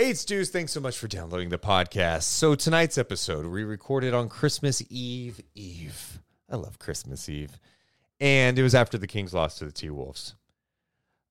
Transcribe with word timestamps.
Hey, 0.00 0.08
it's 0.08 0.24
Deuce. 0.24 0.48
Thanks 0.48 0.72
so 0.72 0.80
much 0.80 0.96
for 0.96 1.08
downloading 1.08 1.50
the 1.50 1.58
podcast. 1.58 2.22
So, 2.22 2.54
tonight's 2.54 2.96
episode 2.96 3.44
we 3.44 3.64
recorded 3.64 4.14
on 4.14 4.30
Christmas 4.30 4.82
Eve 4.88 5.42
Eve. 5.54 6.22
I 6.50 6.56
love 6.56 6.78
Christmas 6.78 7.28
Eve. 7.28 7.60
And 8.18 8.58
it 8.58 8.62
was 8.62 8.74
after 8.74 8.96
the 8.96 9.06
Kings 9.06 9.34
lost 9.34 9.58
to 9.58 9.66
the 9.66 9.72
T 9.72 9.90
Wolves. 9.90 10.36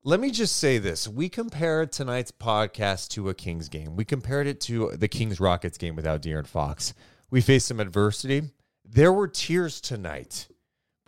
Let 0.04 0.20
me 0.20 0.30
just 0.30 0.58
say 0.58 0.78
this. 0.78 1.08
We 1.08 1.30
compared 1.30 1.92
tonight's 1.92 2.30
podcast 2.30 3.08
to 3.14 3.30
a 3.30 3.34
Kings 3.34 3.70
game. 3.70 3.96
We 3.96 4.06
compared 4.06 4.46
it 4.46 4.62
to 4.62 4.92
the 4.92 5.08
Kings 5.08 5.40
Rockets 5.40 5.80
game 5.80 5.96
without 5.96 6.22
De'Aaron 6.22 6.46
Fox. 6.46 6.94
We 7.32 7.42
faced 7.42 7.66
some 7.66 7.80
adversity. 7.80 8.52
There 8.86 9.12
were 9.12 9.28
tears 9.28 9.82
tonight, 9.82 10.48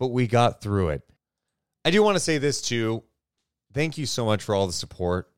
but 0.00 0.08
we 0.08 0.26
got 0.26 0.62
through 0.62 0.88
it. 0.88 1.02
I 1.84 1.92
do 1.92 2.02
want 2.02 2.16
to 2.16 2.20
say 2.20 2.38
this 2.38 2.60
too. 2.60 3.04
Thank 3.72 3.98
you 3.98 4.06
so 4.06 4.24
much 4.24 4.42
for 4.42 4.52
all 4.52 4.66
the 4.66 4.72
support 4.72 5.31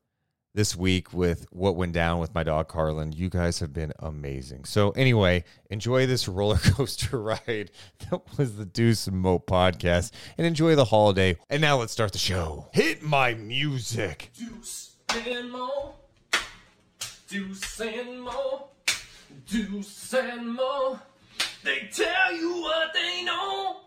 this 0.55 0.75
week 0.75 1.13
with 1.13 1.45
what 1.51 1.75
went 1.75 1.91
down 1.91 2.19
with 2.19 2.33
my 2.33 2.41
dog 2.41 2.69
Carlin. 2.69 3.11
You 3.11 3.29
guys 3.29 3.59
have 3.59 3.73
been 3.73 3.91
amazing. 3.99 4.63
So 4.63 4.91
anyway, 4.91 5.43
enjoy 5.69 6.07
this 6.07 6.27
roller 6.29 6.57
coaster 6.57 7.21
ride. 7.21 7.71
That 8.09 8.21
was 8.37 8.55
the 8.55 8.65
Deuce 8.65 9.05
and 9.07 9.17
Mo 9.17 9.37
podcast, 9.39 10.11
and 10.37 10.47
enjoy 10.47 10.75
the 10.75 10.85
holiday. 10.85 11.37
And 11.49 11.61
now 11.61 11.77
let's 11.77 11.91
start 11.91 12.13
the 12.13 12.17
show. 12.17 12.69
Hit 12.73 13.03
my 13.03 13.33
music. 13.33 14.31
Deuce 14.33 14.95
and 15.09 15.51
Mo. 15.51 15.95
Deuce 17.27 17.79
and 17.81 18.21
Mo. 18.21 18.69
Deuce 19.47 20.13
and 20.13 20.55
Mo. 20.55 20.99
They 21.63 21.89
tell 21.91 22.33
you 22.33 22.61
what 22.61 22.93
they 22.93 23.23
know. 23.23 23.77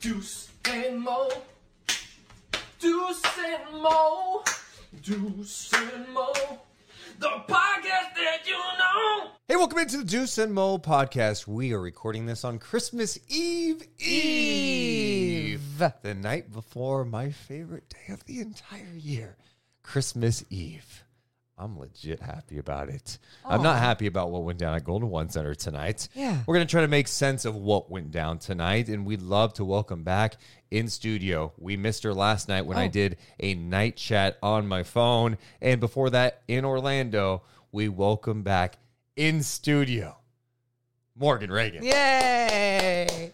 Deuce 0.00 0.50
and 0.68 1.00
Mo. 1.00 1.30
Deuce 2.78 3.22
and 3.38 3.82
Mo. 3.82 4.42
Deuce 5.02 5.72
and 5.74 6.08
Mo. 6.12 6.32
The 7.18 7.28
podcast 7.28 8.14
that 8.14 8.46
you 8.46 8.56
know. 8.56 9.30
Hey, 9.48 9.56
welcome 9.56 9.78
into 9.78 9.98
the 9.98 10.04
Deuce 10.04 10.38
and 10.38 10.52
Mo 10.54 10.78
podcast. 10.78 11.46
We 11.46 11.72
are 11.72 11.80
recording 11.80 12.26
this 12.26 12.44
on 12.44 12.58
Christmas 12.58 13.18
Eve 13.28 13.82
Eve, 13.98 15.82
the 16.02 16.14
night 16.14 16.52
before 16.52 17.04
my 17.04 17.30
favorite 17.30 17.88
day 17.88 18.12
of 18.12 18.24
the 18.24 18.40
entire 18.40 18.94
year, 18.96 19.36
Christmas 19.82 20.44
Eve. 20.50 21.05
I'm 21.58 21.78
legit 21.78 22.20
happy 22.20 22.58
about 22.58 22.90
it. 22.90 23.18
I'm 23.42 23.62
not 23.62 23.78
happy 23.78 24.06
about 24.06 24.30
what 24.30 24.42
went 24.42 24.58
down 24.58 24.74
at 24.74 24.84
Golden 24.84 25.08
One 25.08 25.30
Center 25.30 25.54
tonight. 25.54 26.06
Yeah. 26.14 26.42
We're 26.46 26.54
going 26.54 26.66
to 26.66 26.70
try 26.70 26.82
to 26.82 26.88
make 26.88 27.08
sense 27.08 27.46
of 27.46 27.54
what 27.56 27.90
went 27.90 28.10
down 28.10 28.38
tonight, 28.38 28.88
and 28.88 29.06
we'd 29.06 29.22
love 29.22 29.54
to 29.54 29.64
welcome 29.64 30.02
back 30.02 30.36
in 30.70 30.88
studio. 30.88 31.54
We 31.56 31.78
missed 31.78 32.02
her 32.02 32.12
last 32.12 32.48
night 32.48 32.66
when 32.66 32.76
I 32.76 32.86
Oh. 32.86 32.90
did 32.90 33.16
a 33.40 33.54
night 33.54 33.96
chat 33.96 34.36
on 34.42 34.66
my 34.68 34.82
phone. 34.82 35.38
And 35.62 35.80
before 35.80 36.10
that, 36.10 36.42
in 36.46 36.66
Orlando, 36.66 37.42
we 37.72 37.88
welcome 37.88 38.42
back 38.42 38.76
in 39.16 39.42
studio 39.42 40.18
Morgan 41.18 41.50
Reagan. 41.50 41.82
Yay! 41.84 43.32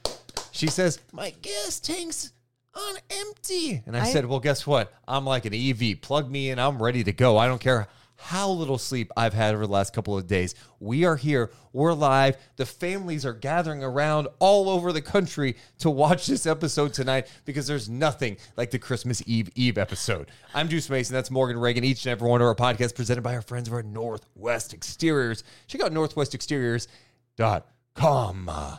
She 0.52 0.68
says, 0.68 1.00
My 1.12 1.30
gas 1.42 1.80
tank's 1.80 2.30
on 2.72 2.94
empty. 3.10 3.82
And 3.84 3.96
I, 3.96 4.02
I- 4.04 4.12
said, 4.12 4.26
Well, 4.26 4.38
guess 4.38 4.64
what? 4.64 4.94
I'm 5.08 5.24
like 5.26 5.44
an 5.44 5.54
EV. 5.54 6.00
Plug 6.00 6.30
me 6.30 6.50
in. 6.50 6.60
I'm 6.60 6.80
ready 6.80 7.02
to 7.02 7.12
go. 7.12 7.36
I 7.36 7.48
don't 7.48 7.60
care 7.60 7.88
how 8.22 8.50
little 8.50 8.78
sleep 8.78 9.10
I've 9.16 9.34
had 9.34 9.54
over 9.54 9.66
the 9.66 9.72
last 9.72 9.92
couple 9.92 10.16
of 10.16 10.28
days. 10.28 10.54
We 10.78 11.04
are 11.04 11.16
here. 11.16 11.50
We're 11.72 11.92
live. 11.92 12.36
The 12.56 12.66
families 12.66 13.26
are 13.26 13.32
gathering 13.32 13.82
around 13.82 14.28
all 14.38 14.68
over 14.68 14.92
the 14.92 15.02
country 15.02 15.56
to 15.80 15.90
watch 15.90 16.26
this 16.26 16.46
episode 16.46 16.94
tonight 16.94 17.26
because 17.44 17.66
there's 17.66 17.88
nothing 17.88 18.36
like 18.56 18.70
the 18.70 18.78
Christmas 18.78 19.24
Eve 19.26 19.50
Eve 19.56 19.76
episode. 19.76 20.30
I'm 20.54 20.68
Deuce 20.68 20.88
Mason. 20.88 21.14
That's 21.14 21.32
Morgan 21.32 21.58
Reagan. 21.58 21.82
Each 21.82 22.06
and 22.06 22.12
every 22.12 22.28
one 22.28 22.40
of 22.40 22.46
our 22.46 22.54
podcasts 22.54 22.94
presented 22.94 23.22
by 23.22 23.34
our 23.34 23.42
friends 23.42 23.68
over 23.68 23.80
at 23.80 23.86
Northwest 23.86 24.72
Exteriors. 24.72 25.42
Check 25.66 25.82
out 25.82 25.92
northwestexteriors.com. 25.92 28.78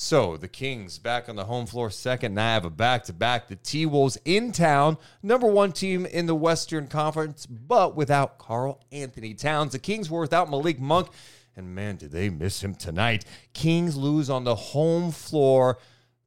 So 0.00 0.36
the 0.36 0.46
Kings 0.46 0.96
back 1.00 1.28
on 1.28 1.34
the 1.34 1.46
home 1.46 1.66
floor 1.66 1.90
second. 1.90 2.32
Now 2.32 2.50
I 2.50 2.54
have 2.54 2.64
a 2.64 2.70
back 2.70 3.02
to 3.06 3.12
back. 3.12 3.48
The 3.48 3.56
T 3.56 3.84
Wolves 3.84 4.16
in 4.24 4.52
town, 4.52 4.96
number 5.24 5.48
one 5.48 5.72
team 5.72 6.06
in 6.06 6.26
the 6.26 6.36
Western 6.36 6.86
Conference, 6.86 7.46
but 7.46 7.96
without 7.96 8.38
Carl 8.38 8.80
Anthony 8.92 9.34
Towns. 9.34 9.72
The 9.72 9.80
Kings 9.80 10.08
were 10.08 10.20
without 10.20 10.50
Malik 10.50 10.78
Monk, 10.78 11.08
and 11.56 11.74
man, 11.74 11.96
did 11.96 12.12
they 12.12 12.30
miss 12.30 12.62
him 12.62 12.76
tonight. 12.76 13.24
Kings 13.54 13.96
lose 13.96 14.30
on 14.30 14.44
the 14.44 14.54
home 14.54 15.10
floor. 15.10 15.78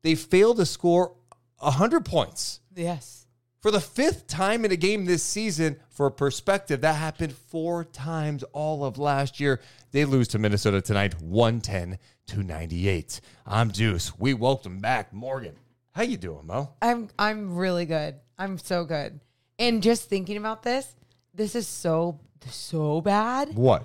They 0.02 0.16
fail 0.16 0.54
to 0.56 0.66
score 0.66 1.16
100 1.60 2.04
points. 2.04 2.60
Yes. 2.76 3.26
For 3.62 3.72
the 3.72 3.80
fifth 3.80 4.28
time 4.28 4.66
in 4.66 4.74
a 4.74 4.76
game 4.76 5.06
this 5.06 5.24
season, 5.24 5.78
for 5.90 6.12
perspective, 6.12 6.82
that 6.82 6.96
happened 6.96 7.32
four 7.32 7.86
times 7.86 8.44
all 8.52 8.84
of 8.84 8.98
last 8.98 9.40
year. 9.40 9.62
They 9.92 10.04
lose 10.04 10.28
to 10.30 10.40
Minnesota 10.40 10.82
tonight, 10.82 11.22
110 11.22 12.00
to 12.32 12.44
98. 12.44 13.20
I'm 13.46 13.72
Deuce. 13.72 14.18
We 14.18 14.34
welcome 14.34 14.80
back 14.80 15.12
Morgan. 15.12 15.54
How 15.92 16.04
you 16.04 16.16
doing, 16.16 16.48
Mo? 16.48 16.70
I'm 16.82 17.10
I'm 17.20 17.58
really 17.58 17.86
good. 17.86 18.16
I'm 18.40 18.58
so 18.58 18.86
good. 18.86 19.20
And 19.60 19.84
just 19.84 20.08
thinking 20.08 20.38
about 20.38 20.64
this, 20.64 20.96
this 21.34 21.56
is 21.56 21.68
so 21.68 22.22
so 22.50 23.02
bad. 23.02 23.54
What? 23.54 23.84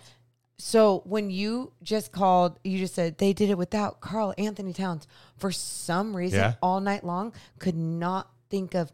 So 0.59 1.03
when 1.07 1.29
you 1.29 1.73
just 1.83 2.13
called, 2.13 2.61
you 2.63 2.79
just 2.79 2.95
said 2.95 3.19
they 3.19 3.33
did 3.33 3.51
it 3.51 3.59
without 3.59 4.01
Karl-Anthony 4.01 4.73
Towns. 4.73 5.09
For 5.39 5.51
some 5.51 6.15
reason, 6.17 6.39
Yeah. 6.39 6.55
all 6.63 6.81
night 6.81 7.03
long, 7.03 7.33
could 7.59 7.75
not 7.77 8.31
think 8.49 8.75
of 8.77 8.93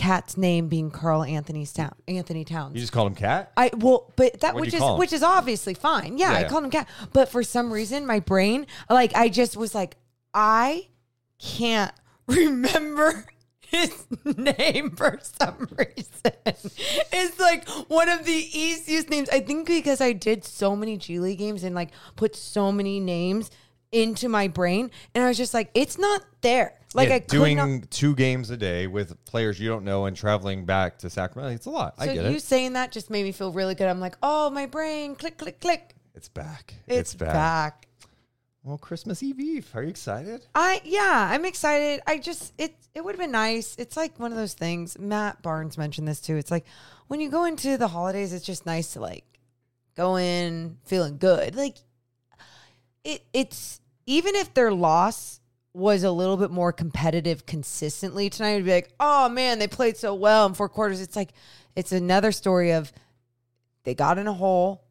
KAT's 0.00 0.36
name 0.36 0.68
being 0.68 0.90
Karl-Anthony's 0.90 1.72
town 1.72 1.92
Anthony 2.08 2.44
Towns. 2.44 2.74
You 2.74 2.80
just 2.80 2.92
called 2.92 3.08
him 3.08 3.14
Cat? 3.14 3.52
I 3.56 3.70
well, 3.76 4.12
but 4.16 4.40
that 4.40 4.54
What'd 4.54 4.60
which 4.66 4.72
you 4.72 4.78
is 4.78 4.80
call 4.82 4.94
him? 4.94 4.98
which 4.98 5.12
is 5.12 5.22
obviously 5.22 5.74
fine. 5.74 6.16
Yeah, 6.18 6.30
Yeah, 6.32 6.38
I 6.38 6.40
yeah. 6.40 6.48
called 6.48 6.64
him 6.64 6.70
cat. 6.70 6.88
But 7.12 7.28
for 7.28 7.42
some 7.42 7.72
reason, 7.72 8.06
my 8.06 8.20
brain, 8.20 8.66
like, 8.88 9.14
I 9.14 9.28
just 9.28 9.56
was 9.56 9.74
like, 9.74 9.96
I 10.32 10.88
can't 11.38 11.92
remember 12.26 13.26
his 13.60 14.06
name 14.24 14.90
for 14.96 15.18
some 15.38 15.68
reason. 15.78 16.32
It's 17.12 17.38
like 17.38 17.68
one 17.88 18.08
of 18.08 18.24
the 18.24 18.32
easiest 18.52 19.10
names. 19.10 19.28
I 19.30 19.40
think 19.40 19.66
because 19.66 20.00
I 20.00 20.12
did 20.12 20.44
so 20.44 20.74
many 20.74 20.96
G 20.96 21.18
League 21.20 21.38
games 21.38 21.62
and 21.62 21.74
like 21.74 21.90
put 22.16 22.34
so 22.34 22.72
many 22.72 23.00
names 23.00 23.50
into 23.92 24.28
my 24.28 24.48
brain, 24.48 24.90
and 25.14 25.22
I 25.24 25.28
was 25.28 25.36
just 25.36 25.52
like, 25.54 25.70
it's 25.74 25.98
not 25.98 26.22
there. 26.40 26.74
Like 26.92 27.08
Yeah, 27.08 27.14
I 27.16 27.18
doing 27.20 27.56
not. 27.56 27.90
two 27.90 28.14
games 28.16 28.50
a 28.50 28.56
day 28.56 28.86
with 28.88 29.24
players 29.24 29.60
you 29.60 29.68
don't 29.68 29.84
know 29.84 30.06
and 30.06 30.16
traveling 30.16 30.64
back 30.64 30.98
to 30.98 31.10
Sacramento. 31.10 31.54
It's 31.54 31.66
a 31.66 31.70
lot. 31.70 31.94
I 31.98 32.06
So 32.06 32.14
get 32.14 32.24
you 32.30 32.36
it. 32.36 32.42
saying 32.42 32.72
that 32.72 32.90
just 32.90 33.10
made 33.10 33.22
me 33.24 33.32
feel 33.32 33.52
really 33.52 33.74
good. 33.76 33.86
I'm 33.88 34.00
like, 34.00 34.16
oh, 34.22 34.50
my 34.50 34.66
brain, 34.66 35.14
click, 35.14 35.38
click, 35.38 35.60
click. 35.60 35.94
It's 36.14 36.28
back. 36.28 36.74
It's, 36.88 37.14
back. 37.14 37.32
back. 37.32 37.86
Well, 38.64 38.76
Christmas 38.76 39.22
Eve 39.22 39.40
Eve. 39.40 39.70
Are 39.74 39.82
you 39.82 39.88
excited? 39.88 40.44
I 40.54 40.82
yeah, 40.84 41.30
I'm 41.32 41.46
excited. 41.46 42.02
I 42.06 42.18
just 42.18 42.52
it 42.58 42.74
it 42.94 43.02
would 43.02 43.12
have 43.14 43.20
been 43.20 43.30
nice. 43.30 43.74
It's 43.78 43.96
like 43.96 44.18
one 44.20 44.32
of 44.32 44.36
those 44.36 44.52
things. 44.52 44.98
Matt 44.98 45.40
Barnes 45.40 45.78
mentioned 45.78 46.06
this 46.06 46.20
too. 46.20 46.36
It's 46.36 46.50
like 46.50 46.66
when 47.06 47.20
you 47.20 47.30
go 47.30 47.44
into 47.44 47.78
the 47.78 47.88
holidays, 47.88 48.34
it's 48.34 48.44
just 48.44 48.66
nice 48.66 48.92
to 48.92 49.00
like 49.00 49.24
go 49.96 50.16
in 50.18 50.76
feeling 50.84 51.16
good. 51.16 51.54
Like 51.56 51.76
it 53.02 53.24
it's 53.32 53.80
even 54.04 54.34
if 54.34 54.52
they're 54.52 54.72
loss 54.72 55.39
was 55.80 56.04
a 56.04 56.10
little 56.10 56.36
bit 56.36 56.50
more 56.50 56.72
competitive 56.72 57.46
consistently 57.46 58.30
tonight, 58.30 58.52
it'd 58.52 58.64
be 58.66 58.72
like, 58.72 58.92
oh 59.00 59.28
man, 59.28 59.58
they 59.58 59.66
played 59.66 59.96
so 59.96 60.14
well 60.14 60.46
in 60.46 60.54
four 60.54 60.68
quarters. 60.68 61.00
It's 61.00 61.16
like 61.16 61.32
it's 61.74 61.90
another 61.92 62.30
story 62.32 62.72
of 62.72 62.92
they 63.84 63.94
got 63.94 64.18
in 64.18 64.26
a 64.28 64.32
hole, 64.32 64.84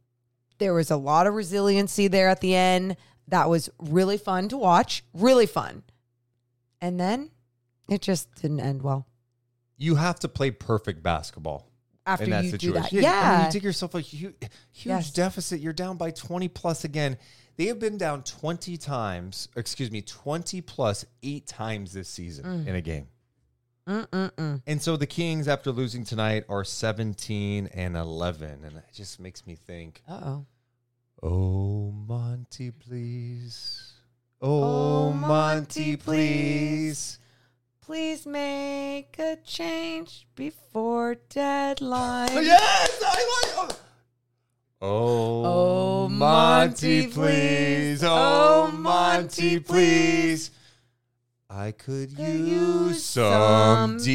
There 0.57 0.73
was 0.73 0.91
a 0.91 0.97
lot 0.97 1.27
of 1.27 1.33
resiliency 1.35 2.07
there 2.07 2.27
at 2.27 2.41
the 2.41 2.53
end. 2.55 2.97
That 3.29 3.49
was 3.49 3.69
really 3.79 4.17
fun 4.17 4.49
to 4.49 4.57
watch. 4.57 5.03
Really 5.13 5.45
fun. 5.45 5.83
And 6.81 6.99
then 6.99 7.29
it 7.87 8.01
just 8.01 8.33
didn't 8.41 8.59
end 8.59 8.81
well. 8.81 9.05
You 9.77 9.95
have 9.95 10.19
to 10.19 10.27
play 10.27 10.51
perfect 10.51 11.01
basketball 11.03 11.69
After 12.05 12.25
in 12.25 12.31
that 12.31 12.43
you 12.45 12.51
do 12.51 12.57
situation. 12.73 12.75
that. 12.81 12.91
I 12.91 12.95
mean, 12.95 13.03
Yeah. 13.03 13.45
you 13.45 13.51
take 13.51 13.63
yourself 13.63 13.93
a 13.95 14.01
huge, 14.01 14.33
huge 14.71 14.85
Yes. 14.85 15.11
deficit. 15.11 15.59
You're 15.61 15.71
down 15.73 15.95
by 15.97 16.11
20 16.11 16.47
plus 16.49 16.83
again. 16.83 17.17
They 17.59 17.65
have 17.65 17.77
been 17.77 17.97
down 17.97 18.23
20 18.23 18.77
times, 18.77 19.49
excuse 19.53 19.91
me, 19.91 20.01
20 20.01 20.61
plus 20.61 21.05
eight 21.21 21.45
times 21.45 21.91
this 21.91 22.07
season 22.07 22.45
Mm. 22.45 22.67
in 22.67 22.75
a 22.75 22.79
game. 22.81 23.07
And 24.65 24.81
so 24.81 24.95
the 24.95 25.05
Kings, 25.05 25.45
after 25.49 25.69
losing 25.73 26.05
tonight, 26.05 26.45
are 26.47 26.63
17 26.63 27.67
and 27.73 27.97
11. 27.97 28.63
And 28.63 28.77
it 28.77 28.85
just 28.93 29.19
makes 29.19 29.45
me 29.45 29.55
think, 29.55 30.01
Uh 30.07 30.21
oh. 30.23 30.45
oh, 31.21 31.91
Monty, 31.91 32.71
please. 32.71 33.91
Oh, 34.41 35.07
Oh, 35.09 35.11
Monty, 35.11 35.27
Monty, 35.27 35.97
please. 35.97 37.19
Please 37.81 38.25
make 38.25 39.19
a 39.19 39.35
change 39.43 40.27
before 40.33 41.15
deadline. 41.29 42.29
Yes, 42.41 43.01
I 43.05 43.07
like. 43.57 43.69
Oh, 43.73 43.78
Oh, 44.81 46.07
Monty, 46.07 47.01
Monty, 47.01 47.07
please. 47.07 47.13
please. 47.13 48.03
Oh, 48.03 48.69
Oh, 48.71 48.77
Monty, 48.77 49.59
please. 49.59 50.51
I 51.49 51.71
could 51.71 52.11
use 52.17 53.03
some 53.03 53.97
some 53.99 54.05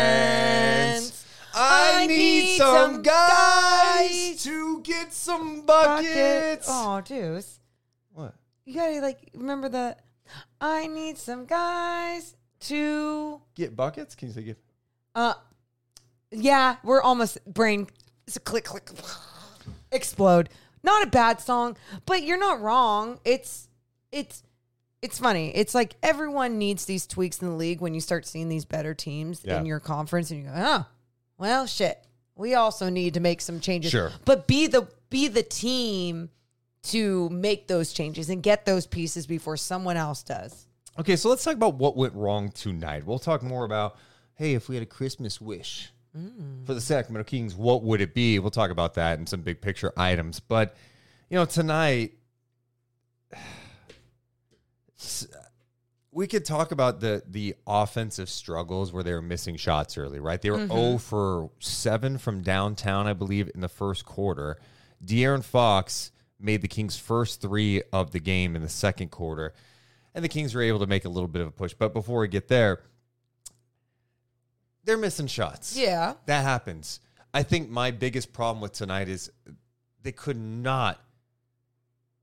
defense. 0.00 1.26
I 1.54 2.02
I 2.02 2.06
need 2.06 2.16
need 2.18 2.56
some 2.58 2.94
some 2.94 3.02
guys 3.02 4.10
guys. 4.10 4.42
to 4.44 4.80
get 4.82 5.12
some 5.12 5.66
Bucket. 5.66 6.04
buckets. 6.06 6.66
Oh, 6.70 7.00
Deuce. 7.04 7.60
What? 8.12 8.34
You 8.64 8.74
gotta 8.74 9.00
like 9.00 9.18
remember 9.34 9.68
that. 9.68 10.04
I 10.60 10.86
need 10.86 11.18
some 11.18 11.44
guys 11.44 12.36
to 12.60 13.40
Get 13.54 13.74
buckets? 13.76 14.14
Can 14.14 14.28
you 14.28 14.34
say 14.34 14.42
get? 14.42 14.58
uh 15.14 15.34
yeah, 16.30 16.76
we're 16.84 17.02
almost 17.02 17.38
brain 17.52 17.86
it's 18.26 18.36
a 18.36 18.40
click 18.40 18.64
click 18.64 18.88
explode. 19.92 20.48
Not 20.82 21.02
a 21.02 21.10
bad 21.10 21.40
song, 21.40 21.76
but 22.06 22.22
you're 22.22 22.38
not 22.38 22.60
wrong. 22.60 23.20
It's 23.24 23.68
it's 24.12 24.42
it's 25.02 25.18
funny. 25.18 25.54
It's 25.54 25.74
like 25.74 25.94
everyone 26.02 26.58
needs 26.58 26.84
these 26.84 27.06
tweaks 27.06 27.40
in 27.40 27.48
the 27.48 27.54
league 27.54 27.80
when 27.80 27.94
you 27.94 28.00
start 28.00 28.26
seeing 28.26 28.48
these 28.48 28.64
better 28.64 28.94
teams 28.94 29.42
Yeah. 29.44 29.58
in 29.58 29.66
your 29.66 29.80
conference 29.80 30.30
and 30.30 30.40
you 30.40 30.46
go, 30.46 30.52
"Oh, 30.56 30.86
well, 31.38 31.66
shit. 31.66 32.02
We 32.36 32.54
also 32.54 32.88
need 32.88 33.14
to 33.14 33.20
make 33.20 33.40
some 33.40 33.60
changes." 33.60 33.90
Sure. 33.90 34.10
But 34.24 34.46
be 34.46 34.66
the 34.66 34.88
be 35.10 35.28
the 35.28 35.42
team 35.42 36.30
to 36.82 37.28
make 37.28 37.66
those 37.68 37.92
changes 37.92 38.30
and 38.30 38.42
get 38.42 38.64
those 38.64 38.86
pieces 38.86 39.26
before 39.26 39.56
someone 39.58 39.98
else 39.98 40.22
does. 40.22 40.66
Okay, 40.98 41.14
so 41.16 41.28
let's 41.28 41.44
talk 41.44 41.54
about 41.54 41.74
what 41.74 41.94
went 41.96 42.14
wrong 42.14 42.50
tonight. 42.50 43.04
We'll 43.06 43.18
talk 43.18 43.42
more 43.42 43.64
about, 43.66 43.96
hey, 44.34 44.54
if 44.54 44.68
we 44.68 44.76
had 44.76 44.82
a 44.82 44.86
Christmas 44.86 45.40
wish 45.40 45.92
Mm. 46.16 46.66
for 46.66 46.74
the 46.74 46.80
Sacramento 46.80 47.28
Kings, 47.28 47.54
what 47.54 47.84
would 47.84 48.00
it 48.00 48.14
be? 48.14 48.40
We'll 48.40 48.50
talk 48.50 48.70
about 48.72 48.94
that 48.94 49.18
and 49.18 49.28
some 49.28 49.42
big 49.42 49.60
picture 49.60 49.92
items. 49.96 50.40
But, 50.40 50.74
you 51.28 51.36
know, 51.36 51.44
tonight, 51.44 52.14
we 56.12 56.26
could 56.26 56.44
talk 56.44 56.72
about 56.72 56.98
the 57.00 57.22
the 57.28 57.54
offensive 57.66 58.28
struggles 58.28 58.92
where 58.92 59.04
they 59.04 59.12
were 59.12 59.22
missing 59.22 59.56
shots 59.56 59.96
early, 59.96 60.18
right? 60.18 60.42
They 60.42 60.50
were 60.50 60.66
0 60.66 60.98
for 60.98 61.50
7 61.60 62.18
from 62.18 62.42
downtown, 62.42 63.06
I 63.06 63.12
believe, 63.12 63.48
in 63.54 63.60
the 63.60 63.68
first 63.68 64.04
quarter. 64.04 64.58
De'Aaron 65.04 65.44
Fox 65.44 66.10
made 66.40 66.62
the 66.62 66.68
Kings' 66.68 66.96
first 66.96 67.40
three 67.40 67.82
of 67.92 68.10
the 68.10 68.18
game 68.20 68.56
in 68.56 68.62
the 68.62 68.68
second 68.68 69.10
quarter, 69.10 69.54
and 70.14 70.24
the 70.24 70.28
Kings 70.28 70.54
were 70.54 70.62
able 70.62 70.80
to 70.80 70.86
make 70.86 71.04
a 71.04 71.08
little 71.08 71.28
bit 71.28 71.42
of 71.42 71.48
a 71.48 71.52
push. 71.52 71.72
But 71.72 71.92
before 71.92 72.20
we 72.20 72.28
get 72.28 72.48
there, 72.48 72.80
they're 74.90 74.98
missing 74.98 75.28
shots. 75.28 75.76
Yeah. 75.76 76.14
That 76.26 76.42
happens. 76.42 76.98
I 77.32 77.44
think 77.44 77.70
my 77.70 77.92
biggest 77.92 78.32
problem 78.32 78.60
with 78.60 78.72
tonight 78.72 79.08
is 79.08 79.30
they 80.02 80.10
could 80.10 80.36
not 80.36 81.00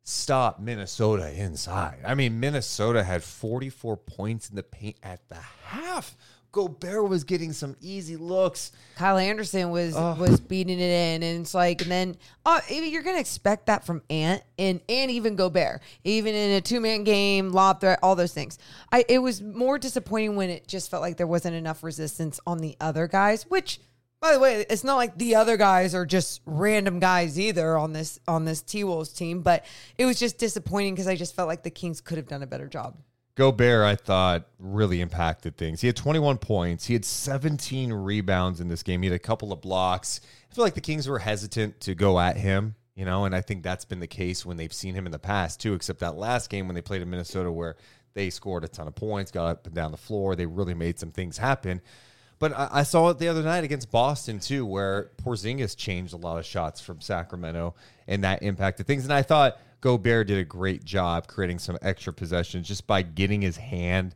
stop 0.04 0.60
Minnesota 0.60 1.32
inside. 1.32 2.00
I 2.06 2.14
mean, 2.14 2.42
Minnesota 2.42 3.06
had 3.06 3.24
44 3.24 3.96
points 3.96 4.50
in 4.50 4.58
the 4.58 4.64
paint 4.64 4.98
at 5.02 5.30
the 5.30 5.40
half. 5.66 6.18
Gobert 6.52 7.08
was 7.08 7.24
getting 7.24 7.54
some 7.54 7.76
easy 7.82 8.16
looks. 8.16 8.72
Kyle 8.96 9.18
Anderson 9.18 9.70
was 9.70 9.94
was 9.94 10.40
beating 10.40 10.80
it 10.80 10.84
in, 10.84 11.24
and 11.24 11.42
it's 11.42 11.54
like, 11.54 11.82
and 11.82 11.92
then 11.92 12.18
uh, 12.46 12.60
mean, 12.70 12.92
you're 12.92 13.04
gonna 13.04 13.20
expect 13.20 13.68
that 13.68 13.86
from 13.86 14.02
Ant 14.10 14.44
and 14.58 14.82
and 14.90 15.12
even 15.12 15.36
Gobert, 15.36 15.82
even 16.04 16.34
in 16.34 16.52
a 16.52 16.62
two 16.62 16.80
man 16.80 17.04
game, 17.04 17.50
lob 17.50 17.82
threat, 17.82 18.00
all 18.02 18.16
those 18.16 18.34
things. 18.34 18.58
I 18.92 19.06
it 19.08 19.20
was 19.20 19.42
more 19.42 19.78
disappointing 19.78 20.36
when 20.36 20.50
it 20.50 20.68
just 20.68 20.90
felt 20.90 21.02
like 21.02 21.18
there 21.18 21.28
wasn't 21.28 21.56
enough 21.56 21.84
resistance 21.84 22.40
on 22.48 22.60
the 22.60 22.76
other 22.80 23.08
guys. 23.08 23.44
Which, 23.50 23.80
by 24.20 24.34
the 24.34 24.40
way, 24.40 24.66
it's 24.70 24.84
not 24.84 24.96
like 24.96 25.18
the 25.18 25.36
other 25.36 25.58
guys 25.58 25.94
are 25.94 26.06
just 26.06 26.42
random 26.46 27.00
guys 27.00 27.40
either 27.40 27.78
on 27.78 27.94
this 27.94 28.20
on 28.28 28.46
this 28.46 28.62
T 28.62 28.84
Wolves 28.84 29.14
team, 29.14 29.42
but 29.42 29.66
it 29.98 30.06
was 30.06 30.18
just 30.18 30.38
disappointing 30.38 30.96
because 30.96 31.08
I 31.08 31.16
just 31.16 31.36
felt 31.36 31.48
like 31.48 31.64
the 31.64 31.70
Kings 31.70 32.02
could 32.02 32.18
have 32.18 32.28
done 32.28 32.42
a 32.42 32.48
better 32.48 32.68
job. 32.68 32.96
Gobert, 33.38 33.86
I 33.86 33.96
thought, 33.96 34.48
really 34.58 35.00
impacted 35.00 35.58
things. 35.58 35.80
He 35.80 35.88
had 35.88 35.96
21 35.96 36.40
points. 36.40 36.88
He 36.88 36.94
had 36.94 37.06
17 37.06 37.94
rebounds 37.94 38.60
in 38.60 38.68
this 38.68 38.82
game. 38.82 39.04
He 39.04 39.10
had 39.10 39.16
a 39.16 39.20
couple 39.20 39.54
of 39.54 39.62
blocks. 39.62 40.22
I 40.52 40.56
feel 40.56 40.64
like 40.64 40.74
the 40.74 40.82
Kings 40.82 41.08
were 41.08 41.20
hesitant 41.20 41.80
to 41.82 41.94
go 41.94 42.20
at 42.20 42.36
him, 42.36 42.74
you 42.96 43.06
know, 43.06 43.26
and 43.26 43.36
I 43.36 43.42
think 43.42 43.62
that's 43.62 43.86
been 43.86 44.00
the 44.00 44.08
case 44.08 44.44
when 44.44 44.58
they've 44.58 44.74
seen 44.74 44.96
him 44.96 45.06
in 45.06 45.12
the 45.12 45.20
past, 45.20 45.62
too, 45.62 45.76
except 45.76 46.00
that 46.00 46.18
last 46.18 46.50
game 46.50 46.68
when 46.68 46.74
they 46.74 46.82
played 46.82 47.04
in 47.04 47.12
Minnesota 47.12 47.52
where 47.52 47.76
they 48.16 48.32
scored 48.32 48.64
a 48.64 48.68
ton 48.68 48.88
of 48.88 48.96
points, 48.96 49.30
got 49.30 49.46
up 49.46 49.68
and 49.68 49.76
down 49.76 49.92
the 49.92 49.98
floor. 49.98 50.36
They 50.36 50.48
really 50.48 50.74
made 50.74 50.98
some 50.98 51.12
things 51.12 51.38
happen. 51.38 51.82
But 52.40 52.54
I, 52.54 52.70
I 52.72 52.84
saw 52.84 53.10
it 53.10 53.20
the 53.20 53.28
other 53.28 53.44
night 53.44 53.64
against 53.64 53.92
Boston, 53.92 54.40
too, 54.40 54.66
where 54.66 55.12
Porzingis 55.24 55.78
changed 55.78 56.14
a 56.14 56.18
lot 56.18 56.40
of 56.40 56.46
shots 56.46 56.82
from 56.82 57.02
Sacramento, 57.02 57.76
and 58.08 58.24
that 58.24 58.42
impacted 58.42 58.88
things. 58.88 59.04
And 59.04 59.14
I 59.14 59.22
thought 59.22 59.60
Gobert 59.88 60.28
did 60.28 60.38
a 60.38 60.44
great 60.44 60.84
job 60.84 61.28
creating 61.28 61.60
some 61.60 61.78
extra 61.82 62.12
possessions 62.12 62.68
just 62.68 62.86
by 62.88 63.04
getting 63.04 63.42
his 63.42 63.56
hand 63.56 64.14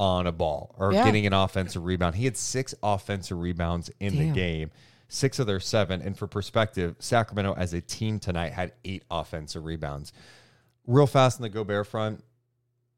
on 0.00 0.26
a 0.26 0.32
ball 0.32 0.74
or 0.76 0.92
Yeah. 0.92 1.04
getting 1.04 1.26
an 1.26 1.32
offensive 1.32 1.84
rebound. 1.84 2.16
He 2.16 2.24
had 2.24 2.36
six 2.36 2.74
offensive 2.82 3.38
rebounds 3.38 3.88
in 4.00 4.16
the 4.16 4.30
game, 4.32 4.72
six 5.06 5.38
of 5.38 5.46
their 5.46 5.60
seven. 5.60 6.02
And 6.02 6.18
for 6.18 6.26
perspective, 6.26 6.96
Sacramento 6.98 7.54
as 7.54 7.72
a 7.72 7.80
team 7.80 8.18
tonight 8.18 8.52
had 8.52 8.72
eight 8.84 9.04
offensive 9.08 9.64
rebounds. 9.64 10.12
Real 10.88 11.06
fast 11.06 11.38
on 11.38 11.42
the 11.42 11.50
Gobert 11.50 11.86
front. 11.86 12.24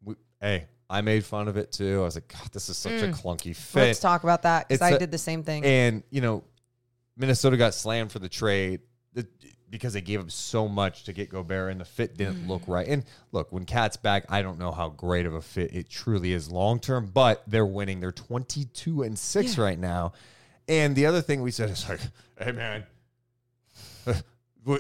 We, 0.03 0.15
hey, 0.41 0.65
I 0.89 1.03
made 1.03 1.27
fun 1.27 1.47
of 1.47 1.59
it 1.59 1.73
too. 1.73 2.01
I 2.01 2.05
was 2.05 2.15
like, 2.17 2.29
God, 2.29 2.49
this 2.53 2.71
is 2.71 2.79
such 2.79 3.03
a 3.03 3.09
clunky 3.09 3.55
fit. 3.55 3.81
Mm. 3.81 3.87
Let's 3.89 4.01
talk 4.01 4.23
about 4.23 4.43
that 4.45 4.69
because 4.69 4.81
I 4.81 4.93
a- 4.93 4.99
did 4.99 5.11
the 5.11 5.19
same 5.19 5.43
thing. 5.43 5.63
And 5.63 6.03
you 6.11 6.23
know, 6.23 6.43
Minnesota 7.19 7.59
got 7.59 7.75
slammed 7.75 8.11
for 8.13 8.19
the 8.19 8.31
trade 8.31 8.81
the, 9.13 9.27
because 9.71 9.93
they 9.93 10.01
gave 10.01 10.21
up 10.21 10.31
so 10.31 10.69
much 10.69 11.05
to 11.05 11.13
get 11.13 11.31
Gobert, 11.31 11.71
and 11.71 11.81
the 11.81 11.85
fit 11.85 12.17
didn't 12.17 12.45
mm. 12.45 12.49
look 12.49 12.63
right. 12.67 12.87
And 12.87 13.05
look, 13.33 13.53
when 13.53 13.65
KAT's 13.65 13.97
back, 13.97 14.25
I 14.29 14.43
don't 14.43 14.59
know 14.59 14.73
how 14.73 14.89
great 14.89 15.27
of 15.27 15.35
a 15.35 15.43
fit 15.43 15.73
it 15.75 15.89
truly 15.89 16.33
is 16.33 16.51
long 16.51 16.81
term, 16.81 17.11
but 17.13 17.43
they're 17.47 17.67
winning. 17.67 18.01
They're 18.01 18.13
twenty 18.13 18.65
two 18.67 19.03
and 19.03 19.19
six 19.19 19.59
right 19.59 19.79
now. 19.79 20.13
And 20.69 20.95
the 20.95 21.07
other 21.07 21.23
thing 21.23 21.41
we 21.41 21.51
said 21.51 21.71
is 21.71 21.89
like, 21.89 22.01
hey 22.39 22.53
man, 22.53 22.85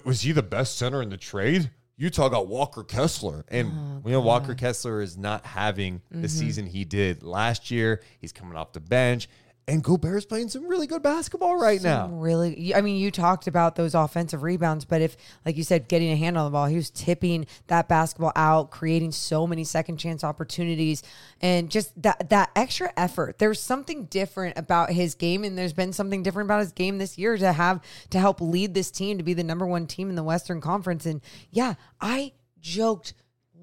was 0.04 0.20
he 0.20 0.32
the 0.32 0.42
best 0.42 0.76
center 0.76 1.02
in 1.02 1.10
the 1.10 1.16
trade? 1.16 1.70
Utah 1.96 2.28
got 2.28 2.46
Walker 2.46 2.84
Kessler, 2.84 3.44
and 3.48 3.72
oh, 3.74 4.02
you 4.08 4.12
know 4.12 4.20
Walker 4.20 4.54
Kessler 4.54 5.02
is 5.02 5.18
not 5.18 5.44
having 5.44 6.00
the 6.10 6.18
mm-hmm. 6.18 6.26
season 6.26 6.66
he 6.66 6.84
did 6.84 7.24
last 7.24 7.72
year. 7.72 8.02
He's 8.20 8.32
coming 8.32 8.56
off 8.56 8.72
the 8.72 8.80
bench, 8.80 9.28
and 9.68 9.84
Gobert's 9.84 10.24
playing 10.24 10.48
some 10.48 10.66
really 10.66 10.86
good 10.86 11.02
basketball 11.02 11.56
right 11.56 11.80
now. 11.82 12.08
Really, 12.08 12.74
I 12.74 12.80
mean, 12.80 12.96
you 12.96 13.10
talked 13.10 13.46
about 13.46 13.76
those 13.76 13.94
offensive 13.94 14.42
rebounds, 14.42 14.86
but 14.86 15.02
if, 15.02 15.16
like 15.44 15.58
you 15.58 15.62
said, 15.62 15.88
getting 15.88 16.10
a 16.10 16.16
hand 16.16 16.38
on 16.38 16.46
the 16.46 16.50
ball, 16.50 16.66
he 16.66 16.76
was 16.76 16.88
tipping 16.88 17.46
that 17.66 17.86
basketball 17.86 18.32
out, 18.34 18.70
creating 18.70 19.12
so 19.12 19.46
many 19.46 19.64
second 19.64 19.98
chance 19.98 20.24
opportunities, 20.24 21.02
and 21.42 21.70
just 21.70 22.00
that 22.02 22.30
that 22.30 22.50
extra 22.56 22.90
effort. 22.96 23.38
There's 23.38 23.60
something 23.60 24.06
different 24.06 24.58
about 24.58 24.90
his 24.90 25.14
game, 25.14 25.44
and 25.44 25.56
there's 25.56 25.74
been 25.74 25.92
something 25.92 26.22
different 26.22 26.46
about 26.46 26.60
his 26.60 26.72
game 26.72 26.96
this 26.96 27.18
year 27.18 27.36
to 27.36 27.52
have 27.52 27.80
to 28.10 28.18
help 28.18 28.40
lead 28.40 28.72
this 28.72 28.90
team 28.90 29.18
to 29.18 29.24
be 29.24 29.34
the 29.34 29.44
number 29.44 29.66
one 29.66 29.86
team 29.86 30.08
in 30.08 30.16
the 30.16 30.24
Western 30.24 30.62
Conference. 30.62 31.04
And 31.04 31.20
yeah, 31.50 31.74
I 32.00 32.32
joked 32.60 33.12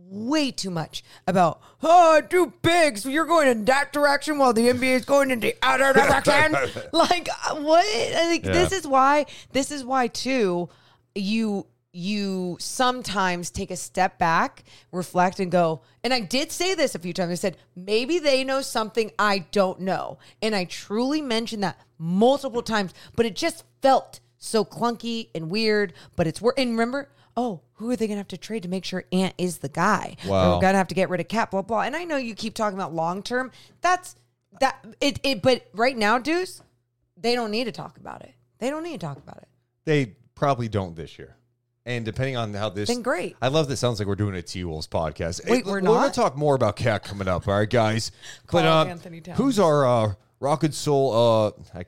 way 0.07 0.51
too 0.51 0.69
much 0.69 1.03
about 1.27 1.61
oh 1.81 2.21
do 2.29 2.53
big 2.61 2.97
so 2.97 3.09
you're 3.09 3.25
going 3.25 3.47
in 3.47 3.65
that 3.65 3.91
direction 3.91 4.37
while 4.37 4.53
the 4.53 4.69
NBA 4.69 4.95
is 4.95 5.05
going 5.05 5.31
in 5.31 5.39
the 5.39 5.55
other 5.61 5.93
direction. 5.93 6.55
Like 6.93 7.27
uh, 7.47 7.55
what? 7.55 7.85
Like 8.13 8.43
this 8.43 8.71
is 8.71 8.87
why 8.87 9.25
this 9.51 9.71
is 9.71 9.83
why 9.83 10.07
too 10.07 10.69
you 11.13 11.65
you 11.91 12.57
sometimes 12.59 13.49
take 13.49 13.71
a 13.71 13.75
step 13.75 14.19
back 14.19 14.63
reflect 14.91 15.39
and 15.39 15.51
go 15.51 15.81
and 16.03 16.13
I 16.13 16.19
did 16.19 16.51
say 16.51 16.75
this 16.75 16.95
a 16.95 16.99
few 16.99 17.13
times. 17.13 17.31
I 17.31 17.35
said 17.35 17.57
maybe 17.75 18.19
they 18.19 18.43
know 18.43 18.61
something 18.61 19.11
I 19.17 19.39
don't 19.51 19.81
know. 19.81 20.19
And 20.41 20.55
I 20.55 20.65
truly 20.65 21.21
mentioned 21.21 21.63
that 21.63 21.79
multiple 21.97 22.61
times 22.61 22.93
but 23.15 23.25
it 23.25 23.35
just 23.35 23.63
felt 23.81 24.19
so 24.37 24.63
clunky 24.63 25.29
and 25.33 25.49
weird, 25.49 25.93
but 26.15 26.27
it's 26.27 26.41
work. 26.41 26.57
And 26.57 26.71
remember, 26.71 27.09
oh, 27.37 27.61
who 27.73 27.89
are 27.89 27.95
they 27.95 28.07
going 28.07 28.15
to 28.15 28.19
have 28.19 28.27
to 28.29 28.37
trade 28.37 28.63
to 28.63 28.69
make 28.69 28.85
sure 28.85 29.03
Ant 29.11 29.33
is 29.37 29.57
the 29.59 29.69
guy? 29.69 30.15
Wow. 30.25 30.55
We're 30.55 30.61
going 30.61 30.73
to 30.73 30.77
have 30.77 30.87
to 30.87 30.95
get 30.95 31.09
rid 31.09 31.19
of 31.19 31.27
KAT, 31.27 31.51
blah, 31.51 31.61
blah. 31.61 31.81
And 31.81 31.95
I 31.95 32.03
know 32.03 32.17
you 32.17 32.35
keep 32.35 32.53
talking 32.53 32.77
about 32.77 32.93
long 32.93 33.23
term. 33.23 33.51
That's 33.81 34.15
that, 34.59 34.85
it, 35.01 35.19
it, 35.23 35.41
but 35.41 35.65
right 35.73 35.97
now, 35.97 36.17
Deuce, 36.17 36.61
they 37.17 37.35
don't 37.35 37.51
need 37.51 37.65
to 37.65 37.71
talk 37.71 37.97
about 37.97 38.21
it. 38.21 38.33
They 38.59 38.69
don't 38.69 38.83
need 38.83 38.99
to 38.99 39.05
talk 39.05 39.17
about 39.17 39.37
it. 39.37 39.47
They 39.83 40.15
probably 40.33 40.69
don't 40.69 40.95
this 40.95 41.19
year. 41.19 41.35
And 41.87 42.03
depending 42.03 42.35
on 42.35 42.53
how 42.53 42.69
this, 42.69 42.89
Then 42.89 43.03
great. 43.03 43.35
I 43.41 43.49
love 43.49 43.67
that. 43.67 43.77
Sounds 43.77 43.99
like 43.99 44.07
we're 44.07 44.15
doing 44.15 44.35
a 44.35 44.41
T 44.41 44.63
Wolves 44.63 44.87
podcast. 44.87 45.47
Wait, 45.47 45.63
Hey, 45.65 45.71
we're 45.71 45.81
not. 45.81 45.91
We're 45.91 45.97
gonna 45.97 46.13
talk 46.13 46.35
more 46.35 46.55
about 46.55 46.77
KAT 46.77 47.03
coming 47.03 47.27
up. 47.27 47.47
All 47.47 47.59
right, 47.59 47.69
guys. 47.69 48.11
but 48.51 48.65
uh, 48.65 48.85
Anthony 48.85 49.21
Towns. 49.21 49.37
who's 49.37 49.59
our 49.59 49.85
uh, 49.85 50.13
Rocket 50.39 50.73
Soul? 50.73 51.13
Uh, 51.13 51.77
I, 51.77 51.85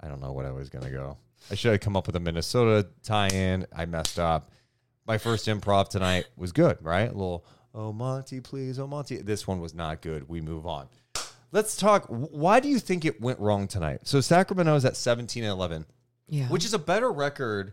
I 0.00 0.08
don't 0.08 0.20
know 0.20 0.32
what 0.32 0.44
I 0.44 0.50
was 0.50 0.70
gonna 0.70 0.90
go. 0.90 1.18
I 1.50 1.54
should 1.54 1.72
have 1.72 1.80
come 1.80 1.96
up 1.96 2.06
with 2.06 2.16
a 2.16 2.20
Minnesota 2.20 2.88
tie-in. 3.02 3.66
I 3.74 3.86
messed 3.86 4.18
up. 4.18 4.50
My 5.06 5.18
first 5.18 5.46
improv 5.46 5.88
tonight 5.88 6.26
was 6.36 6.52
good, 6.52 6.78
right? 6.80 7.08
A 7.08 7.12
little, 7.12 7.44
oh 7.74 7.92
Monty, 7.92 8.40
please, 8.40 8.78
oh 8.78 8.86
Monty. 8.86 9.18
This 9.18 9.46
one 9.46 9.60
was 9.60 9.72
not 9.74 10.02
good. 10.02 10.28
We 10.28 10.40
move 10.40 10.66
on. 10.66 10.88
Let's 11.52 11.76
talk. 11.76 12.06
Why 12.08 12.58
do 12.58 12.68
you 12.68 12.80
think 12.80 13.04
it 13.04 13.20
went 13.20 13.38
wrong 13.38 13.68
tonight? 13.68 14.00
So 14.02 14.20
Sacramento 14.20 14.74
is 14.74 14.84
at 14.84 14.96
17 14.96 15.44
and 15.44 15.52
11 15.52 15.86
Yeah. 16.28 16.48
which 16.48 16.64
is 16.64 16.74
a 16.74 16.78
better 16.78 17.10
record 17.12 17.72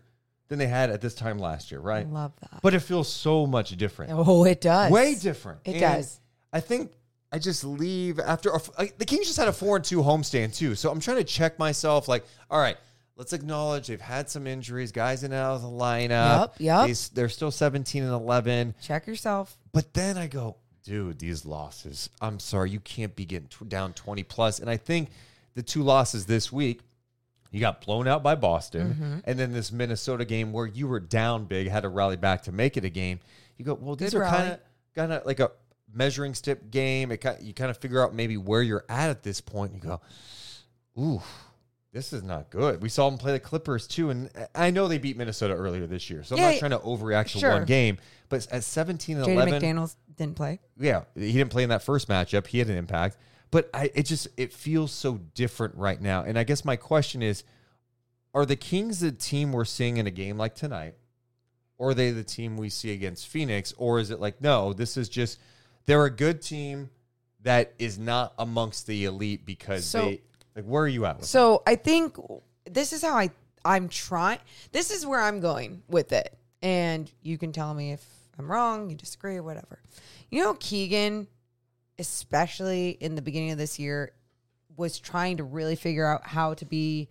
than 0.50 0.60
they 0.60 0.68
had 0.68 0.92
at 0.92 1.02
this 1.02 1.16
time 1.16 1.40
last 1.40 1.72
year, 1.72 1.80
right? 1.82 2.06
I 2.06 2.10
love 2.10 2.34
that. 2.42 2.62
But 2.62 2.76
it 2.76 2.82
feels 2.82 3.12
so 3.12 3.48
much 3.48 3.76
different. 3.78 4.12
oh, 4.14 4.44
it 4.46 4.62
does. 4.62 4.92
Way 4.92 5.16
different. 5.16 5.62
It 5.66 5.72
And 5.72 5.80
does. 5.80 6.20
I 6.52 6.60
think 6.60 6.92
I 7.32 7.40
just 7.40 7.64
leave 7.64 8.20
after 8.20 8.52
a, 8.52 8.88
the 9.00 9.06
Kings 9.06 9.26
just 9.26 9.40
had 9.40 9.48
a 9.48 9.54
four 9.54 9.78
and 9.78 9.84
two 9.84 10.04
homestand 10.04 10.56
too. 10.56 10.76
So 10.76 10.92
I'm 10.92 11.00
trying 11.00 11.18
to 11.18 11.24
check 11.24 11.58
myself. 11.58 12.08
Like, 12.08 12.26
all 12.52 12.60
right, 12.60 12.78
let's 13.16 13.34
acknowledge 13.34 13.88
they've 13.88 14.00
had 14.02 14.30
some 14.30 14.48
injuries. 14.48 14.92
Guys 14.92 15.24
in 15.24 15.32
and 15.32 15.42
out 15.42 15.56
of 15.56 15.62
the 15.62 15.68
lineup. 15.68 16.54
Yep, 16.60 16.88
yep. 16.88 16.88
They, 16.88 16.94
they're 17.14 17.30
still 17.30 17.52
17 17.52 18.04
and 18.04 18.12
11. 18.12 18.76
Check 18.82 19.08
yourself. 19.08 19.58
But 19.72 19.94
then 19.94 20.18
I 20.18 20.28
go, 20.28 20.58
dude, 20.84 21.20
these 21.20 21.46
losses. 21.46 22.10
I'm 22.22 22.40
sorry, 22.40 22.70
you 22.72 22.80
can't 22.80 23.16
be 23.16 23.26
getting 23.26 23.48
tw- 23.50 23.68
down 23.70 23.94
20 23.94 24.24
plus. 24.24 24.60
And 24.60 24.70
I 24.70 24.78
think 24.78 25.10
the 25.56 25.64
two 25.64 25.84
losses 25.84 26.26
this 26.26 26.52
week, 26.52 26.82
you 27.52 27.60
got 27.60 27.82
blown 27.86 28.08
out 28.08 28.24
by 28.24 28.34
Boston, 28.34 28.94
Mm-hmm. 28.96 29.18
and 29.26 29.38
then 29.40 29.52
this 29.52 29.72
Minnesota 29.72 30.26
game 30.26 30.52
where 30.52 30.66
you 30.66 30.88
were 30.88 31.00
down 31.00 31.46
big, 31.46 31.68
had 31.70 31.82
to 31.82 31.90
rally 31.90 32.16
back 32.18 32.42
to 32.44 32.52
make 32.52 32.78
it 32.78 32.84
a 32.86 32.90
game. 32.90 33.20
You 33.58 33.66
go, 33.66 33.76
well, 33.76 33.96
these 33.96 34.12
Good 34.14 34.22
are 34.24 34.26
kind 34.30 34.54
of 34.54 34.60
kind 34.96 35.14
of 35.14 35.24
like 35.28 35.40
a 35.40 35.52
measuring 35.94 36.34
stick 36.34 36.72
game. 36.72 37.12
It 37.12 37.18
kind 37.18 37.38
you 37.44 37.54
kind 37.54 37.70
of 37.70 37.78
figure 37.78 38.04
out 38.04 38.16
maybe 38.16 38.38
where 38.38 38.64
you're 38.64 38.84
at 38.90 39.12
at 39.12 39.22
this 39.22 39.40
point. 39.40 39.72
And 39.74 39.84
you 39.84 39.88
go, 39.88 40.02
ooh, 41.00 41.22
this 41.94 42.12
is 42.12 42.24
not 42.24 42.50
good. 42.50 42.82
We 42.82 42.90
saw 42.90 43.10
them 43.10 43.18
play 43.20 43.32
the 43.34 43.40
Clippers 43.40 43.88
too, 43.88 44.10
and 44.10 44.30
I 44.56 44.72
know 44.72 44.88
they 44.88 44.98
beat 44.98 45.16
Minnesota 45.16 45.54
earlier 45.54 45.86
this 45.88 46.10
year, 46.10 46.24
so 46.24 46.36
I'm 46.36 46.42
Yeah, 46.42 46.50
not 46.52 46.60
trying 46.60 46.72
to 46.72 46.80
overreact 46.80 47.32
to 47.34 47.40
sure. 47.40 47.52
one 47.52 47.66
game. 47.66 48.00
But 48.30 48.48
at 48.52 48.64
17 48.64 49.18
and 49.18 49.26
Jaden 49.28 49.34
11, 49.34 49.54
McDaniels 49.62 49.96
didn't 50.18 50.36
play. 50.36 50.60
yeah, 50.78 51.04
he 51.16 51.32
didn't 51.34 51.52
play 51.52 51.64
in 51.64 51.70
that 51.70 51.84
first 51.84 52.08
matchup. 52.10 52.48
He 52.48 52.58
had 52.60 52.68
an 52.68 52.78
impact, 52.78 53.18
but 53.52 53.70
I 53.74 53.92
it 53.94 54.04
just 54.04 54.28
it 54.38 54.52
feels 54.52 54.92
so 54.92 55.20
different 55.36 55.76
right 55.76 56.02
now. 56.02 56.24
And 56.24 56.38
I 56.38 56.44
guess 56.44 56.66
my 56.66 56.76
question 56.76 57.22
is, 57.22 57.44
are 58.34 58.46
the 58.46 58.56
Kings 58.56 59.00
the 59.02 59.12
team 59.12 59.52
we're 59.54 59.64
seeing 59.66 59.98
in 59.98 60.08
a 60.08 60.12
game 60.12 60.36
like 60.38 60.56
tonight, 60.56 60.96
or 61.78 61.90
are 61.90 61.94
they 61.94 62.10
the 62.10 62.24
team 62.24 62.58
we 62.58 62.70
see 62.70 62.92
against 62.92 63.28
Phoenix, 63.28 63.72
or 63.78 64.00
is 64.00 64.10
it 64.10 64.20
like 64.20 64.42
no, 64.42 64.74
this 64.74 64.98
is 64.98 65.10
just 65.10 65.38
they're 65.86 66.06
a 66.06 66.10
good 66.10 66.42
team 66.42 66.90
that 67.44 67.74
is 67.78 68.00
not 68.00 68.34
amongst 68.40 68.88
the 68.88 69.06
elite 69.06 69.46
because 69.46 69.86
So- 69.86 70.06
they 70.06 70.22
like 70.56 70.66
where 70.66 70.84
are 70.84 70.88
you 70.88 71.06
at? 71.06 71.18
With 71.18 71.26
So 71.26 71.64
I 71.66 71.76
think 71.76 72.16
this 72.70 72.94
is 72.94 73.02
how 73.02 73.18
I 73.18 73.32
I'm 73.66 73.90
trying. 73.90 74.40
This 74.72 74.92
is 74.92 75.06
where 75.06 75.22
I'm 75.22 75.40
going 75.40 75.84
with 75.88 76.12
it, 76.12 76.38
and 76.62 77.12
you 77.22 77.38
can 77.38 77.52
tell 77.52 77.74
me 77.74 77.94
if 77.94 78.06
I'm 78.38 78.52
wrong, 78.52 78.90
you 78.90 78.96
disagree, 78.96 79.38
or 79.38 79.44
whatever. 79.44 79.80
You 80.30 80.44
know, 80.44 80.56
Keegan, 80.56 81.28
especially 82.00 82.98
in 83.00 83.16
the 83.16 83.22
beginning 83.22 83.52
of 83.52 83.58
this 83.58 83.80
year, 83.80 84.12
was 84.76 85.00
trying 85.00 85.38
to 85.38 85.44
really 85.44 85.76
figure 85.76 86.06
out 86.06 86.26
how 86.26 86.54
to 86.56 86.66
be 86.66 87.10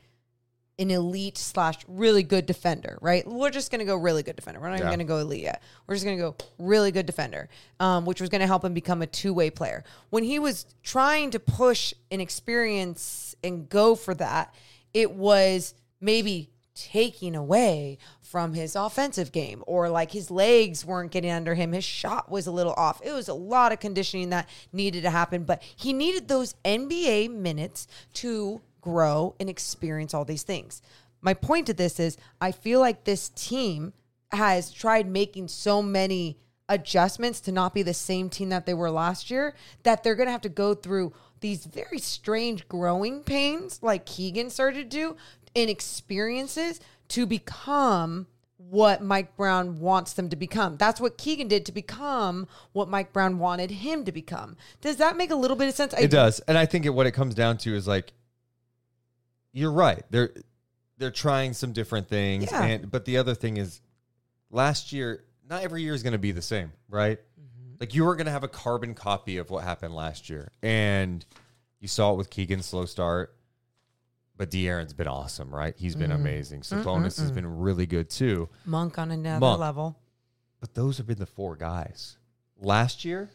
an 0.78 0.90
elite 0.90 1.38
slash 1.38 1.78
really 1.86 2.22
good 2.22 2.46
defender, 2.46 2.98
right? 3.00 3.26
We're 3.26 3.50
just 3.50 3.70
going 3.70 3.80
to 3.80 3.84
go 3.84 3.96
really 3.96 4.22
good 4.22 4.36
defender. 4.36 4.58
We're 4.58 4.70
not 4.70 4.78
even 4.78 4.88
going 4.88 4.98
to 4.98 5.04
go 5.04 5.18
elite 5.18 5.42
yet. 5.42 5.62
We're 5.86 5.94
just 5.94 6.04
going 6.04 6.16
to 6.16 6.22
go 6.22 6.36
really 6.58 6.90
good 6.90 7.06
defender, 7.06 7.48
um, 7.78 8.04
which 8.04 8.20
was 8.20 8.30
going 8.30 8.40
to 8.40 8.46
help 8.46 8.64
him 8.64 8.74
become 8.74 9.02
a 9.02 9.06
two 9.06 9.32
way 9.32 9.50
player. 9.50 9.84
When 10.10 10.24
he 10.24 10.38
was 10.38 10.66
trying 10.82 11.30
to 11.32 11.38
push 11.38 11.94
an 12.10 12.20
experience 12.20 13.31
and 13.42 13.68
go 13.68 13.94
for 13.94 14.14
that, 14.14 14.54
it 14.94 15.12
was 15.12 15.74
maybe 16.00 16.50
taking 16.74 17.36
away 17.36 17.98
from 18.20 18.54
his 18.54 18.74
offensive 18.74 19.30
game 19.30 19.62
or 19.66 19.88
like 19.90 20.10
his 20.10 20.30
legs 20.30 20.84
weren't 20.84 21.12
getting 21.12 21.30
under 21.30 21.54
him. 21.54 21.72
His 21.72 21.84
shot 21.84 22.30
was 22.30 22.46
a 22.46 22.52
little 22.52 22.72
off. 22.74 23.00
It 23.04 23.12
was 23.12 23.28
a 23.28 23.34
lot 23.34 23.72
of 23.72 23.80
conditioning 23.80 24.30
that 24.30 24.48
needed 24.72 25.02
to 25.02 25.10
happen 25.10 25.44
but 25.44 25.62
he 25.62 25.92
needed 25.92 26.28
those 26.28 26.54
NBA 26.64 27.30
minutes 27.30 27.86
to 28.14 28.62
grow 28.80 29.34
and 29.38 29.50
experience 29.50 30.14
all 30.14 30.24
these 30.24 30.42
things. 30.42 30.80
My 31.20 31.34
point 31.34 31.66
to 31.66 31.74
this 31.74 32.00
is 32.00 32.16
i 32.40 32.50
feel 32.50 32.80
like 32.80 33.04
this 33.04 33.28
team 33.30 33.92
has 34.32 34.72
tried 34.72 35.06
making 35.06 35.48
so 35.48 35.82
many 35.82 36.38
adjustments 36.68 37.40
to 37.40 37.52
not 37.52 37.74
be 37.74 37.82
the 37.82 37.94
same 37.94 38.30
team 38.30 38.48
that 38.50 38.66
they 38.66 38.74
were 38.74 38.90
last 38.90 39.30
year 39.30 39.54
that 39.82 40.02
they're 40.02 40.14
going 40.14 40.26
to 40.28 40.32
have 40.32 40.40
to 40.42 40.48
go 40.48 40.74
through 40.74 41.12
these 41.40 41.66
very 41.66 41.98
strange 41.98 42.66
growing 42.68 43.20
pains 43.22 43.80
like 43.82 44.06
Keegan 44.06 44.48
started 44.50 44.90
to 44.90 44.96
do 44.96 45.16
in 45.54 45.68
experiences 45.68 46.80
to 47.08 47.26
become 47.26 48.26
what 48.56 49.02
Mike 49.02 49.36
Brown 49.36 49.80
wants 49.80 50.14
them 50.14 50.30
to 50.30 50.36
become. 50.36 50.76
That's 50.78 51.00
what 51.00 51.18
Keegan 51.18 51.48
did 51.48 51.66
to 51.66 51.72
become 51.72 52.46
what 52.72 52.88
Mike 52.88 53.12
Brown 53.12 53.38
wanted 53.38 53.70
him 53.70 54.04
to 54.04 54.12
become. 54.12 54.56
Does 54.80 54.96
that 54.96 55.16
make 55.16 55.30
a 55.30 55.34
little 55.34 55.56
bit 55.56 55.68
of 55.68 55.74
sense? 55.74 55.92
I- 55.92 56.02
It 56.02 56.10
does, 56.10 56.40
and 56.40 56.56
I 56.56 56.64
think 56.64 56.86
it, 56.86 56.90
what 56.90 57.06
it 57.06 57.10
comes 57.10 57.34
down 57.34 57.58
to 57.58 57.74
is 57.74 57.86
like, 57.88 58.12
you're 59.52 59.72
right. 59.72 60.02
They're 60.10 60.32
they're 60.96 61.10
trying 61.10 61.52
some 61.52 61.72
different 61.72 62.08
things, 62.08 62.50
Yeah. 62.50 62.62
and 62.62 62.90
but 62.90 63.04
the 63.04 63.16
other 63.18 63.34
thing 63.34 63.56
is, 63.56 63.80
last 64.50 64.92
year, 64.92 65.24
not 65.48 65.62
every 65.62 65.82
year 65.82 65.94
is 65.94 66.02
going 66.02 66.12
to 66.12 66.18
be 66.18 66.32
the 66.32 66.42
same, 66.42 66.72
right? 66.88 67.18
Mm-hmm. 67.18 67.74
Like 67.80 67.94
you 67.94 68.04
were 68.04 68.14
going 68.16 68.26
to 68.26 68.32
have 68.32 68.44
a 68.44 68.48
carbon 68.48 68.94
copy 68.94 69.36
of 69.38 69.50
what 69.50 69.64
happened 69.64 69.94
last 69.94 70.30
year, 70.30 70.50
and 70.62 71.24
you 71.80 71.88
saw 71.88 72.12
it 72.12 72.16
with 72.16 72.30
Keegan's 72.30 72.66
slow 72.66 72.84
start. 72.84 73.34
But 74.36 74.50
De'Aaron's 74.50 74.94
been 74.94 75.06
awesome, 75.08 75.54
right? 75.54 75.74
He's 75.76 75.94
been 75.94 76.10
Mm-hmm. 76.10 76.20
amazing. 76.20 76.60
Sabonis 76.62 77.20
has 77.20 77.30
been 77.30 77.58
really 77.58 77.86
good 77.86 78.08
too. 78.08 78.48
Monk 78.64 78.98
on 78.98 79.10
another 79.10 79.38
Monk. 79.40 79.60
level. 79.60 79.98
But 80.58 80.74
those 80.74 80.96
have 80.98 81.06
been 81.06 81.18
the 81.18 81.26
four 81.26 81.54
guys. 81.54 82.16
Last 82.58 83.04
year, 83.04 83.30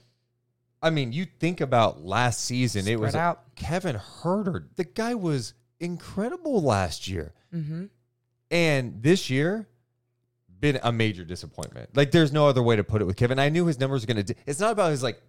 I 0.82 0.90
mean, 0.90 1.14
you 1.14 1.26
think 1.26 1.62
about 1.62 2.04
last 2.04 2.44
season, 2.44 2.88
it 2.88 3.00
was 3.00 3.16
out. 3.16 3.56
Kevin 3.56 3.96
Huerter. 4.22 4.66
The 4.76 4.86
guy 4.86 5.14
was 5.14 5.54
incredible 5.80 6.62
last 6.62 7.08
year. 7.08 7.34
Mm-hmm. 7.54 7.86
And 8.50 9.04
this 9.04 9.30
year, 9.30 9.68
been 10.60 10.80
a 10.84 10.92
major 10.92 11.24
disappointment. 11.24 11.96
Like, 11.96 12.12
there's 12.12 12.32
no 12.32 12.48
other 12.48 12.64
way 12.64 12.76
to 12.76 12.84
put 12.84 13.02
it 13.02 13.06
with 13.06 13.16
Kevin. 13.16 13.40
I 13.40 13.50
knew 13.50 13.66
his 13.66 13.80
numbers 13.80 14.04
were 14.04 14.14
going 14.14 14.26
to. 14.26 14.34
Di- 14.34 14.40
it's 14.46 14.60
not 14.60 14.72
about 14.72 14.92
his 14.92 15.04
like 15.04 15.22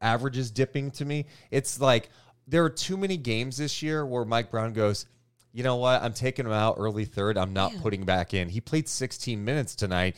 averages 0.00 0.50
dipping 0.50 0.90
to 0.92 1.04
me. 1.04 1.26
It's 1.50 1.80
like 1.80 2.10
there 2.46 2.64
are 2.64 2.70
too 2.70 2.96
many 2.96 3.16
games 3.16 3.56
this 3.56 3.82
year 3.82 4.04
where 4.04 4.24
Mike 4.24 4.50
Brown 4.50 4.72
goes, 4.72 5.06
you 5.52 5.62
know 5.62 5.76
what? 5.76 6.02
I'm 6.02 6.12
taking 6.12 6.44
him 6.46 6.52
out 6.52 6.76
early 6.78 7.06
third. 7.06 7.38
I'm 7.38 7.52
not 7.52 7.72
putting 7.80 8.04
back 8.04 8.34
in. 8.34 8.48
He 8.48 8.60
played 8.60 8.88
16 8.88 9.42
minutes 9.42 9.74
tonight. 9.74 10.16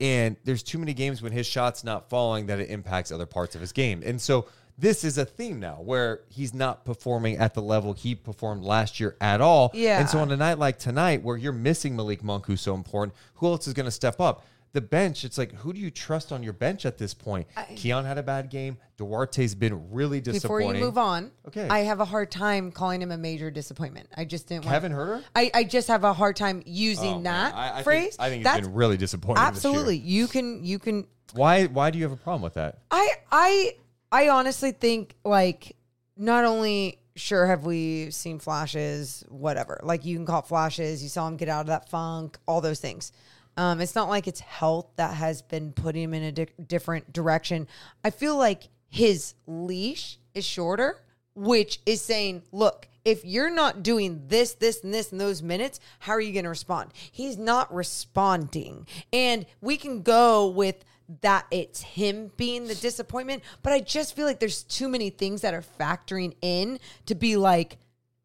And 0.00 0.36
there's 0.44 0.62
too 0.62 0.78
many 0.78 0.92
games 0.92 1.22
when 1.22 1.32
his 1.32 1.46
shot's 1.46 1.84
not 1.84 2.10
falling 2.10 2.46
that 2.46 2.60
it 2.60 2.68
impacts 2.68 3.10
other 3.10 3.26
parts 3.26 3.54
of 3.54 3.60
his 3.60 3.72
game. 3.72 4.02
And 4.04 4.20
so 4.20 4.46
this 4.76 5.04
is 5.04 5.18
a 5.18 5.24
theme 5.24 5.60
now 5.60 5.76
where 5.80 6.20
he's 6.28 6.52
not 6.52 6.84
performing 6.84 7.36
at 7.36 7.54
the 7.54 7.62
level 7.62 7.92
he 7.92 8.14
performed 8.14 8.64
last 8.64 8.98
year 8.98 9.16
at 9.20 9.40
all. 9.40 9.70
Yeah. 9.74 10.00
And 10.00 10.08
so 10.08 10.18
on 10.18 10.30
a 10.32 10.36
night 10.36 10.58
like 10.58 10.78
tonight 10.78 11.22
where 11.22 11.36
you're 11.36 11.52
missing 11.52 11.94
Malik 11.94 12.24
Monk, 12.24 12.46
who's 12.46 12.60
so 12.60 12.74
important, 12.74 13.16
who 13.34 13.46
else 13.46 13.66
is 13.68 13.74
going 13.74 13.86
to 13.86 13.92
step 13.92 14.20
up? 14.20 14.44
The 14.72 14.80
bench, 14.80 15.24
it's 15.24 15.38
like, 15.38 15.52
who 15.54 15.72
do 15.72 15.78
you 15.78 15.88
trust 15.88 16.32
on 16.32 16.42
your 16.42 16.52
bench 16.52 16.84
at 16.84 16.98
this 16.98 17.14
point? 17.14 17.46
Keon 17.76 18.04
had 18.04 18.18
a 18.18 18.24
bad 18.24 18.50
game. 18.50 18.76
Duarte's 18.98 19.54
been 19.54 19.92
really 19.92 20.20
disappointing. 20.20 20.66
Before 20.70 20.80
you 20.80 20.84
move 20.84 20.98
on, 20.98 21.30
Okay. 21.46 21.68
I 21.68 21.80
have 21.80 22.00
a 22.00 22.04
hard 22.04 22.32
time 22.32 22.72
calling 22.72 23.00
him 23.00 23.12
a 23.12 23.16
major 23.16 23.52
disappointment. 23.52 24.08
I 24.16 24.24
just 24.24 24.48
didn't 24.48 24.64
Kevin 24.64 24.96
want, 24.96 25.08
Huerter? 25.08 25.24
I, 25.36 25.52
I 25.54 25.62
just 25.62 25.86
have 25.86 26.02
a 26.02 26.12
hard 26.12 26.34
time 26.34 26.60
using 26.66 27.18
Oh, 27.18 27.22
that 27.22 27.54
I, 27.54 27.78
I 27.78 27.82
phrase. 27.84 28.16
Think, 28.16 28.20
I 28.20 28.28
think 28.30 28.38
he's 28.40 28.44
That's 28.52 28.66
been 28.66 28.74
really 28.74 28.96
disappointing. 28.96 29.44
absolutely 29.44 29.96
you 29.98 30.26
can 30.26 30.64
you 30.64 30.80
can 30.80 31.06
Why? 31.34 31.66
Why 31.66 31.92
do 31.92 31.98
you 31.98 32.04
have 32.04 32.12
a 32.12 32.16
problem 32.16 32.42
with 32.42 32.54
that? 32.54 32.78
I 32.90 33.12
I 33.30 33.76
I 34.14 34.28
honestly 34.28 34.70
think 34.70 35.16
like 35.24 35.74
not 36.16 36.44
only 36.44 37.00
sure 37.16 37.46
have 37.46 37.64
we 37.64 38.12
seen 38.12 38.38
flashes, 38.38 39.24
whatever. 39.28 39.80
Like 39.82 40.04
you 40.04 40.16
can 40.16 40.24
call 40.24 40.38
it 40.38 40.46
flashes. 40.46 41.02
You 41.02 41.08
saw 41.08 41.26
him 41.26 41.36
get 41.36 41.48
out 41.48 41.62
of 41.62 41.66
that 41.66 41.88
funk, 41.88 42.38
all 42.46 42.60
those 42.60 42.78
things. 42.78 43.10
Um, 43.56 43.80
it's 43.80 43.96
not 43.96 44.08
like 44.08 44.28
it's 44.28 44.38
health 44.38 44.86
that 44.96 45.14
has 45.14 45.42
been 45.42 45.72
putting 45.72 46.04
him 46.04 46.14
in 46.14 46.22
a 46.22 46.30
di- 46.30 46.46
different 46.64 47.12
direction. 47.12 47.66
I 48.04 48.10
feel 48.10 48.36
like 48.36 48.68
his 48.88 49.34
leash 49.48 50.18
is 50.32 50.44
shorter 50.44 51.00
which 51.34 51.80
is 51.84 52.00
saying, 52.00 52.42
look, 52.52 52.88
if 53.04 53.24
you're 53.24 53.50
not 53.50 53.82
doing 53.82 54.22
this, 54.28 54.54
this, 54.54 54.82
and 54.82 54.94
this 54.94 55.12
in 55.12 55.18
those 55.18 55.42
minutes, 55.42 55.80
how 55.98 56.12
are 56.12 56.20
you 56.20 56.32
going 56.32 56.44
to 56.44 56.50
respond? 56.50 56.92
He's 56.94 57.36
not 57.36 57.72
responding. 57.74 58.86
And 59.12 59.44
we 59.60 59.76
can 59.76 60.02
go 60.02 60.48
with 60.48 60.84
that 61.20 61.46
it's 61.50 61.82
him 61.82 62.30
being 62.36 62.66
the 62.66 62.74
disappointment, 62.74 63.42
but 63.62 63.72
I 63.72 63.80
just 63.80 64.16
feel 64.16 64.26
like 64.26 64.40
there's 64.40 64.62
too 64.62 64.88
many 64.88 65.10
things 65.10 65.42
that 65.42 65.52
are 65.54 65.64
factoring 65.80 66.34
in 66.42 66.78
to 67.06 67.14
be 67.14 67.36
like, 67.36 67.78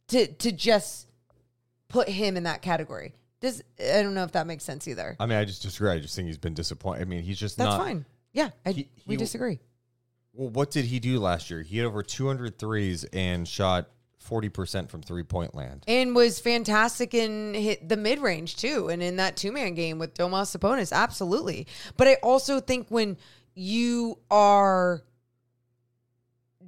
to, 0.10 0.28
to 0.28 0.52
just 0.52 1.08
put 1.90 2.08
him 2.10 2.38
in 2.38 2.44
that 2.44 2.62
category. 2.62 3.14
Does 3.42 3.64
I 3.80 4.02
don't 4.02 4.14
know 4.14 4.24
if 4.24 4.34
that 4.34 4.48
makes 4.48 4.64
sense 4.64 4.88
either. 4.88 5.16
I 5.20 5.26
mean, 5.26 5.38
I 5.38 5.46
just 5.46 5.62
disagree. 5.62 5.90
I 5.92 6.00
just 6.00 6.16
think 6.16 6.28
he's 6.28 6.38
been 6.38 6.54
disappointed. 6.54 7.02
I 7.02 7.06
mean, 7.06 7.24
he's 7.24 7.40
just 7.40 7.58
That's 7.58 7.70
not. 7.70 7.80
fine. 7.80 8.06
Yeah, 8.34 8.50
I, 8.66 8.72
He- 8.72 8.90
we 9.08 9.16
he- 9.16 9.18
disagree. 9.18 9.60
Well, 10.34 10.50
what 10.50 10.72
did 10.72 10.86
he 10.86 11.00
do 11.00 11.20
last 11.20 11.50
year? 11.50 11.62
He 11.62 11.78
had 11.78 11.86
over 11.88 12.04
200 12.04 12.58
threes 12.60 13.04
and 13.06 13.48
shot 13.48 13.90
40% 14.28 14.90
from 14.90 15.02
three 15.02 15.24
point 15.24 15.56
land. 15.56 15.84
and 15.88 16.16
was 16.16 16.40
fantastic 16.40 17.14
in 17.14 17.54
hit 17.54 17.88
the 17.88 17.98
mid 17.98 18.20
range 18.20 18.58
too, 18.58 18.90
and 18.90 19.02
in 19.02 19.16
that 19.18 19.38
two 19.38 19.52
man 19.52 19.74
game 19.74 20.00
with 20.00 20.14
Domas 20.14 20.56
Sabonis, 20.56 20.92
absolutely. 20.92 21.68
But 21.98 22.08
I 22.08 22.16
also 22.16 22.60
think 22.60 22.88
when 22.90 23.18
you 23.56 24.20
are 24.30 25.04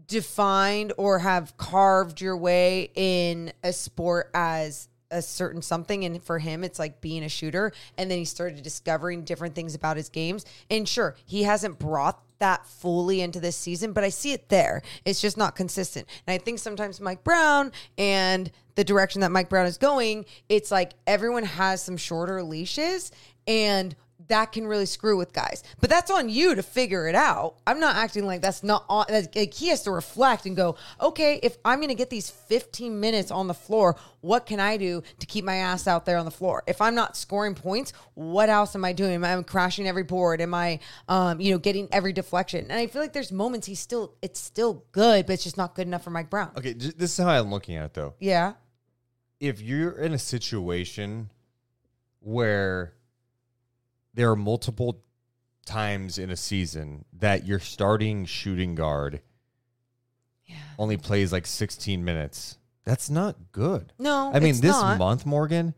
defined 0.08 0.94
or 0.98 1.20
have 1.20 1.56
carved 1.58 2.20
your 2.20 2.36
way 2.36 2.92
in 2.96 3.52
a 3.64 3.72
sport 3.72 4.30
as 4.34 4.90
a 5.10 5.22
certain 5.22 5.62
something 5.62 6.06
and 6.06 6.24
for 6.24 6.40
him 6.40 6.64
it's 6.64 6.80
like 6.80 7.02
being 7.02 7.24
a 7.24 7.30
shooter 7.30 7.72
and 7.98 8.10
then 8.10 8.18
he 8.18 8.26
started 8.26 8.62
discovering 8.64 9.24
different 9.24 9.56
things 9.56 9.76
about 9.76 9.98
his 9.98 10.10
games 10.10 10.46
and 10.70 10.88
sure 10.88 11.16
he 11.26 11.44
hasn't 11.44 11.78
brought 11.80 12.24
that 12.42 12.66
fully 12.66 13.22
into 13.22 13.40
this 13.40 13.56
season 13.56 13.94
but 13.94 14.04
i 14.04 14.10
see 14.10 14.34
it 14.34 14.50
there. 14.50 14.82
It's 15.06 15.22
just 15.22 15.38
not 15.38 15.56
consistent. 15.56 16.08
And 16.28 16.34
i 16.34 16.38
think 16.38 16.60
sometimes 16.60 17.00
mike 17.00 17.24
brown 17.24 17.72
and 17.98 18.52
the 18.76 18.84
direction 18.84 19.22
that 19.22 19.32
mike 19.32 19.50
brown 19.50 19.66
is 19.66 19.78
going 19.78 20.26
it's 20.50 20.72
like 20.72 20.94
everyone 21.08 21.44
has 21.44 21.82
some 21.82 21.98
shorter 21.98 22.44
leashes 22.44 23.12
and 23.48 23.96
that 24.32 24.54
can 24.54 24.66
really 24.66 24.86
screw 24.86 25.18
with 25.18 25.34
guys. 25.34 25.62
But 25.80 25.90
that's 25.90 26.10
on 26.10 26.30
you 26.30 26.56
to 26.56 26.64
figure 26.64 27.08
it 27.08 27.16
out. 27.16 27.56
I'm 27.68 27.80
not 27.80 27.98
acting 27.98 28.26
like 28.26 28.42
that's 28.42 28.64
not 28.64 28.86
on. 28.90 29.06
Like 29.10 29.54
he 29.54 29.68
has 29.68 29.84
to 29.84 29.92
reflect 29.92 30.46
and 30.46 30.56
go, 30.56 30.78
okay, 31.02 31.40
if 31.44 31.58
I'm 31.66 31.80
going 31.80 31.90
to 31.90 31.96
get 31.96 32.10
these 32.10 32.30
15 32.30 33.00
minutes 33.00 33.30
on 33.30 33.48
the 33.48 33.54
floor, 33.54 33.98
what 34.22 34.46
can 34.46 34.60
I 34.60 34.78
do 34.78 35.04
to 35.20 35.26
keep 35.26 35.44
my 35.44 35.58
ass 35.58 35.86
out 35.88 36.06
there 36.06 36.18
on 36.18 36.26
the 36.26 36.32
floor? 36.32 36.64
If 36.66 36.82
I'm 36.82 36.96
not 36.96 37.18
scoring 37.18 37.56
points, 37.56 37.92
what 38.14 38.50
else 38.50 38.74
am 38.76 38.86
I 38.86 38.94
doing? 38.94 39.14
Am 39.14 39.26
I 39.26 39.44
crashing 39.44 39.88
every 39.88 40.04
board? 40.04 40.40
Am 40.40 40.54
I, 40.54 40.80
um, 41.10 41.42
you 41.42 41.52
know, 41.52 41.58
getting 41.58 41.90
every 41.92 42.14
deflection? 42.14 42.66
And 42.70 42.74
I 42.74 42.88
feel 42.88 43.02
like 43.02 43.14
there's 43.14 43.32
moments 43.32 43.68
he's 43.68 43.80
still, 43.80 44.16
it's 44.22 44.40
still 44.40 44.86
good, 44.94 45.26
but 45.26 45.34
it's 45.34 45.44
just 45.44 45.58
not 45.58 45.76
good 45.76 45.88
enough 45.88 46.04
for 46.04 46.10
Mike 46.12 46.30
Brown. 46.30 46.52
Okay, 46.58 46.74
this 46.74 47.12
is 47.12 47.18
how 47.18 47.30
I'm 47.30 47.52
looking 47.52 47.76
at 47.76 47.86
it 47.86 47.94
though. 47.94 48.14
Yeah. 48.20 48.54
If 49.42 49.60
you're 49.60 49.92
in 49.92 50.14
a 50.14 50.20
situation 50.20 51.32
where 52.22 52.94
there 54.14 54.30
are 54.32 54.36
multiple 54.36 55.04
times 55.66 56.18
in 56.18 56.30
a 56.30 56.36
season 56.36 57.06
that 57.14 57.46
your 57.46 57.60
starting 57.60 58.26
shooting 58.26 58.76
guard 58.76 59.22
only 60.78 60.98
plays 60.98 61.32
like 61.32 61.46
16 61.46 62.04
minutes, 62.04 62.58
that's 62.84 63.10
not 63.10 63.52
good. 63.52 63.94
No, 64.00 64.32
I 64.34 64.40
mean, 64.40 64.60
this 64.60 64.72
not. 64.72 64.98
month, 64.98 65.26
Morgan, 65.26 65.74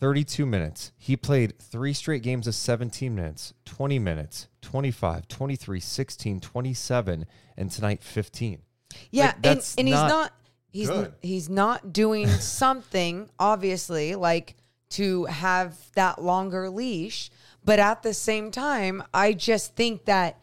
32 0.00 0.46
minutes. 0.46 0.92
He 0.96 1.16
played 1.16 1.58
three 1.58 1.92
straight 1.92 2.22
games 2.22 2.46
of 2.46 2.54
17 2.54 3.14
minutes, 3.14 3.54
20 3.66 3.98
minutes, 3.98 4.48
25, 4.62 5.28
23, 5.28 5.80
16, 5.80 6.40
27, 6.40 7.26
and 7.56 7.70
tonight 7.70 8.02
15. 8.02 8.62
Yeah, 9.10 9.26
Like, 9.26 9.36
and, 9.44 9.74
and 9.78 9.88
he's 9.88 9.94
not 9.94 10.08
not 10.08 10.32
he's 10.70 10.88
good. 10.88 11.12
he's 11.22 11.48
not 11.48 11.92
doing 11.92 12.28
something 12.28 13.30
obviously 13.38 14.14
like 14.14 14.56
to 14.90 15.24
have 15.26 15.76
that 15.94 16.22
longer 16.22 16.68
leash, 16.68 17.30
but 17.64 17.78
at 17.78 18.02
the 18.02 18.14
same 18.14 18.50
time, 18.50 19.02
I 19.14 19.32
just 19.32 19.74
think 19.76 20.04
that 20.06 20.38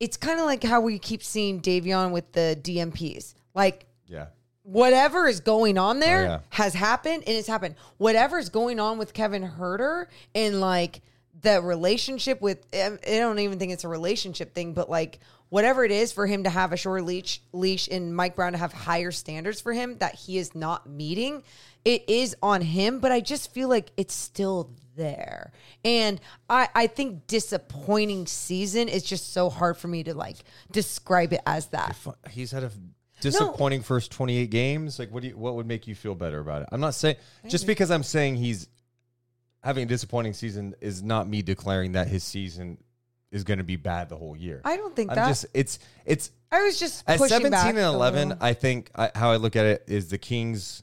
it's 0.00 0.16
kind 0.16 0.38
of 0.38 0.46
like 0.46 0.62
how 0.62 0.80
we 0.80 0.98
keep 0.98 1.22
seeing 1.22 1.60
Davion 1.60 2.12
with 2.12 2.32
the 2.32 2.58
DNPs. 2.62 3.34
Like 3.54 3.86
Yeah. 4.06 4.26
whatever 4.62 5.26
is 5.26 5.40
going 5.40 5.76
on 5.78 5.96
oh, 5.96 6.00
there 6.00 6.20
Oh, 6.20 6.24
yeah. 6.24 6.38
has 6.50 6.74
happened 6.74 7.24
and 7.26 7.36
it's 7.36 7.48
happened. 7.48 7.74
Whatever 7.96 8.38
is 8.38 8.48
going 8.48 8.78
on 8.78 8.98
with 8.98 9.12
Kevin 9.12 9.42
Huerter 9.58 10.06
and 10.34 10.60
like 10.60 11.02
the 11.40 11.60
relationship 11.62 12.40
with, 12.40 12.64
I 12.74 12.96
don't 13.04 13.38
even 13.38 13.58
think 13.58 13.72
it's 13.72 13.84
a 13.84 13.88
relationship 13.88 14.54
thing, 14.54 14.72
but 14.74 14.88
like 14.90 15.18
whatever 15.48 15.84
it 15.84 15.90
is 15.90 16.12
for 16.12 16.26
him 16.26 16.44
to 16.44 16.50
have 16.50 16.72
a 16.72 16.76
short 16.76 17.04
leash, 17.04 17.40
leash 17.52 17.88
and 17.88 18.14
Mike 18.14 18.36
Brown 18.36 18.52
to 18.52 18.58
have 18.58 18.72
higher 18.72 19.10
standards 19.10 19.60
for 19.60 19.72
him 19.72 19.98
that 19.98 20.14
he 20.14 20.38
is 20.38 20.54
not 20.54 20.88
meeting, 20.88 21.42
it 21.84 22.08
is 22.08 22.36
on 22.42 22.60
him. 22.60 23.00
But 23.00 23.10
I 23.12 23.20
just 23.20 23.52
feel 23.52 23.68
like 23.68 23.90
it's 23.96 24.14
still 24.14 24.70
there. 24.98 25.52
And 25.82 26.20
I, 26.50 26.68
I 26.74 26.86
think 26.86 27.26
disappointing 27.26 28.26
season 28.26 28.88
is 28.88 29.02
just 29.02 29.32
so 29.32 29.48
hard 29.48 29.78
for 29.78 29.88
me 29.88 30.04
to 30.04 30.12
like 30.12 30.36
describe 30.70 31.32
it 31.32 31.40
as 31.46 31.68
that. 31.68 31.96
Fu- 31.96 32.12
He's 32.28 32.50
had 32.50 32.64
a 32.64 32.70
disappointing 33.22 33.82
first 33.82 34.12
28 34.12 34.50
games. 34.50 34.98
Like, 34.98 35.10
what 35.10 35.22
do 35.22 35.28
you, 35.28 35.36
what 35.38 35.54
would 35.54 35.66
make 35.66 35.86
you 35.86 35.94
feel 35.94 36.14
better 36.14 36.38
about 36.40 36.62
it? 36.62 36.68
I'm 36.70 36.80
not 36.80 36.94
saying 36.94 37.16
just 37.46 37.66
because 37.66 37.90
I'm 37.90 38.02
saying 38.02 38.36
he's 38.36 38.68
having 39.62 39.84
a 39.84 39.86
disappointing 39.86 40.34
season 40.34 40.74
is 40.80 41.02
not 41.02 41.26
me 41.26 41.40
declaring 41.40 41.92
that 41.92 42.08
his 42.08 42.22
season 42.22 42.78
is 43.30 43.44
going 43.44 43.58
to 43.58 43.64
be 43.64 43.76
bad 43.76 44.08
the 44.08 44.16
whole 44.16 44.36
year. 44.36 44.60
I 44.64 44.76
don't 44.76 44.94
think 44.94 45.10
I'm 45.10 45.16
that. 45.16 45.28
just 45.28 45.46
it's 45.54 45.78
it's 46.04 46.30
I 46.50 46.62
was 46.62 46.78
just 46.78 47.04
at 47.06 47.18
17 47.18 47.50
back 47.50 47.68
and 47.68 47.78
11 47.78 48.38
i 48.40 48.54
think 48.54 48.90
I, 48.94 49.10
how 49.14 49.30
i 49.30 49.36
look 49.36 49.54
at 49.54 49.66
it 49.66 49.84
is 49.86 50.08
the 50.08 50.16
kings 50.16 50.82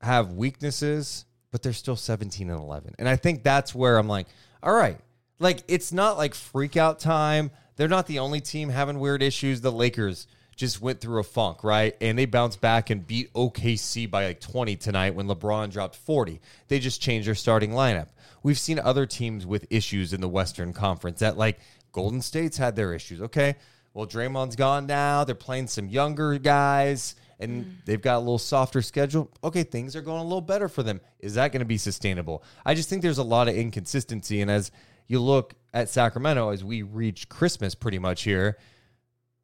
have 0.00 0.34
weaknesses 0.34 1.24
but 1.50 1.62
they're 1.62 1.72
still 1.72 1.96
17 1.96 2.50
and 2.50 2.60
11 2.60 2.94
and 2.98 3.08
i 3.08 3.16
think 3.16 3.42
that's 3.42 3.74
where 3.74 3.98
i'm 3.98 4.08
like 4.08 4.26
all 4.66 4.74
right. 4.74 4.98
Like 5.38 5.62
it's 5.68 5.92
not 5.92 6.18
like 6.18 6.34
freak 6.34 6.76
out 6.76 6.98
time. 6.98 7.52
They're 7.76 7.88
not 7.88 8.08
the 8.08 8.18
only 8.18 8.40
team 8.40 8.68
having 8.68 8.98
weird 8.98 9.22
issues. 9.22 9.60
The 9.60 9.70
lakers 9.70 10.26
just 10.56 10.80
went 10.80 11.00
through 11.00 11.20
a 11.20 11.22
funk 11.22 11.62
right? 11.62 11.94
And 12.00 12.18
they 12.18 12.24
bounced 12.24 12.60
back 12.60 12.90
and 12.90 13.06
beat 13.06 13.32
okc 13.34 14.10
by 14.10 14.26
like 14.26 14.40
20 14.40 14.74
tonight 14.76 15.14
when 15.14 15.26
lebron 15.26 15.70
dropped 15.70 15.96
40 15.96 16.40
they 16.68 16.78
just 16.78 17.02
changed 17.02 17.28
their 17.28 17.34
starting 17.34 17.72
lineup. 17.72 18.08
We've 18.42 18.58
seen 18.58 18.78
other 18.78 19.04
teams 19.04 19.44
with 19.44 19.66
issues 19.70 20.14
in 20.14 20.20
the 20.20 20.28
western 20.28 20.72
conference 20.72 21.20
that 21.20 21.36
like 21.36 21.60
golden 21.92 22.22
state's 22.22 22.56
had 22.56 22.74
their 22.74 22.94
issues 22.94 23.20
okay? 23.20 23.56
Well, 23.92 24.06
Draymond's 24.06 24.56
gone 24.56 24.86
now. 24.86 25.24
They're 25.24 25.34
playing 25.34 25.68
some 25.68 25.88
younger 25.88 26.38
guys, 26.38 27.14
and 27.38 27.64
mm. 27.64 27.72
they've 27.84 28.00
got 28.00 28.16
a 28.16 28.20
little 28.20 28.38
softer 28.38 28.82
schedule. 28.82 29.30
Okay, 29.44 29.62
things 29.62 29.94
are 29.94 30.02
going 30.02 30.20
a 30.20 30.24
little 30.24 30.40
better 30.40 30.68
for 30.68 30.82
them. 30.82 31.00
Is 31.20 31.34
that 31.34 31.52
going 31.52 31.60
to 31.60 31.66
be 31.66 31.78
sustainable? 31.78 32.42
I 32.64 32.74
just 32.74 32.88
think 32.88 33.02
there's 33.02 33.18
a 33.18 33.24
lot 33.24 33.48
of 33.48 33.56
inconsistency. 33.56 34.40
And 34.40 34.50
as 34.50 34.70
you 35.06 35.20
look 35.20 35.54
at 35.74 35.88
Sacramento, 35.88 36.50
as 36.50 36.64
we 36.64 36.82
reach 36.82 37.28
Christmas 37.28 37.74
pretty 37.74 37.98
much 37.98 38.22
here, 38.22 38.56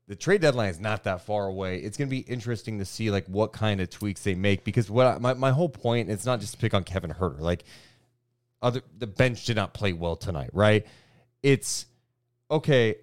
the 0.08 0.16
trade 0.16 0.40
deadline 0.40 0.70
is 0.70 0.80
not 0.80 1.04
that 1.04 1.22
far 1.22 1.46
away. 1.46 1.78
It's 1.78 1.96
going 1.96 2.08
to 2.08 2.10
be 2.10 2.20
interesting 2.20 2.78
to 2.78 2.84
see 2.84 3.10
like 3.10 3.26
what 3.26 3.52
kind 3.52 3.80
of 3.80 3.88
tweaks 3.88 4.22
they 4.22 4.34
make 4.34 4.64
because 4.64 4.90
what 4.90 5.06
I, 5.06 5.18
my 5.18 5.34
my 5.34 5.50
whole 5.52 5.68
point 5.68 6.10
it's 6.10 6.26
not 6.26 6.40
just 6.40 6.52
to 6.54 6.58
pick 6.58 6.74
on 6.74 6.84
Kevin 6.84 7.10
Huerter. 7.10 7.40
Like 7.40 7.64
other 8.60 8.82
the 8.98 9.06
bench 9.06 9.44
did 9.46 9.56
not 9.56 9.74
play 9.74 9.92
well 9.92 10.16
tonight, 10.16 10.50
right? 10.52 10.86
It's 11.42 11.86
okay. 12.50 12.96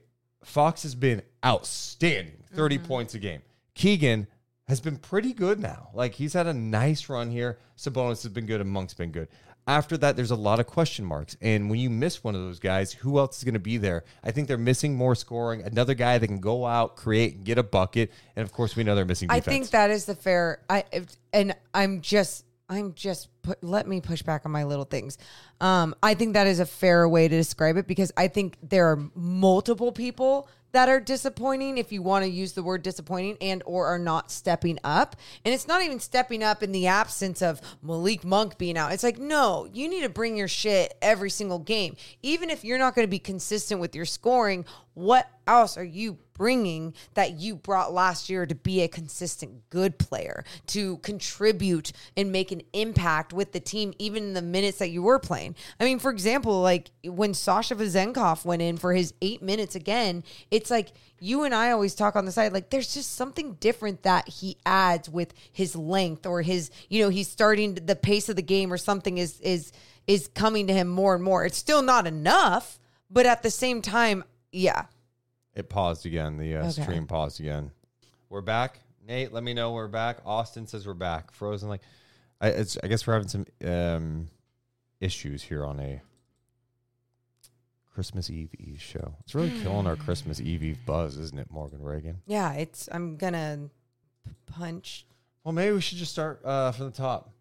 Fox 0.43 0.83
has 0.83 0.95
been 0.95 1.21
outstanding, 1.45 2.43
30 2.53 2.77
mm-hmm. 2.77 2.87
points 2.87 3.13
a 3.13 3.19
game. 3.19 3.41
Keegan 3.75 4.27
has 4.69 4.79
been 4.79 4.97
pretty 4.97 5.33
good 5.33 5.59
now. 5.59 5.89
Like 5.93 6.13
he's 6.13 6.33
had 6.33 6.47
a 6.47 6.53
nice 6.53 7.09
run 7.09 7.31
here. 7.31 7.57
Sabonis 7.75 8.23
has 8.23 8.29
been 8.29 8.45
good 8.45 8.61
and 8.61 8.69
Monk's 8.69 8.93
been 8.93 9.11
good. 9.11 9.27
After 9.67 9.97
that, 9.97 10.15
there's 10.15 10.31
a 10.31 10.35
lot 10.35 10.59
of 10.59 10.67
question 10.67 11.05
marks. 11.05 11.35
And 11.41 11.69
when 11.69 11.79
you 11.79 11.89
miss 11.89 12.23
one 12.23 12.33
of 12.33 12.41
those 12.41 12.59
guys, 12.59 12.93
who 12.93 13.19
else 13.19 13.37
is 13.39 13.43
going 13.43 13.53
to 13.53 13.59
be 13.59 13.77
there? 13.77 14.03
I 14.23 14.31
think 14.31 14.47
they're 14.47 14.57
missing 14.57 14.95
more 14.95 15.15
scoring. 15.15 15.61
Another 15.63 15.93
guy 15.93 16.17
that 16.17 16.25
can 16.25 16.39
go 16.39 16.65
out, 16.65 16.95
create, 16.95 17.35
and 17.35 17.43
get 17.43 17.57
a 17.57 17.63
bucket. 17.63 18.11
And 18.35 18.43
of 18.43 18.51
course, 18.51 18.75
we 18.75 18.83
know 18.83 18.95
they're 18.95 19.05
missing 19.05 19.29
I 19.29 19.41
think 19.41 19.71
that 19.71 19.89
is 19.89 20.05
the 20.05 20.15
fair. 20.15 20.61
I 20.69 20.85
and 21.33 21.55
I'm 21.73 22.01
just 22.01 22.45
I'm 22.69 22.93
just 22.93 23.29
put, 23.41 23.63
let 23.63 23.87
me 23.87 23.99
push 23.99 24.21
back 24.21 24.45
on 24.45 24.51
my 24.51 24.63
little 24.63 24.85
things. 24.85 25.17
Um, 25.59 25.95
I 26.03 26.13
think 26.13 26.33
that 26.33 26.47
is 26.47 26.59
a 26.59 26.65
fair 26.65 27.09
way 27.09 27.27
to 27.27 27.35
describe 27.35 27.77
it 27.77 27.87
because 27.87 28.11
I 28.15 28.27
think 28.27 28.57
there 28.61 28.87
are 28.91 29.09
multiple 29.15 29.91
people 29.91 30.47
that 30.71 30.87
are 30.87 30.99
disappointing 30.99 31.77
if 31.77 31.91
you 31.91 32.01
want 32.01 32.23
to 32.23 32.29
use 32.29 32.53
the 32.53 32.61
word 32.61 32.83
disappointing 32.83 33.37
and 33.41 33.63
or 33.65 33.87
are 33.87 33.99
not 33.99 34.31
stepping 34.31 34.77
up. 34.83 35.15
And 35.43 35.53
it's 35.53 35.67
not 35.67 35.81
even 35.81 35.99
stepping 35.99 36.43
up 36.43 36.61
in 36.61 36.71
the 36.71 36.87
absence 36.87 37.41
of 37.41 37.59
malik 37.81 38.23
monk 38.23 38.57
being 38.57 38.77
out. 38.77 38.91
It's 38.91 39.03
like 39.03 39.17
no 39.17 39.67
you 39.73 39.89
need 39.89 40.03
to 40.03 40.09
bring 40.09 40.37
your 40.37 40.47
shit 40.47 40.95
every 41.01 41.29
single 41.29 41.59
game. 41.59 41.95
Even 42.21 42.49
if 42.49 42.63
you're 42.63 42.77
not 42.77 42.95
going 42.95 43.07
to 43.07 43.09
be 43.09 43.19
consistent 43.19 43.81
with 43.81 43.95
your 43.95 44.05
scoring 44.05 44.65
what 44.93 45.27
else 45.47 45.77
are 45.77 45.83
you 45.83 46.17
bringing 46.39 46.93
that 47.15 47.33
you 47.33 47.53
brought 47.53 47.93
last 47.93 48.29
year 48.29 48.45
to 48.45 48.55
be 48.55 48.81
a 48.81 48.87
consistent 48.87 49.69
good 49.69 49.99
player 49.99 50.45
to 50.67 50.95
contribute 50.99 51.91
and 52.15 52.31
make 52.31 52.49
an 52.53 52.61
impact 52.71 53.33
with 53.33 53.51
the 53.51 53.59
team, 53.59 53.93
even 53.99 54.23
in 54.23 54.33
the 54.33 54.41
minutes 54.41 54.77
that 54.77 54.89
you 54.89 55.03
were 55.03 55.19
playing. 55.19 55.53
I 55.81 55.83
mean, 55.83 55.99
for 55.99 56.09
example, 56.09 56.61
like 56.61 56.91
when 57.03 57.33
Sasha 57.33 57.75
Vezenkov 57.75 58.45
went 58.45 58.61
in 58.61 58.77
for 58.77 58.93
his 58.93 59.13
eight 59.21 59.41
minutes 59.41 59.75
again, 59.75 60.23
it's 60.49 60.71
like 60.71 60.93
you 61.19 61.43
and 61.43 61.53
I 61.53 61.71
always 61.71 61.93
talk 61.93 62.15
on 62.15 62.23
the 62.23 62.31
side, 62.31 62.53
like 62.53 62.69
there's 62.69 62.93
just 62.93 63.17
something 63.17 63.55
different 63.55 64.03
that 64.03 64.29
he 64.29 64.55
adds 64.65 65.09
with 65.09 65.33
his 65.51 65.75
length 65.75 66.25
or 66.25 66.41
his, 66.41 66.71
you 66.87 67.03
know, 67.03 67.09
he's 67.09 67.27
starting 67.27 67.75
the 67.75 67.97
pace 67.97 68.29
of 68.29 68.37
the 68.37 68.41
game 68.41 68.71
or 68.71 68.77
something 68.77 69.17
is 69.17 69.41
is 69.41 69.73
is 70.07 70.29
coming 70.29 70.67
to 70.67 70.73
him 70.73 70.87
more 70.87 71.15
and 71.15 71.23
more. 71.23 71.45
It's 71.45 71.57
still 71.57 71.81
not 71.81 72.07
enough, 72.07 72.79
but 73.11 73.25
at 73.25 73.43
the 73.43 73.51
same 73.51 73.81
time, 73.81 74.23
yeah. 74.53 74.85
It 75.55 75.69
paused 75.69 76.05
again. 76.05 76.37
The 76.37 76.55
uh, 76.57 76.59
Okay. 76.67 76.81
stream 76.83 77.07
paused 77.07 77.39
again. 77.39 77.71
We're 78.29 78.41
back. 78.41 78.79
Nate, 79.07 79.33
let 79.33 79.43
me 79.43 79.53
know 79.53 79.71
we're 79.73 79.87
back. 79.87 80.17
Austin 80.25 80.67
says 80.67 80.85
we're 80.85 80.93
back. 80.93 81.31
Frozen, 81.31 81.67
like, 81.69 81.81
I, 82.39 82.49
it's, 82.49 82.77
I 82.83 82.87
guess 82.87 83.05
we're 83.07 83.13
having 83.13 83.27
some 83.27 83.45
um, 83.65 84.27
issues 85.01 85.41
here 85.43 85.65
on 85.65 85.79
a 85.79 86.01
Christmas 87.93 88.29
Eve 88.29 88.53
Eve 88.59 88.81
show. 88.81 89.15
It's 89.21 89.33
really 89.35 89.51
killing 89.61 89.87
our 89.87 89.95
Christmas 89.95 90.39
Eve 90.39 90.63
Eve 90.63 90.79
buzz, 90.85 91.17
isn't 91.17 91.37
it, 91.39 91.47
Morgan 91.51 91.81
Reagan? 91.81 92.21
Yeah, 92.27 92.53
it's 92.53 92.87
I'm 92.91 93.17
gonna 93.17 93.69
punch 94.45 95.05
Well, 95.43 95.53
maybe 95.53 95.73
we 95.73 95.81
should 95.81 95.97
just 95.97 96.11
start 96.11 96.39
uh, 96.45 96.71
from 96.71 96.85
the 96.85 96.91
top. 96.91 97.31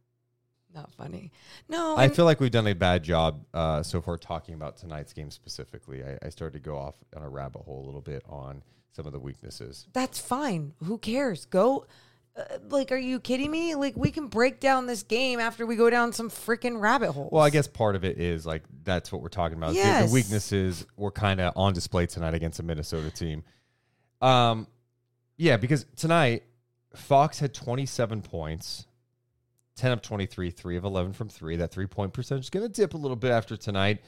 Not 0.75 0.93
funny. 0.93 1.33
No, 1.69 1.97
I 1.97 2.09
feel 2.09 2.25
like 2.25 2.41
we've 2.41 2.51
done 2.51 2.67
a 2.67 2.75
bad 2.75 3.03
job 3.03 3.45
uh, 3.55 3.83
so 3.83 4.01
far 4.01 4.17
talking 4.19 4.55
about 4.55 4.77
tonight's 4.77 5.13
game 5.13 5.31
specifically. 5.31 6.03
I, 6.05 6.19
I 6.27 6.29
started 6.29 6.63
to 6.63 6.65
go 6.65 6.77
off 6.77 6.95
on 7.17 7.23
a 7.23 7.29
rabbit 7.29 7.63
hole 7.63 7.83
a 7.83 7.87
little 7.87 8.01
bit 8.03 8.23
on 8.29 8.63
some 8.93 9.07
of 9.07 9.13
the 9.13 9.19
weaknesses. 9.19 9.87
that's 9.93 10.19
fine. 10.19 10.73
Who 10.85 10.99
cares? 10.99 11.45
Go. 11.47 11.87
Uh, 12.37 12.59
like, 12.71 12.93
are 12.93 12.97
you 12.97 13.19
kidding 13.19 13.51
me? 13.51 13.75
Like, 13.75 13.97
we 13.97 14.11
can 14.13 14.29
break 14.29 14.61
down 14.61 14.87
this 14.87 15.03
game 15.03 15.41
after 15.41 15.67
we 15.67 15.75
go 15.75 15.91
down 15.91 16.13
some 16.13 16.31
freaking 16.31 16.81
rabbit 16.81 17.11
holes. 17.13 17.31
Well, 17.33 17.43
I 17.43 17.51
guess 17.51 17.67
part 17.67 17.97
of 17.97 18.05
it 18.05 18.21
is 18.21 18.47
like 18.47 18.63
that's 18.85 19.11
what 19.11 19.23
we're 19.23 19.29
talking 19.29 19.57
about. 19.59 19.71
The- 19.71 19.81
The, 19.81 19.87
Yes. 19.87 20.13
weaknesses 20.13 20.87
were 20.97 21.11
kind 21.11 21.41
of 21.41 21.53
on 21.57 21.73
display 21.73 22.07
tonight 22.07 22.35
against 22.35 22.61
a 22.61 22.63
Minnesota 22.63 23.11
team. 23.11 23.43
Um, 24.21 24.67
yeah, 25.37 25.57
because 25.57 25.85
tonight 25.97 26.45
Fox 26.95 27.39
had 27.39 27.55
27 27.55 28.23
points, 28.23 28.87
10 29.79 29.93
of 29.93 30.03
23, 30.03 30.51
three 30.51 30.77
of 30.77 30.85
11 30.85 31.13
from 31.13 31.29
three. 31.29 31.57
That 31.57 31.71
three 31.71 31.87
point 31.87 32.13
percentage 32.13 32.47
is 32.47 32.51
going 32.51 32.67
to 32.67 32.73
dip 32.73 32.95
a 32.95 32.99
little 32.99 33.17
bit 33.17 33.31
after 33.31 33.57
tonight. 33.57 34.03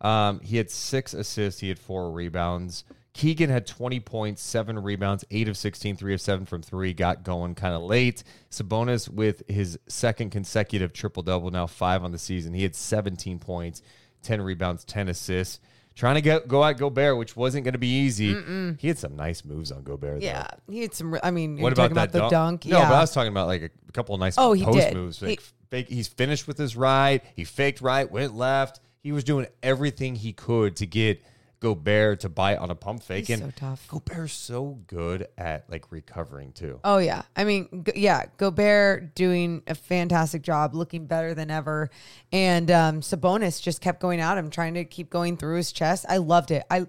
Um, 0.00 0.40
he 0.40 0.56
had 0.56 0.70
six 0.70 1.14
assists, 1.14 1.60
he 1.60 1.68
had 1.68 1.78
four 1.78 2.10
rebounds. 2.10 2.84
Keegan 3.12 3.48
had 3.48 3.66
20 3.66 4.00
points, 4.00 4.42
seven 4.42 4.78
rebounds, 4.78 5.24
eight 5.30 5.48
of 5.48 5.56
16, 5.56 5.96
three 5.96 6.12
of 6.12 6.20
seven 6.20 6.44
from 6.44 6.60
three, 6.60 6.92
got 6.92 7.24
going 7.24 7.54
kind 7.54 7.74
of 7.74 7.82
late. 7.82 8.22
Sabonis 8.50 9.08
with 9.08 9.42
his 9.48 9.78
second 9.88 10.30
consecutive 10.30 10.92
triple 10.92 11.22
double, 11.22 11.50
now 11.50 11.66
five 11.66 12.04
on 12.04 12.12
the 12.12 12.18
season. 12.18 12.52
He 12.52 12.62
had 12.62 12.74
17 12.74 13.38
points, 13.38 13.80
10 14.22 14.42
rebounds, 14.42 14.84
10 14.84 15.08
assists. 15.08 15.60
Trying 15.96 16.16
to 16.16 16.20
get 16.20 16.46
go 16.46 16.62
at 16.62 16.74
Gobert, 16.78 17.16
which 17.16 17.34
wasn't 17.34 17.64
going 17.64 17.72
to 17.72 17.78
be 17.78 17.88
easy. 17.88 18.34
He 18.78 18.86
had 18.88 18.98
some 18.98 19.16
nice 19.16 19.44
moves 19.44 19.72
on 19.72 19.82
Gobert. 19.82 20.20
though. 20.20 20.26
yeah, 20.26 20.46
he 20.70 20.82
had 20.82 20.94
some. 20.94 21.18
I 21.22 21.30
mean, 21.30 21.54
What 21.58 21.76
you're 21.76 21.86
about 21.86 21.90
about 21.92 22.12
the 22.12 22.28
dunk? 22.28 22.66
No, 22.66 22.78
yeah. 22.78 22.88
but 22.88 22.94
I 22.96 23.00
was 23.00 23.12
talking 23.12 23.32
about 23.32 23.46
like 23.46 23.62
a, 23.62 23.70
a 23.88 23.92
couple 23.92 24.14
of 24.14 24.20
nice 24.20 24.34
Oh, 24.36 24.52
he 24.52 24.62
post 24.64 24.76
did. 24.78 24.94
moves. 24.94 25.20
He- 25.20 25.26
Like 25.26 25.42
fake, 25.70 25.88
he's 25.88 26.06
finished 26.08 26.46
with 26.46 26.58
his 26.58 26.76
right. 26.76 27.24
He 27.34 27.44
faked 27.44 27.80
right, 27.80 28.08
went 28.10 28.34
left. 28.36 28.80
He 29.02 29.10
was 29.12 29.24
doing 29.24 29.46
everything 29.62 30.14
he 30.16 30.32
could 30.34 30.76
to 30.76 30.86
get 30.86 31.22
Gobert 31.60 32.20
to 32.20 32.28
bite 32.28 32.58
on 32.58 32.70
a 32.70 32.74
pump 32.74 33.02
fake. 33.02 33.26
He's 33.26 33.40
and 33.40 33.52
so 33.52 33.58
tough. 33.58 33.88
Gobert's 33.88 34.32
so 34.32 34.78
good 34.86 35.28
at 35.38 35.68
like 35.70 35.90
recovering 35.90 36.52
too. 36.52 36.80
Oh 36.84 36.98
yeah, 36.98 37.22
I 37.34 37.44
mean, 37.44 37.84
g- 37.86 38.00
yeah, 38.00 38.26
Gobert 38.36 39.14
doing 39.14 39.62
a 39.66 39.74
fantastic 39.74 40.42
job, 40.42 40.74
looking 40.74 41.06
better 41.06 41.34
than 41.34 41.50
ever, 41.50 41.90
and 42.32 42.70
um, 42.70 43.00
Sabonis 43.00 43.60
just 43.60 43.80
kept 43.80 44.00
going 44.00 44.20
at 44.20 44.38
him, 44.38 44.50
trying 44.50 44.74
to 44.74 44.84
keep 44.84 45.10
going 45.10 45.36
through 45.36 45.56
his 45.56 45.72
chest. 45.72 46.04
I 46.08 46.18
loved 46.18 46.50
it. 46.50 46.64
I 46.70 46.86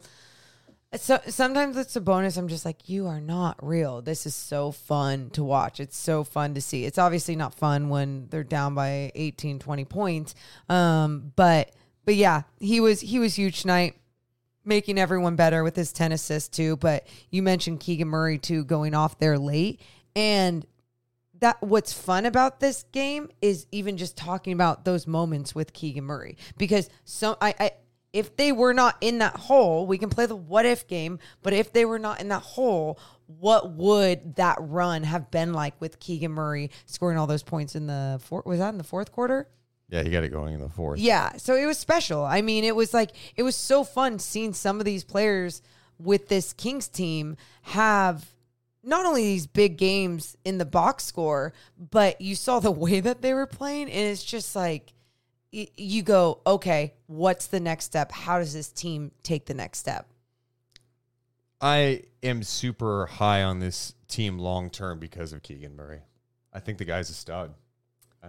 so 0.96 1.20
sometimes 1.28 1.76
with 1.76 1.90
Sabonis, 1.90 2.38
I'm 2.38 2.48
just 2.48 2.66
like, 2.66 2.88
you 2.88 3.08
are 3.08 3.20
not 3.20 3.58
real. 3.62 4.02
This 4.02 4.26
is 4.26 4.36
so 4.36 4.72
fun 4.72 5.30
to 5.32 5.44
watch. 5.44 5.80
It's 5.80 5.98
so 5.98 6.24
fun 6.24 6.54
to 6.54 6.62
see. 6.62 6.86
It's 6.86 6.98
obviously 6.98 7.36
not 7.36 7.54
fun 7.54 7.90
when 7.90 8.28
they're 8.30 8.44
down 8.44 8.74
by 8.74 9.12
18, 9.16 9.60
20 9.60 9.86
points. 9.86 10.36
Um, 10.70 11.34
but 11.36 11.72
but 12.06 12.16
yeah, 12.16 12.44
he 12.60 12.80
was 12.80 13.02
he 13.02 13.20
was 13.20 13.36
huge 13.36 13.62
tonight 13.62 13.96
making 14.68 15.00
everyone 15.00 15.36
better 15.36 15.64
with 15.64 15.76
his 15.76 15.92
10 15.92 16.12
assists 16.12 16.50
too. 16.56 16.78
But 16.78 17.08
you 17.32 17.42
mentioned 17.42 17.80
Keegan 17.80 18.08
Murray 18.08 18.38
too 18.38 18.64
going 18.64 18.94
off 18.94 19.18
there 19.20 19.40
late. 19.40 19.82
And 20.16 20.66
that 21.40 21.62
what's 21.62 21.94
fun 21.94 22.26
about 22.26 22.60
this 22.60 22.84
game 22.92 23.30
is 23.42 23.68
even 23.72 23.98
just 23.98 24.18
talking 24.18 24.54
about 24.54 24.86
those 24.86 25.08
moments 25.08 25.54
with 25.54 25.74
Keegan 25.74 26.04
Murray. 26.04 26.38
Because 26.58 26.90
some 27.06 27.36
I, 27.42 27.54
I 27.60 27.72
if 28.14 28.36
they 28.36 28.52
were 28.52 28.74
not 28.74 28.98
in 29.02 29.20
that 29.20 29.36
hole, 29.36 29.86
we 29.86 29.98
can 29.98 30.10
play 30.10 30.26
the 30.26 30.36
what 30.36 30.66
if 30.66 30.88
game, 30.88 31.20
but 31.44 31.54
if 31.54 31.72
they 31.74 31.86
were 31.86 32.00
not 32.00 32.20
in 32.20 32.30
that 32.30 32.42
hole, 32.42 33.00
what 33.28 33.74
would 33.74 34.36
that 34.36 34.58
run 34.60 35.04
have 35.04 35.30
been 35.30 35.54
like 35.54 35.80
with 35.80 36.00
Keegan 36.00 36.32
Murray 36.32 36.72
scoring 36.86 37.18
all 37.18 37.28
those 37.28 37.44
points 37.44 37.76
in 37.76 37.88
the 37.88 38.20
fourth 38.24 38.46
was 38.46 38.60
that 38.60 38.70
in 38.70 38.78
the 38.78 38.84
fourth 38.84 39.12
quarter? 39.12 39.48
Yeah, 39.90 40.04
he 40.04 40.10
got 40.10 40.24
it 40.24 40.30
going 40.30 40.54
in 40.54 40.60
the 40.60 40.70
fourth. 40.70 41.00
Yeah, 41.00 41.38
so 41.38 41.56
it 41.56 41.66
was 41.66 41.78
special. 41.78 42.24
I 42.24 42.42
mean, 42.42 42.64
it 42.64 42.76
was 42.76 42.94
like 42.94 43.12
it 43.36 43.44
was 43.44 43.56
so 43.56 43.84
fun 43.84 44.20
seeing 44.20 44.54
some 44.54 44.80
of 44.80 44.86
these 44.86 45.04
players 45.04 45.62
with 45.98 46.28
this 46.28 46.54
Kings 46.54 46.88
team 46.88 47.38
have 47.64 48.34
not 48.84 49.06
only 49.06 49.24
these 49.24 49.48
big 49.48 49.78
games 49.78 50.36
in 50.44 50.58
the 50.58 50.66
box 50.66 51.06
score, 51.06 51.54
but 51.78 52.20
you 52.20 52.36
saw 52.36 52.60
the 52.60 52.72
way 52.86 53.00
that 53.00 53.22
they 53.22 53.34
were 53.34 53.48
playing, 53.48 53.90
and 53.90 54.08
it's 54.08 54.24
just 54.24 54.56
like 54.56 54.94
you 55.52 56.04
go, 56.04 56.42
okay, 56.46 56.94
what's 57.08 57.48
the 57.48 57.60
next 57.60 57.86
step? 57.86 58.12
How 58.12 58.40
does 58.40 58.54
this 58.54 58.70
team 58.70 59.12
take 59.24 59.46
the 59.46 59.54
next 59.54 59.80
step? 59.80 60.08
I 61.62 62.04
am 62.22 62.44
super 62.44 63.08
high 63.08 63.44
on 63.44 63.60
this 63.60 63.96
team 64.08 64.38
long 64.38 64.70
term 64.70 65.00
because 65.00 65.34
of 65.34 65.42
Keegan 65.42 65.76
Murray. 65.76 66.02
I 66.54 66.60
think 66.60 66.78
the 66.78 66.86
guy's 66.86 67.10
a 67.10 67.14
stud. 67.14 67.54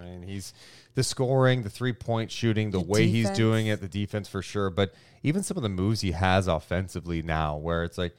I 0.00 0.04
mean, 0.04 0.22
he's 0.22 0.52
the 0.94 1.02
scoring, 1.04 1.62
the 1.62 1.70
three 1.70 1.92
point 1.92 2.30
shooting, 2.30 2.70
the, 2.70 2.78
The 2.78 2.84
way 2.84 3.06
he's 3.08 3.30
doing 3.30 3.66
it, 3.66 3.80
the 3.80 3.88
defense 3.88 4.28
for 4.28 4.42
sure. 4.42 4.70
But 4.70 4.94
even 5.22 5.42
some 5.42 5.56
of 5.56 5.62
the 5.62 5.68
moves 5.68 6.00
he 6.00 6.12
has 6.12 6.46
offensively 6.48 7.22
now, 7.22 7.56
where 7.56 7.84
it's 7.84 7.98
like 7.98 8.14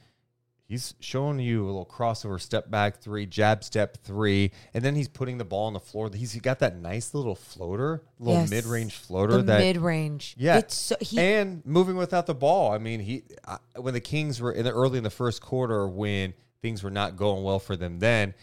he's 0.66 0.94
showing 1.00 1.40
you 1.40 1.64
a 1.64 1.66
little 1.66 1.84
crossover 1.86 2.40
step 2.40 2.70
back 2.70 2.98
three, 2.98 3.26
jab 3.26 3.64
step 3.64 3.98
three, 4.04 4.52
and 4.72 4.84
then 4.84 4.94
he's 4.94 5.08
putting 5.08 5.38
the 5.38 5.44
ball 5.44 5.66
on 5.66 5.72
the 5.72 5.80
floor. 5.80 6.10
He's 6.14 6.34
got 6.40 6.60
that 6.60 6.76
nice 6.76 7.12
little 7.12 7.34
floater, 7.34 8.02
little 8.18 8.40
Yes. 8.42 8.50
mid 8.50 8.64
range 8.66 8.94
floater 8.94 9.38
The 9.38 9.42
that 9.44 9.58
mid 9.60 9.76
range, 9.78 10.36
yeah, 10.38 10.58
it's 10.58 10.76
so, 10.76 10.96
he 11.00 11.18
and 11.18 11.64
moving 11.66 11.96
without 11.96 12.26
the 12.26 12.34
ball. 12.34 12.72
I 12.72 12.78
mean, 12.78 13.00
he 13.00 13.24
uh, 13.44 13.58
when 13.76 13.94
the 13.94 14.00
Kings 14.00 14.40
were 14.40 14.52
in 14.52 14.64
the 14.64 14.72
early 14.72 14.98
in 14.98 15.04
the 15.04 15.10
first 15.10 15.42
quarter 15.42 15.88
when 15.88 16.34
things 16.62 16.82
were 16.82 16.90
not 16.90 17.16
going 17.16 17.42
well 17.42 17.58
for 17.58 17.74
them, 17.74 17.98
then 17.98 18.34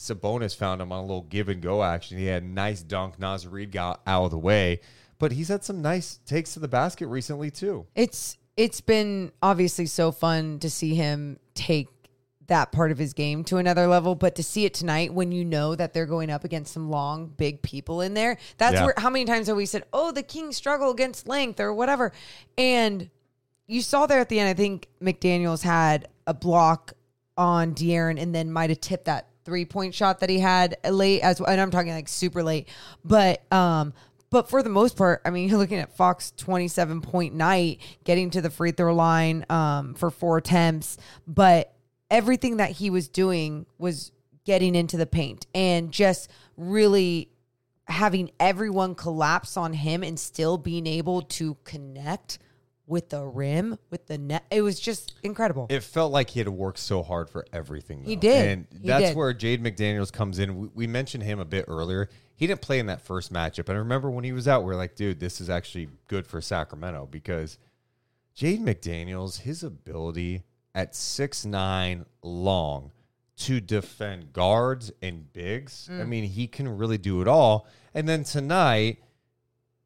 Sabonis 0.00 0.56
found 0.56 0.80
him 0.80 0.92
on 0.92 0.98
a 1.00 1.02
little 1.02 1.22
give 1.24 1.50
and 1.50 1.60
go 1.60 1.82
action. 1.82 2.16
He 2.16 2.24
had 2.24 2.42
a 2.42 2.46
nice 2.46 2.82
dunk. 2.82 3.18
Naz 3.18 3.46
Reid 3.46 3.70
got 3.70 4.00
out 4.06 4.24
of 4.24 4.30
the 4.30 4.38
way, 4.38 4.80
but 5.18 5.32
he's 5.32 5.48
had 5.48 5.62
some 5.62 5.82
nice 5.82 6.18
takes 6.24 6.54
to 6.54 6.60
the 6.60 6.68
basket 6.68 7.06
recently 7.08 7.50
too. 7.50 7.86
it's 7.94 8.38
it's 8.56 8.80
been 8.80 9.30
obviously 9.42 9.84
so 9.86 10.10
fun 10.10 10.58
to 10.60 10.70
see 10.70 10.94
him 10.94 11.38
take 11.54 11.88
that 12.46 12.72
part 12.72 12.90
of 12.90 12.98
his 12.98 13.12
game 13.12 13.44
to 13.44 13.58
another 13.58 13.86
level 13.86 14.14
but 14.16 14.34
to 14.34 14.42
see 14.42 14.64
it 14.64 14.74
tonight 14.74 15.14
when 15.14 15.30
you 15.32 15.44
know 15.44 15.76
that 15.76 15.92
they're 15.94 16.04
going 16.06 16.30
up 16.30 16.42
against 16.44 16.72
some 16.72 16.90
long 16.90 17.28
big 17.36 17.62
people 17.62 18.00
in 18.00 18.12
there 18.14 18.36
that's 18.58 18.74
Yeah. 18.74 18.86
where 18.86 18.94
how 18.96 19.08
many 19.08 19.24
times 19.24 19.46
have 19.46 19.56
we 19.56 19.66
said 19.66 19.84
oh 19.92 20.10
the 20.10 20.22
kings 20.24 20.56
struggle 20.56 20.90
against 20.90 21.28
length 21.28 21.60
or 21.60 21.72
whatever 21.72 22.10
and 22.58 23.08
you 23.68 23.80
saw 23.82 24.06
there 24.06 24.18
at 24.18 24.28
the 24.28 24.40
end 24.40 24.48
i 24.48 24.54
think 24.54 24.88
mcdaniels 25.00 25.62
had 25.62 26.08
a 26.26 26.34
block 26.34 26.94
on 27.36 27.72
De'Aaron 27.72 28.20
and 28.20 28.34
then 28.34 28.50
might 28.50 28.68
have 28.70 28.80
tipped 28.80 29.04
that 29.04 29.28
three 29.50 29.64
point 29.64 29.92
shot 29.92 30.20
that 30.20 30.30
he 30.30 30.38
had 30.38 30.76
late 30.88 31.22
as 31.22 31.40
and 31.40 31.60
I'm 31.60 31.72
talking 31.72 31.90
like 31.90 32.06
super 32.06 32.44
late. 32.44 32.68
But 33.04 33.42
um 33.52 33.92
but 34.30 34.48
for 34.48 34.62
the 34.62 34.70
most 34.70 34.96
part, 34.96 35.22
I 35.24 35.30
mean, 35.30 35.48
you're 35.50 35.58
looking 35.58 35.78
at 35.78 35.96
Fox 35.96 36.32
27 36.36 37.00
point 37.00 37.34
night, 37.34 37.80
getting 38.04 38.30
to 38.30 38.40
the 38.40 38.48
free 38.48 38.70
throw 38.70 38.94
line 38.94 39.44
um, 39.50 39.94
for 39.94 40.08
four 40.08 40.38
attempts. 40.38 40.98
But 41.26 41.74
everything 42.12 42.58
that 42.58 42.70
he 42.70 42.90
was 42.90 43.08
doing 43.08 43.66
was 43.76 44.12
getting 44.44 44.76
into 44.76 44.96
the 44.96 45.06
paint 45.06 45.48
and 45.52 45.90
just 45.90 46.30
really 46.56 47.28
having 47.88 48.30
everyone 48.38 48.94
collapse 48.94 49.56
on 49.56 49.72
him 49.72 50.04
and 50.04 50.18
still 50.18 50.56
being 50.58 50.86
able 50.86 51.22
to 51.22 51.56
connect 51.64 52.38
with 52.90 53.08
the 53.10 53.24
rim, 53.24 53.78
with 53.88 54.08
the 54.08 54.18
net. 54.18 54.44
It 54.50 54.62
was 54.62 54.80
just 54.80 55.14
incredible. 55.22 55.68
It 55.70 55.84
felt 55.84 56.10
like 56.12 56.30
he 56.30 56.40
had 56.40 56.48
worked 56.48 56.80
so 56.80 57.02
hard 57.04 57.30
for 57.30 57.46
everything. 57.52 58.02
He 58.04 58.16
did. 58.16 58.48
and 58.48 58.66
He 58.82 58.88
that's 58.88 59.10
did. 59.10 59.16
where 59.16 59.32
Jaden 59.32 59.60
McDaniels 59.60 60.12
comes 60.12 60.40
in. 60.40 60.58
We, 60.58 60.68
we 60.74 60.86
mentioned 60.88 61.22
him 61.22 61.38
a 61.38 61.44
bit 61.44 61.66
earlier. 61.68 62.08
He 62.36 62.46
didn't 62.48 62.62
play 62.62 62.80
in 62.80 62.86
that 62.86 63.00
first 63.00 63.32
matchup, 63.32 63.68
and 63.68 63.76
I 63.76 63.78
remember 63.78 64.10
when 64.10 64.24
he 64.24 64.32
was 64.32 64.48
out, 64.48 64.64
we 64.64 64.72
are 64.72 64.76
like, 64.76 64.96
dude, 64.96 65.20
this 65.20 65.40
is 65.40 65.48
actually 65.48 65.88
good 66.08 66.26
for 66.26 66.40
Sacramento 66.40 67.06
because 67.10 67.58
Jaden 68.36 68.62
McDaniels, 68.62 69.40
his 69.42 69.62
ability 69.62 70.42
at 70.74 70.94
six 70.94 71.44
nine 71.44 72.06
long 72.22 72.90
to 73.36 73.60
defend 73.60 74.32
guards 74.32 74.90
and 75.00 75.32
bigs. 75.32 75.88
Mm. 75.90 76.00
I 76.00 76.04
mean, 76.04 76.24
he 76.24 76.46
can 76.48 76.68
really 76.76 76.98
do 76.98 77.22
it 77.22 77.28
all. 77.28 77.66
And 77.94 78.08
then 78.08 78.24
tonight, 78.24 78.98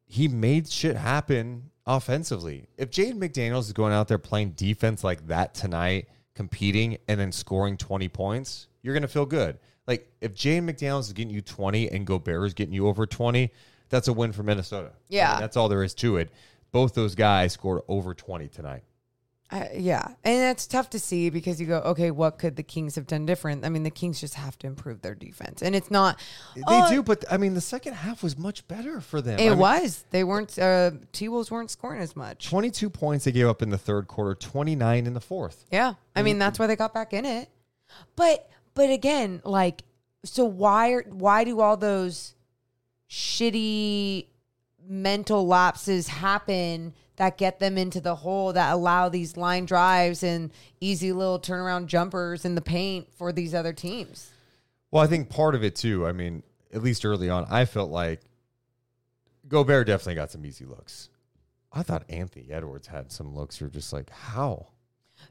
he 0.07 0.27
made 0.27 0.67
shit 0.69 0.95
happen 0.95 1.69
offensively. 1.87 2.67
If 2.77 2.89
Jaden 2.91 3.15
McDaniels 3.15 3.61
is 3.61 3.73
going 3.73 3.93
out 3.93 4.07
there 4.07 4.17
playing 4.17 4.51
defense 4.51 5.03
like 5.03 5.27
that 5.27 5.53
tonight, 5.53 6.07
competing 6.33 6.97
and 7.07 7.19
then 7.19 7.31
scoring 7.31 7.77
20 7.77 8.07
points, 8.09 8.67
you're 8.81 8.93
going 8.93 9.01
to 9.03 9.07
feel 9.07 9.25
good. 9.25 9.57
Like 9.87 10.11
if 10.21 10.33
Jaden 10.35 10.69
McDaniels 10.69 11.01
is 11.01 11.13
getting 11.13 11.33
you 11.33 11.41
20 11.41 11.89
and 11.91 12.05
Gobert 12.05 12.45
is 12.47 12.53
getting 12.53 12.73
you 12.73 12.87
over 12.87 13.05
20, 13.05 13.51
that's 13.89 14.07
a 14.07 14.13
win 14.13 14.31
for 14.33 14.43
Minnesota. 14.43 14.89
I 14.93 14.99
Yeah. 15.09 15.31
mean, 15.33 15.41
that's 15.41 15.55
all 15.57 15.69
there 15.69 15.83
is 15.83 15.93
to 15.95 16.17
it. 16.17 16.29
Both 16.71 16.93
those 16.93 17.15
guys 17.15 17.53
scored 17.53 17.83
over 17.87 18.13
20 18.13 18.47
tonight. 18.49 18.83
Uh, 19.55 19.69
yeah, 19.73 20.05
and 20.25 20.41
that's 20.41 20.67
tough 20.67 20.89
to 20.89 20.99
see 20.99 21.29
because 21.29 21.61
you 21.61 21.67
go, 21.67 21.77
okay, 21.79 22.11
what 22.11 22.37
could 22.37 22.57
the 22.57 22.63
Kings 22.63 22.95
have 22.95 23.07
done 23.07 23.25
different? 23.25 23.63
I 23.63 23.69
mean, 23.69 23.83
the 23.83 23.89
Kings 23.89 24.19
just 24.19 24.33
have 24.33 24.59
to 24.59 24.67
improve 24.67 25.01
their 25.01 25.15
defense, 25.15 25.61
and 25.61 25.73
it's 25.73 25.89
not. 25.89 26.19
They 26.55 26.63
oh, 26.67 26.89
do, 26.89 27.01
but 27.01 27.23
I 27.31 27.37
mean, 27.37 27.53
the 27.53 27.61
second 27.61 27.93
half 27.93 28.21
was 28.21 28.37
much 28.37 28.67
better 28.67 28.99
for 28.99 29.21
them. 29.21 29.39
It 29.39 29.45
I 29.45 29.49
mean, 29.51 29.59
was. 29.59 30.03
They 30.09 30.25
weren't. 30.25 30.59
Uh, 30.59 30.91
T 31.13 31.29
Wolves 31.29 31.51
weren't 31.51 31.71
scoring 31.71 32.01
as 32.01 32.17
much. 32.17 32.49
22 32.49 32.89
points 32.89 33.23
they 33.23 33.31
gave 33.31 33.47
up 33.47 33.61
in 33.61 33.69
the 33.69 33.77
third 33.77 34.09
quarter, 34.09 34.35
29 34.35 35.07
in 35.07 35.13
the 35.13 35.21
fourth. 35.21 35.65
Yeah, 35.71 35.93
I 36.13 36.21
mean 36.21 36.37
that's 36.37 36.59
why 36.59 36.67
they 36.67 36.75
got 36.75 36.93
back 36.93 37.13
in 37.13 37.23
it. 37.23 37.47
But 38.17 38.49
but 38.73 38.89
again, 38.89 39.41
like, 39.45 39.83
so 40.25 40.43
why 40.43 40.91
are 40.91 41.05
why 41.07 41.45
do 41.45 41.61
all 41.61 41.77
those 41.77 42.35
shitty 43.09 44.25
mental 44.87 45.47
lapses 45.47 46.07
happen 46.07 46.93
that 47.17 47.37
get 47.37 47.59
them 47.59 47.77
into 47.77 48.01
the 48.01 48.15
hole 48.15 48.53
that 48.53 48.73
allow 48.73 49.09
these 49.09 49.37
line 49.37 49.65
drives 49.65 50.23
and 50.23 50.51
easy 50.81 51.11
little 51.11 51.39
turnaround 51.39 51.87
jumpers 51.87 52.45
in 52.45 52.55
the 52.55 52.61
paint 52.61 53.07
for 53.17 53.31
these 53.31 53.53
other 53.53 53.73
teams? 53.73 54.31
Well, 54.91 55.03
I 55.03 55.07
think 55.07 55.29
part 55.29 55.55
of 55.55 55.63
it 55.63 55.75
too. 55.75 56.05
I 56.05 56.11
mean, 56.11 56.43
at 56.73 56.83
least 56.83 57.05
early 57.05 57.29
on, 57.29 57.45
I 57.49 57.65
felt 57.65 57.89
like 57.89 58.21
Gobert 59.47 59.87
definitely 59.87 60.15
got 60.15 60.31
some 60.31 60.45
easy 60.45 60.65
looks. 60.65 61.09
I 61.71 61.83
thought 61.83 62.03
Anthony 62.09 62.47
Edwards 62.51 62.87
had 62.87 63.11
some 63.11 63.35
looks. 63.35 63.59
You're 63.59 63.69
just 63.69 63.91
like, 63.91 64.09
how? 64.09 64.67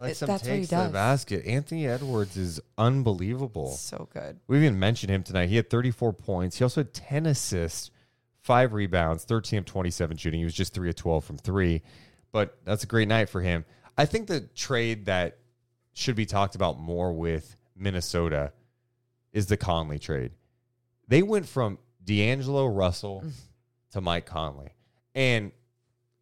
Like 0.01 0.15
some 0.15 0.27
that's 0.27 0.43
takes 0.43 0.69
to 0.69 0.77
the 0.77 0.89
basket. 0.91 1.47
Anthony 1.47 1.87
Edwards 1.87 2.37
is 2.37 2.61
unbelievable. 2.77 3.71
So 3.73 4.09
good. 4.13 4.41
We 4.47 4.59
even 4.59 4.79
mentioned 4.79 5.11
him 5.11 5.23
tonight. 5.23 5.49
He 5.49 5.57
had 5.57 5.71
34 5.71 6.13
points. 6.13 6.59
He 6.59 6.65
also 6.65 6.81
had 6.81 6.93
10 6.93 7.27
assists, 7.27 7.91
five 8.45 8.75
rebounds, 8.75 9.25
13 9.25 9.61
of 9.61 9.65
27 9.65 10.19
shooting. 10.19 10.39
He 10.39 10.45
was 10.45 10.55
just 10.55 10.75
3 10.75 10.91
of 10.91 10.95
12 10.95 11.25
from 11.25 11.39
three. 11.39 11.83
But 12.31 12.59
that's 12.65 12.85
a 12.85 12.87
great 12.87 13.09
night 13.09 13.31
for 13.31 13.41
him. 13.41 13.65
I 13.97 14.05
think 14.05 14.29
the 14.29 14.41
trade 14.55 15.07
that 15.07 15.39
should 15.95 16.15
be 16.15 16.27
talked 16.27 16.55
about 16.55 16.79
more 16.79 17.13
with 17.13 17.57
Minnesota 17.75 18.53
is 19.33 19.47
the 19.47 19.57
Conley 19.57 19.99
trade. 19.99 20.33
They 21.09 21.23
went 21.23 21.49
from 21.49 21.79
D'Angelo 22.05 22.67
Russell 22.67 23.23
mm. 23.25 23.33
to 23.93 24.01
Mike 24.01 24.27
Conley. 24.27 24.75
And 25.15 25.53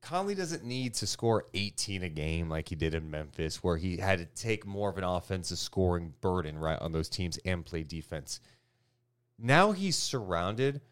Conley 0.01 0.35
doesn't 0.35 0.65
need 0.65 0.95
to 0.95 1.07
score 1.07 1.47
18 1.55 2.05
a 2.05 2.09
game 2.09 2.49
like 2.49 2.69
he 2.69 2.77
did 2.77 2.95
in 2.95 3.11
Memphis, 3.11 3.65
where 3.65 3.77
he 3.77 3.97
had 3.97 4.19
to 4.19 4.27
take 4.27 4.67
more 4.67 4.91
of 4.91 4.99
an 4.99 5.05
offensive 5.05 5.59
scoring 5.59 6.13
burden 6.21 6.59
right 6.59 6.79
on 6.81 6.93
those 6.93 7.09
teams 7.09 7.39
and 7.45 7.65
play 7.65 7.83
defense. 7.83 8.41
Now 9.39 9.73
he's 9.73 9.97
surrounded 9.97 10.83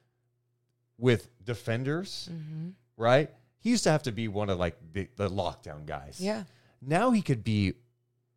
with 1.00 1.28
defenders, 1.44 2.28
mm-hmm. 2.30 2.70
right? 2.96 3.30
He 3.58 3.70
used 3.70 3.84
to 3.84 3.90
have 3.90 4.04
to 4.04 4.12
be 4.12 4.28
one 4.28 4.50
of 4.50 4.58
like 4.58 4.76
the, 4.92 5.08
the 5.16 5.28
lockdown 5.28 5.86
guys. 5.86 6.18
Yeah. 6.20 6.44
Now 6.80 7.10
he 7.10 7.22
could 7.22 7.42
be 7.42 7.74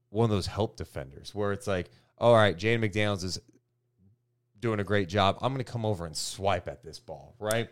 one 0.09 0.25
of 0.25 0.29
those 0.31 0.47
help 0.47 0.77
defenders 0.77 1.35
where 1.35 1.51
it's 1.51 1.67
like, 1.67 1.89
all 2.17 2.33
right, 2.33 2.57
Jaden 2.57 2.79
McDaniels 2.79 3.23
is 3.23 3.39
doing 4.59 4.79
a 4.79 4.83
great 4.83 5.09
job. 5.09 5.37
I'm 5.41 5.53
going 5.53 5.63
to 5.63 5.69
come 5.71 5.85
over 5.85 6.05
and 6.05 6.15
swipe 6.15 6.67
at 6.67 6.83
this 6.83 6.99
ball, 6.99 7.35
right? 7.39 7.69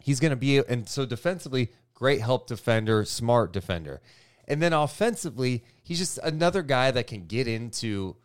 He's 0.00 0.18
going 0.18 0.30
to 0.30 0.36
be, 0.36 0.58
and 0.58 0.88
so 0.88 1.04
defensively, 1.04 1.70
great 1.94 2.20
help 2.20 2.46
defender, 2.46 3.04
smart 3.04 3.52
defender. 3.52 4.00
And 4.48 4.60
then 4.60 4.72
offensively, 4.72 5.64
he's 5.82 5.98
just 5.98 6.18
another 6.18 6.62
guy 6.62 6.90
that 6.90 7.06
can 7.06 7.26
get 7.26 7.46
into, 7.46 8.16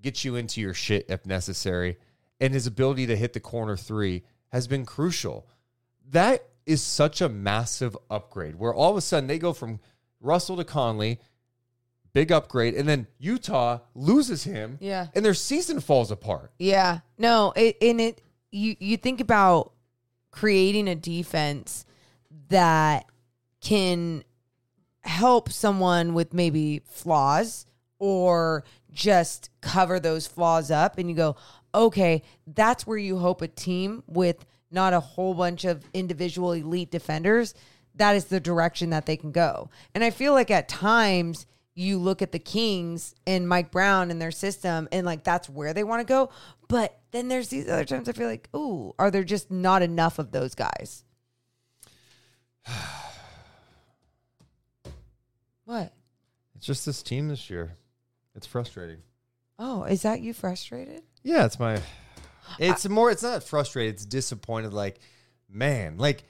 get 0.00 0.24
you 0.24 0.36
into 0.36 0.60
your 0.60 0.74
shit 0.74 1.06
if 1.08 1.26
necessary. 1.26 1.98
And 2.40 2.54
his 2.54 2.66
ability 2.66 3.06
to 3.06 3.16
hit 3.16 3.32
the 3.32 3.40
corner 3.40 3.76
three 3.76 4.22
has 4.52 4.66
been 4.66 4.84
crucial. 4.86 5.48
That 6.10 6.48
is 6.66 6.82
such 6.82 7.20
a 7.20 7.28
massive 7.28 7.96
upgrade 8.10 8.56
where 8.56 8.74
all 8.74 8.90
of 8.90 8.96
a 8.96 9.00
sudden 9.00 9.28
they 9.28 9.38
go 9.38 9.52
from 9.52 9.80
Russell 10.20 10.56
to 10.56 10.64
Conley, 10.64 11.20
big 12.12 12.32
upgrade, 12.32 12.74
and 12.74 12.88
then 12.88 13.06
Utah 13.18 13.78
loses 13.94 14.44
him. 14.44 14.78
Yeah. 14.80 15.06
And 15.14 15.24
their 15.24 15.34
season 15.34 15.80
falls 15.80 16.10
apart. 16.10 16.52
Yeah. 16.58 17.00
No, 17.18 17.52
it 17.56 17.76
in 17.80 18.00
it 18.00 18.20
you 18.50 18.76
you 18.80 18.96
think 18.96 19.20
about 19.20 19.72
creating 20.30 20.88
a 20.88 20.94
defense 20.94 21.86
that 22.48 23.06
can 23.60 24.24
help 25.00 25.50
someone 25.52 26.14
with 26.14 26.34
maybe 26.34 26.82
flaws 26.84 27.64
or 27.98 28.64
just 28.92 29.50
cover 29.60 30.00
those 30.00 30.26
flaws 30.26 30.70
up 30.70 30.98
and 30.98 31.08
you 31.08 31.14
go, 31.16 31.36
"Okay, 31.74 32.22
that's 32.46 32.86
where 32.86 32.98
you 32.98 33.18
hope 33.18 33.40
a 33.40 33.48
team 33.48 34.02
with 34.06 34.44
not 34.70 34.92
a 34.92 35.00
whole 35.00 35.34
bunch 35.34 35.64
of 35.64 35.84
individual 35.94 36.52
elite 36.52 36.90
defenders, 36.90 37.54
that 37.94 38.14
is 38.14 38.26
the 38.26 38.40
direction 38.40 38.90
that 38.90 39.06
they 39.06 39.16
can 39.16 39.32
go." 39.32 39.70
And 39.94 40.04
I 40.04 40.10
feel 40.10 40.32
like 40.32 40.50
at 40.50 40.68
times 40.68 41.46
you 41.76 41.98
look 41.98 42.22
at 42.22 42.32
the 42.32 42.38
Kings 42.38 43.14
and 43.26 43.46
Mike 43.46 43.70
Brown 43.70 44.10
and 44.10 44.20
their 44.20 44.30
system, 44.30 44.88
and 44.90 45.04
like 45.04 45.22
that's 45.24 45.48
where 45.48 45.74
they 45.74 45.84
want 45.84 46.00
to 46.00 46.10
go. 46.10 46.30
But 46.68 46.98
then 47.10 47.28
there's 47.28 47.48
these 47.48 47.68
other 47.68 47.84
times 47.84 48.08
I 48.08 48.12
feel 48.12 48.28
like, 48.28 48.48
ooh, 48.56 48.94
are 48.98 49.10
there 49.10 49.24
just 49.24 49.50
not 49.50 49.82
enough 49.82 50.18
of 50.18 50.32
those 50.32 50.54
guys? 50.54 51.04
what? 55.66 55.92
It's 56.56 56.66
just 56.66 56.86
this 56.86 57.02
team 57.02 57.28
this 57.28 57.50
year. 57.50 57.74
It's 58.34 58.46
frustrating. 58.46 59.02
Oh, 59.58 59.84
is 59.84 60.02
that 60.02 60.20
you 60.20 60.32
frustrated? 60.32 61.02
Yeah, 61.22 61.44
it's 61.44 61.58
my. 61.60 61.80
It's 62.58 62.88
more. 62.88 63.10
It's 63.10 63.22
not 63.22 63.42
frustrated. 63.42 63.94
It's 63.94 64.04
disappointed. 64.04 64.72
Like, 64.72 65.00
man, 65.48 65.98
like, 65.98 66.24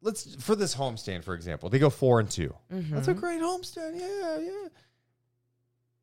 let's 0.00 0.34
for 0.36 0.54
this 0.56 0.74
homestand, 0.74 1.24
for 1.24 1.34
example, 1.34 1.68
they 1.68 1.78
go 1.78 1.90
four 1.90 2.20
and 2.20 2.30
2 2.30 2.54
mm-hmm. 2.72 2.94
That's 2.94 3.08
a 3.08 3.14
great 3.14 3.40
homestand. 3.40 3.98
Yeah, 3.98 4.38
yeah. 4.38 4.68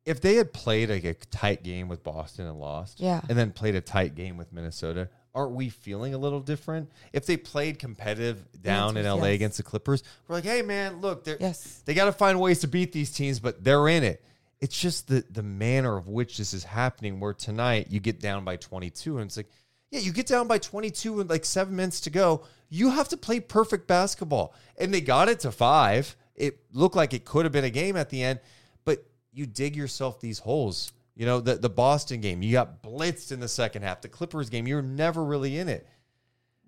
If 0.06 0.20
they 0.20 0.36
had 0.36 0.52
played 0.52 0.88
like 0.90 1.04
a 1.04 1.14
tight 1.14 1.62
game 1.62 1.88
with 1.88 2.02
Boston 2.02 2.46
and 2.46 2.58
lost, 2.58 3.00
Yeah. 3.00 3.20
and 3.28 3.36
then 3.38 3.52
played 3.52 3.74
a 3.74 3.80
tight 3.82 4.14
game 4.14 4.36
with 4.38 4.52
Minnesota, 4.52 5.10
aren't 5.34 5.52
we 5.52 5.68
feeling 5.68 6.14
a 6.14 6.18
little 6.18 6.40
different? 6.40 6.90
If 7.12 7.26
they 7.26 7.36
played 7.36 7.78
competitive 7.78 8.42
down 8.62 8.96
in 8.96 9.04
LA 9.04 9.26
yes. 9.26 9.34
against 9.34 9.56
the 9.58 9.62
Clippers, 9.62 10.02
we're 10.26 10.36
like, 10.36 10.44
hey 10.44 10.62
man, 10.62 11.00
look, 11.00 11.24
they're 11.24 11.36
Yes. 11.38 11.82
they 11.84 11.94
got 11.94 12.06
to 12.06 12.12
find 12.12 12.40
ways 12.40 12.60
to 12.60 12.66
beat 12.68 12.92
these 12.92 13.10
teams, 13.10 13.40
but 13.40 13.62
they're 13.62 13.88
in 13.88 14.02
it. 14.02 14.24
It's 14.60 14.78
just 14.78 15.08
the 15.08 15.24
the 15.30 15.42
manner 15.42 15.96
of 15.96 16.08
which 16.08 16.38
this 16.38 16.52
is 16.52 16.64
happening. 16.64 17.18
Where 17.20 17.32
tonight 17.32 17.86
you 17.90 18.00
get 18.00 18.20
down 18.20 18.44
by 18.44 18.56
22, 18.56 19.18
and 19.18 19.26
it's 19.26 19.36
like, 19.36 19.50
yeah, 19.90 20.00
you 20.00 20.12
get 20.12 20.26
down 20.26 20.48
by 20.48 20.58
22 20.58 21.12
with 21.12 21.30
like 21.30 21.44
seven 21.44 21.76
minutes 21.76 22.00
to 22.02 22.10
go. 22.10 22.44
You 22.68 22.90
have 22.90 23.08
to 23.08 23.16
play 23.16 23.40
perfect 23.40 23.86
basketball, 23.86 24.54
and 24.78 24.92
they 24.92 25.00
got 25.00 25.28
it 25.28 25.40
to 25.40 25.52
five. 25.52 26.14
It 26.36 26.60
looked 26.72 26.96
like 26.96 27.14
it 27.14 27.24
could 27.24 27.44
have 27.44 27.52
been 27.52 27.64
a 27.64 27.70
game 27.70 27.96
at 27.96 28.10
the 28.10 28.22
end, 28.22 28.40
but 28.84 29.04
you 29.32 29.46
dig 29.46 29.76
yourself 29.76 30.20
these 30.20 30.38
holes. 30.38 30.92
You 31.16 31.26
know, 31.26 31.40
the 31.40 31.56
the 31.56 31.70
Boston 31.70 32.20
game, 32.20 32.42
you 32.42 32.52
got 32.52 32.82
blitzed 32.82 33.32
in 33.32 33.40
the 33.40 33.48
second 33.48 33.82
half. 33.82 34.02
The 34.02 34.08
Clippers 34.08 34.50
game, 34.50 34.66
you're 34.66 34.82
never 34.82 35.24
really 35.24 35.58
in 35.58 35.68
it. 35.68 35.86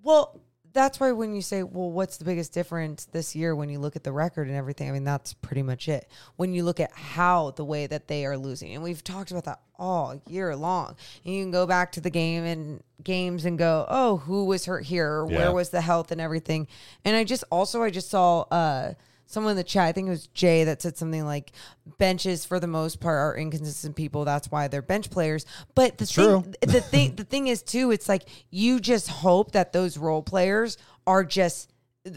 Well, 0.03 0.41
that's 0.73 0.99
why 0.99 1.13
when 1.13 1.35
you 1.35 1.43
say, 1.43 1.63
well, 1.63 1.91
what's 1.91 2.17
the 2.17 2.25
biggest 2.25 2.53
difference 2.53 3.05
this 3.07 3.37
year 3.37 3.55
when 3.55 3.69
you 3.69 3.79
look 3.79 3.97
at 3.97 4.05
the 4.05 4.13
record 4.13 4.49
and 4.49 4.57
everything? 4.57 4.89
I 4.89 4.93
mean, 4.93 5.05
that's 5.05 5.35
pretty 5.35 5.63
much 5.63 5.89
it. 5.89 6.09
When 6.37 6.55
you 6.55 6.65
look 6.65 6.81
at 6.81 6.93
how 6.93 7.51
the 7.53 7.65
way 7.65 7.87
that 7.87 8.09
they 8.09 8.25
are 8.25 8.37
losing, 8.37 8.75
and 8.75 8.83
we've 8.83 9.05
talked 9.05 9.31
about 9.31 9.45
that 9.45 9.61
all 9.79 10.21
year 10.29 10.55
long. 10.55 10.97
And 11.25 11.35
you 11.35 11.43
can 11.43 11.51
go 11.51 11.67
back 11.67 11.93
to 11.93 12.01
the 12.01 12.11
game 12.11 12.45
and 12.45 12.83
games 13.03 13.45
and 13.45 13.59
go, 13.59 13.85
oh, 13.89 14.19
who 14.19 14.45
was 14.45 14.65
hurt 14.65 14.85
here? 14.85 15.23
Or 15.23 15.31
Yeah. 15.31 15.39
Where 15.39 15.53
was 15.53 15.71
the 15.71 15.81
health 15.81 16.13
and 16.13 16.21
everything? 16.21 16.69
And 17.05 17.17
I 17.17 17.25
just 17.25 17.45
also, 17.51 17.83
I 17.83 17.91
just 17.91 18.09
saw, 18.09 18.43
uh, 18.43 18.95
Someone 19.33 19.53
in 19.53 19.57
the 19.57 19.65
chat, 19.65 19.87
I 19.87 19.93
think 19.93 20.09
it 20.09 20.11
was 20.11 20.27
Jay, 20.27 20.65
that 20.65 20.83
said 20.83 20.99
something 20.99 21.25
like 21.25 21.53
benches 21.97 22.45
for 22.45 22.61
the 22.61 22.67
most 22.67 23.01
part 23.01 23.17
are 23.17 23.35
inconsistent 23.35 23.97
people. 23.97 24.27
That's 24.27 24.51
why 24.51 24.69
they're 24.69 24.83
bench 24.83 25.09
players. 25.09 25.47
But 25.75 25.97
the 25.97 26.05
thing, 26.05 26.43
true. 26.43 26.53
the 26.61 26.83
thing 26.83 27.17
the 27.17 27.25
thing 27.25 27.49
is 27.49 27.63
too 27.63 27.93
it's 27.93 28.11
like 28.11 28.25
you 28.51 28.79
just 28.79 29.09
hope 29.09 29.53
that 29.53 29.73
those 29.73 29.97
role 29.97 30.23
players 30.23 30.77
are 31.07 31.25
just 31.25 31.72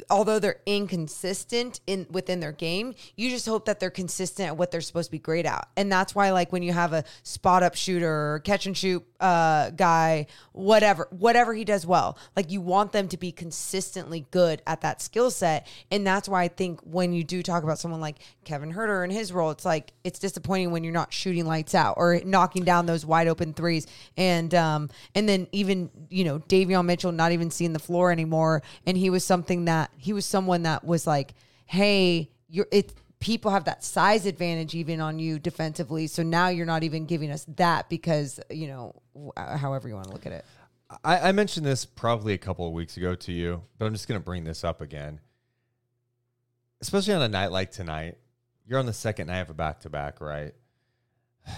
although 0.10 0.40
they're 0.40 0.62
inconsistent 0.66 1.80
in 1.86 2.08
within 2.10 2.40
their 2.40 2.52
game, 2.52 2.96
you 3.16 3.30
just 3.30 3.46
hope 3.46 3.66
that 3.66 3.80
they're 3.80 3.92
consistent 3.92 4.48
at 4.48 4.58
what 4.58 4.72
they're 4.72 4.82
supposed 4.82 5.10
to 5.10 5.12
be 5.12 5.20
great 5.20 5.46
at. 5.46 5.68
And 5.78 5.92
that's 5.92 6.16
why 6.16 6.32
like 6.32 6.52
when 6.52 6.64
you 6.64 6.74
have 6.74 6.92
a 6.92 7.04
spot 7.22 7.62
up 7.62 7.76
shooter 7.76 8.42
catch 8.44 8.66
and 8.66 8.76
shoot 8.76 9.06
uh 9.20 9.70
guy, 9.72 10.26
whatever, 10.54 11.08
whatever 11.12 11.54
he 11.54 11.64
does 11.64 11.86
well, 11.86 12.18
like 12.36 12.52
you 12.52 12.62
want 12.62 12.94
them 12.94 13.08
to 13.10 13.18
be 13.18 13.32
consistently 13.32 14.26
good 14.32 14.62
at 14.66 14.82
that 14.82 15.04
skill 15.04 15.30
set. 15.30 15.68
And 15.92 16.06
that's 16.06 16.28
why 16.28 16.44
I 16.44 16.48
think 16.48 16.80
when 16.82 17.14
you 17.14 17.24
do 17.24 17.44
talk 17.44 17.64
about 17.64 17.78
someone 17.78 18.02
like 18.02 18.18
Kevin 18.44 18.74
Huerter 18.74 19.04
and 19.04 19.14
his 19.14 19.32
role, 19.32 19.52
it's 19.52 19.66
like 19.66 19.94
it's 20.04 20.18
disappointing 20.18 20.72
when 20.72 20.84
you're 20.84 20.94
not 20.94 21.14
shooting 21.14 21.46
lights 21.46 21.76
out 21.76 21.94
or 21.98 22.22
knocking 22.26 22.64
down 22.64 22.88
those 22.88 23.06
wide 23.06 23.28
open 23.28 23.54
threes. 23.54 23.86
And 24.18 24.54
um 24.56 24.90
and 25.14 25.30
then 25.30 25.48
even, 25.52 25.92
you 26.10 26.24
know, 26.24 26.40
Davion 26.40 26.86
Mitchell 26.86 27.12
not 27.12 27.34
even 27.34 27.52
seeing 27.52 27.74
the 27.74 27.80
floor 27.80 28.12
anymore. 28.12 28.64
And 28.88 28.98
he 28.98 29.12
was 29.12 29.24
something 29.24 29.66
that 29.66 29.75
he 29.98 30.14
was 30.14 30.26
someone 30.26 30.64
that 30.64 30.84
was 30.84 31.06
like, 31.08 31.34
Hey, 31.66 32.30
you're 32.48 32.68
it 32.72 32.94
people 33.20 33.50
have 33.52 33.66
that 33.66 33.84
size 33.84 34.26
advantage 34.26 34.76
even 34.76 35.02
on 35.02 35.18
you 35.18 35.40
defensively. 35.40 36.08
So 36.08 36.22
now 36.22 36.50
you're 36.50 36.66
not 36.66 36.84
even 36.84 37.06
giving 37.06 37.32
us 37.32 37.46
that 37.56 37.90
because, 37.90 38.40
you 38.52 38.68
know, 38.68 39.02
wh- 39.18 39.30
uh, 39.36 39.58
however 39.58 39.88
you 39.88 39.96
want 39.96 40.08
to 40.08 40.14
look 40.14 40.26
at 40.28 40.32
it. 40.32 40.46
I, 41.04 41.30
I 41.30 41.32
mentioned 41.32 41.66
this 41.66 41.86
probably 41.86 42.34
a 42.34 42.38
couple 42.38 42.68
of 42.68 42.74
weeks 42.74 42.98
ago 42.98 43.16
to 43.16 43.32
you, 43.32 43.64
but 43.78 43.86
I'm 43.86 43.94
just 43.94 44.08
going 44.08 44.20
to 44.20 44.24
bring 44.24 44.44
this 44.44 44.64
up 44.64 44.80
again. 44.82 45.20
Especially 46.82 47.14
on 47.16 47.22
a 47.22 47.28
night 47.28 47.52
like 47.52 47.72
tonight, 47.72 48.18
you're 48.68 48.78
on 48.78 48.86
the 48.86 48.94
second 48.94 49.28
night 49.28 49.40
of 49.40 49.50
a 49.50 49.54
back 49.54 49.80
to 49.82 49.90
back, 49.90 50.22
right? 50.22 50.54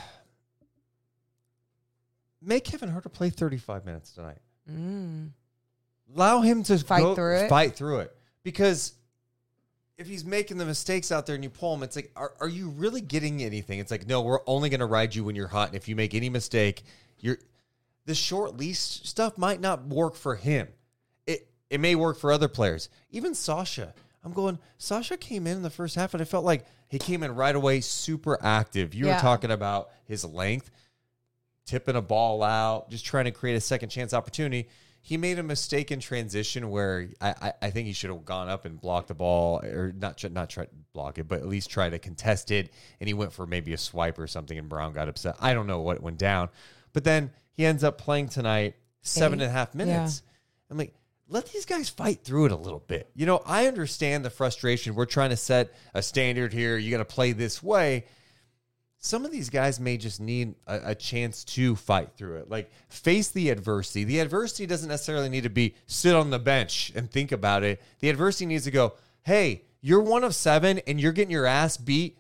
Make 2.42 2.64
Kevin 2.64 2.92
Huerter 2.92 3.12
play 3.12 3.30
35 3.30 3.86
minutes 3.86 4.12
tonight. 4.12 4.38
Mm. 4.72 5.32
Allow 6.16 6.42
him 6.42 6.64
to 6.64 6.78
Fight 6.80 7.02
go- 7.02 7.16
through 7.16 7.38
it? 7.38 7.50
Fight 7.50 7.76
through 7.76 8.00
it 8.00 8.16
because 8.44 8.94
if 9.98 10.08
he's 10.08 10.24
making 10.24 10.58
the 10.58 10.66
mistakes 10.66 11.12
out 11.12 11.26
there 11.26 11.36
and 11.36 11.44
you 11.44 11.50
pull 11.50 11.74
him, 11.74 11.84
it's 11.84 11.96
like, 11.96 12.12
are, 12.16 12.34
are 12.40 12.48
you 12.48 12.70
really 12.70 13.02
getting 13.02 13.44
anything? 13.44 13.80
It's 13.80 13.92
like, 13.92 14.08
no, 14.08 14.22
we're 14.22 14.40
only 14.46 14.70
going 14.70 14.80
to 14.80 14.86
ride 14.86 15.16
you 15.16 15.24
when 15.24 15.36
you're 15.36 15.48
hot, 15.48 15.70
and 15.70 15.76
if 15.76 15.88
you 15.88 15.96
make 15.96 16.14
any 16.14 16.30
mistake, 16.30 16.84
you're 17.20 17.38
the 18.06 18.16
short 18.16 18.56
leash 18.58 18.78
stuff 18.80 19.38
might 19.38 19.60
not 19.60 19.86
work 19.88 20.16
for 20.16 20.36
him. 20.36 20.68
It 21.26 21.48
it 21.70 21.80
may 21.82 21.96
work 21.96 22.18
for 22.18 22.32
other 22.32 22.48
players. 22.48 22.90
Even 23.12 23.34
Sasha. 23.36 23.94
I'm 24.24 24.34
going, 24.34 24.60
Sasha 24.78 25.16
came 25.18 25.48
in 25.48 25.58
in 25.58 25.62
the 25.64 25.70
first 25.70 25.96
half 25.96 26.14
and 26.14 26.22
I 26.22 26.26
felt 26.26 26.44
like 26.44 26.66
he 26.90 27.00
came 27.00 27.24
in 27.24 27.34
right 27.36 27.56
away 27.56 27.80
super 27.82 28.38
active. 28.44 28.94
You 28.94 29.06
Yeah. 29.06 29.16
were 29.16 29.22
talking 29.22 29.52
about 29.52 29.90
his 30.06 30.26
length, 30.26 30.70
tipping 31.66 31.96
a 31.96 32.02
ball 32.02 32.44
out, 32.44 32.90
just 32.90 33.06
trying 33.06 33.26
to 33.26 33.32
create 33.32 33.56
a 33.56 33.62
second 33.62 33.90
chance 33.90 34.14
opportunity. 34.14 34.68
He 35.02 35.16
made 35.16 35.40
a 35.40 35.44
mistake 35.44 35.92
in 35.92 36.00
transition 36.00 36.70
where 36.70 37.10
I, 37.22 37.30
I, 37.30 37.54
I 37.62 37.70
think 37.70 37.88
he 37.88 37.94
should 37.94 38.10
have 38.10 38.26
gone 38.26 38.50
up 38.50 38.66
and 38.66 38.80
blocked 38.80 39.08
the 39.08 39.14
ball, 39.14 39.60
or 39.64 39.94
not 39.96 40.24
not 40.32 40.50
try 40.50 40.66
to 40.66 40.72
block 40.94 41.18
it, 41.18 41.28
but 41.28 41.40
at 41.40 41.48
least 41.48 41.70
try 41.70 41.90
to 41.90 41.98
contest 42.00 42.52
it. 42.52 42.72
And 43.00 43.08
he 43.08 43.14
went 43.14 43.32
for 43.32 43.46
maybe 43.46 43.74
a 43.74 43.78
swipe 43.78 44.20
or 44.20 44.28
something, 44.28 44.58
and 44.58 44.68
Brown 44.68 44.94
got 44.94 45.08
upset. 45.08 45.36
I 45.40 45.54
don't 45.54 45.68
know 45.68 45.80
what 45.80 46.02
went 46.02 46.18
down, 46.18 46.50
but 46.94 47.04
then 47.04 47.32
he 47.54 47.66
ends 47.66 47.84
up 47.84 47.98
playing 47.98 48.30
tonight 48.30 48.76
seven 49.02 49.40
Eight? 49.40 49.44
and 49.44 49.52
a 49.52 49.54
half 49.54 49.74
minutes. 49.74 50.24
I'm 50.70 50.78
like, 50.78 50.94
let 51.30 51.46
these 51.48 51.66
guys 51.66 51.90
fight 51.90 52.24
through 52.24 52.46
it 52.46 52.52
a 52.52 52.58
little 52.58 52.84
bit. 52.86 53.10
You 53.16 53.26
know, 53.26 53.42
I 53.46 53.68
understand 53.68 54.24
the 54.24 54.30
frustration. 54.30 54.96
We're 54.96 55.06
trying 55.06 55.30
to 55.32 55.38
set 55.38 55.74
a 55.94 56.02
standard 56.02 56.54
here. 56.54 56.78
You 56.78 56.92
got 56.92 56.98
to 56.98 57.06
play 57.06 57.32
this 57.32 57.62
way. 57.62 58.06
Some 59.00 59.26
of 59.26 59.32
these 59.32 59.50
guys 59.50 59.80
may 59.80 59.98
just 59.98 60.20
need 60.20 60.56
a, 60.66 60.92
a 60.92 60.96
chance 60.96 61.44
to 61.46 61.76
fight 61.76 62.10
through 62.18 62.38
it. 62.38 62.50
Like 62.50 62.72
face 62.90 63.30
the 63.30 63.50
adversity. 63.50 64.04
The 64.04 64.20
adversity 64.20 64.66
doesn't 64.66 64.90
necessarily 64.90 65.30
need 65.30 65.44
to 65.44 65.50
be 65.50 65.76
sit 65.86 66.16
on 66.16 66.30
the 66.30 66.40
bench 66.40 66.92
and 66.96 67.10
think 67.10 67.32
about 67.32 67.64
it. 67.64 67.82
The 68.00 68.10
adversity 68.10 68.48
needs 68.48 68.64
to 68.66 68.72
go, 68.72 68.94
hey, 69.24 69.64
you're 69.82 70.02
one 70.02 70.24
of 70.24 70.34
seven 70.34 70.80
and 70.88 71.00
you're 71.00 71.12
getting 71.12 71.32
your 71.32 71.46
ass 71.46 71.78
beat 71.78 72.18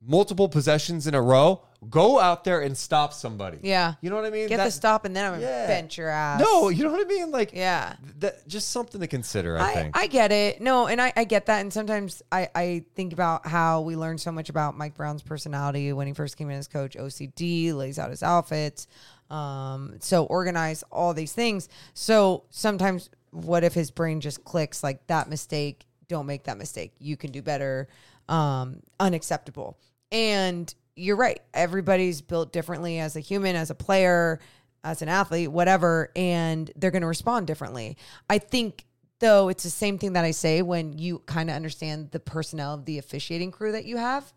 multiple 0.00 0.48
possessions 0.48 1.06
in 1.06 1.14
a 1.14 1.22
row. 1.22 1.62
Go 1.88 2.20
out 2.20 2.44
there 2.44 2.60
and 2.60 2.76
stop 2.76 3.14
somebody. 3.14 3.58
Yeah. 3.62 3.94
You 4.02 4.10
know 4.10 4.16
what 4.16 4.26
I 4.26 4.30
mean? 4.30 4.48
Get 4.48 4.58
That- 4.58 4.64
the 4.66 4.70
stop 4.70 5.06
and 5.06 5.16
then 5.16 5.32
I'm 5.32 5.40
Yeah. 5.40 5.62
gonna 5.62 5.68
bench 5.68 5.96
your 5.96 6.10
ass. 6.10 6.38
No, 6.40 6.68
you 6.68 6.84
know 6.84 6.90
what 6.92 7.00
I 7.00 7.08
mean? 7.08 7.30
Like, 7.30 7.52
Yeah. 7.54 7.94
that 8.18 8.46
just 8.46 8.68
something 8.70 9.00
to 9.00 9.06
consider. 9.06 9.58
I, 9.58 9.70
I, 9.70 9.74
think. 9.74 9.98
I 9.98 10.06
get 10.06 10.30
it. 10.30 10.60
No, 10.60 10.88
and 10.88 11.00
I, 11.00 11.12
I 11.16 11.24
get 11.24 11.46
that. 11.46 11.60
And 11.62 11.72
sometimes 11.72 12.22
I, 12.30 12.50
I 12.54 12.84
think 12.94 13.14
about 13.14 13.46
how 13.46 13.80
we 13.80 13.96
learned 13.96 14.20
so 14.20 14.30
much 14.30 14.50
about 14.50 14.76
Mike 14.76 14.94
Brown's 14.94 15.22
personality 15.22 15.92
when 15.94 16.06
he 16.06 16.12
first 16.12 16.36
came 16.36 16.50
in 16.50 16.58
as 16.58 16.68
coach. 16.68 16.96
OCD, 16.96 17.72
lays 17.72 17.98
out 17.98 18.10
his 18.10 18.22
outfits, 18.22 18.86
um, 19.30 19.94
so 20.00 20.24
organized, 20.24 20.84
all 20.92 21.14
these 21.14 21.32
things. 21.32 21.68
So 21.94 22.44
sometimes, 22.50 23.08
what 23.30 23.64
if 23.64 23.72
his 23.72 23.90
brain 23.90 24.20
just 24.20 24.44
clicks 24.44 24.82
like 24.82 25.06
that 25.06 25.30
mistake? 25.30 25.86
Don't 26.08 26.26
make 26.26 26.44
that 26.44 26.58
mistake. 26.58 26.92
You 26.98 27.16
can 27.16 27.30
do 27.32 27.40
better. 27.40 27.88
Um, 28.28 28.80
unacceptable. 28.98 29.78
And 30.12 30.72
you're 31.00 31.16
right. 31.16 31.40
Everybody's 31.54 32.20
built 32.20 32.52
differently 32.52 32.98
as 32.98 33.16
a 33.16 33.20
human, 33.20 33.56
as 33.56 33.70
a 33.70 33.74
player, 33.74 34.38
as 34.84 35.02
an 35.02 35.08
athlete, 35.08 35.50
whatever, 35.50 36.10
and 36.14 36.70
they're 36.76 36.90
going 36.90 37.02
to 37.02 37.08
respond 37.08 37.46
differently. 37.46 37.96
I 38.28 38.38
think 38.38 38.84
though 39.18 39.48
it's 39.48 39.64
the 39.64 39.70
same 39.70 39.98
thing 39.98 40.14
that 40.14 40.24
I 40.24 40.30
say 40.30 40.62
when 40.62 40.98
you 40.98 41.20
kind 41.20 41.50
of 41.50 41.56
understand 41.56 42.10
the 42.10 42.20
personnel 42.20 42.74
of 42.74 42.84
the 42.84 42.98
officiating 42.98 43.50
crew 43.50 43.72
that 43.72 43.84
you 43.84 43.96
have, 43.96 44.32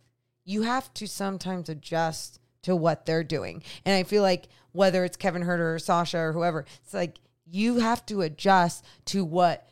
you 0.45 0.63
have 0.63 0.93
to 0.95 1.07
sometimes 1.07 1.69
adjust 1.69 2.39
to 2.63 2.75
what 2.75 3.05
they're 3.05 3.23
doing. 3.23 3.63
And 3.85 3.95
I 3.95 4.03
feel 4.03 4.21
like 4.23 4.47
whether 4.71 5.03
it's 5.05 5.17
Kevin 5.17 5.43
Huerter 5.43 5.75
or 5.75 5.79
Sasha 5.79 6.17
or 6.17 6.33
whoever, 6.33 6.65
it's 6.83 6.93
like 6.93 7.19
you 7.45 7.79
have 7.79 8.05
to 8.07 8.21
adjust 8.21 8.85
to 9.05 9.23
what 9.23 9.69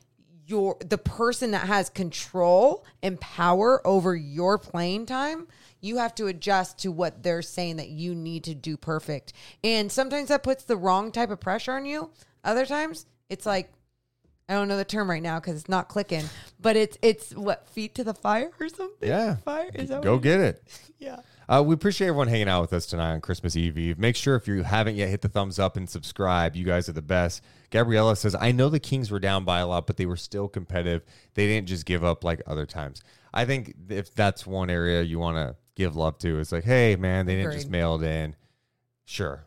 your 0.52 0.78
the 0.86 0.98
person 0.98 1.52
that 1.52 1.68
has 1.68 1.90
control 1.90 2.86
and 3.02 3.20
power 3.20 3.86
over 3.88 4.16
your 4.16 4.58
playing 4.58 5.06
time 5.08 5.48
you 5.82 5.98
have 5.98 6.14
to 6.16 6.28
adjust 6.28 6.78
to 6.80 6.92
what 6.92 7.24
they're 7.24 7.42
saying 7.42 7.78
that 7.78 7.90
you 7.90 8.14
need 8.14 8.44
to 8.44 8.54
do 8.54 8.78
perfect. 8.78 9.34
And 9.64 9.92
sometimes 9.92 10.30
that 10.30 10.44
puts 10.44 10.64
the 10.64 10.78
wrong 10.78 11.12
type 11.12 11.32
of 11.32 11.40
pressure 11.40 11.74
on 11.74 11.86
you. 11.86 12.12
Other 12.44 12.66
times 12.66 13.06
it's 13.30 13.46
like 13.46 13.72
i 14.50 14.54
don't 14.54 14.68
know 14.68 14.76
the 14.76 14.84
term 14.84 15.10
right 15.10 15.22
now 15.24 15.40
because 15.40 15.56
it's 15.56 15.70
not 15.70 15.88
clicking 15.88 16.26
but 16.60 16.76
it's 16.76 16.98
it's 17.02 17.34
what 17.34 17.66
feet 17.70 17.96
to 17.96 18.04
the 18.04 18.14
fire 18.14 18.52
or 18.60 18.68
something? 18.68 19.10
Yeah. 19.10 19.38
fire? 19.38 19.70
Is 19.74 19.90
that 19.90 20.02
Go 20.02 20.20
get 20.20 20.40
it. 20.40 20.64
yeah 21.00 21.22
Uh, 21.50 21.62
we 21.66 21.74
appreciate 21.74 22.08
everyone 22.08 22.28
hanging 22.28 22.48
out 22.48 22.62
with 22.62 22.74
us 22.74 22.86
tonight 22.86 23.14
on 23.14 23.22
Christmas 23.22 23.56
Eve 23.56 23.78
Eve. 23.78 24.00
Make 24.00 24.16
sure 24.16 24.36
if 24.36 24.48
you 24.48 24.64
haven't 24.64 24.96
yet, 24.96 25.10
hit 25.10 25.22
the 25.22 25.30
thumbs 25.30 25.60
up 25.60 25.76
and 25.76 25.90
subscribe. 25.90 26.56
You 26.56 26.64
guys 26.66 26.88
are 26.88 26.94
the 26.94 27.02
best. 27.02 27.44
Gabriella 27.72 28.16
says, 28.16 28.36
I 28.40 28.52
know 28.52 28.70
the 28.70 28.80
Kings 28.80 29.12
were 29.12 29.20
down 29.20 29.44
by 29.44 29.60
a 29.60 29.68
lot, 29.68 29.88
but 29.88 29.98
they 29.98 30.06
were 30.06 30.18
still 30.18 30.48
competitive. 30.48 31.04
They 31.34 31.48
didn't 31.48 31.68
just 31.68 31.86
give 31.86 32.04
up 32.04 32.24
like 32.24 32.42
other 32.48 32.66
times. 32.66 33.02
I 33.34 33.46
think 33.46 33.76
if 33.90 34.14
that's 34.14 34.46
one 34.46 34.70
area 34.70 35.02
you 35.02 35.20
want 35.20 35.38
to 35.38 35.56
give 35.76 35.96
love 35.96 36.18
to, 36.20 36.40
it's 36.40 36.52
like, 36.52 36.64
hey, 36.64 36.96
man, 36.96 37.26
they 37.26 37.36
didn't 37.36 37.54
just 37.54 37.70
mail 37.70 37.96
it 37.96 38.06
in. 38.06 38.36
Sure. 39.06 39.46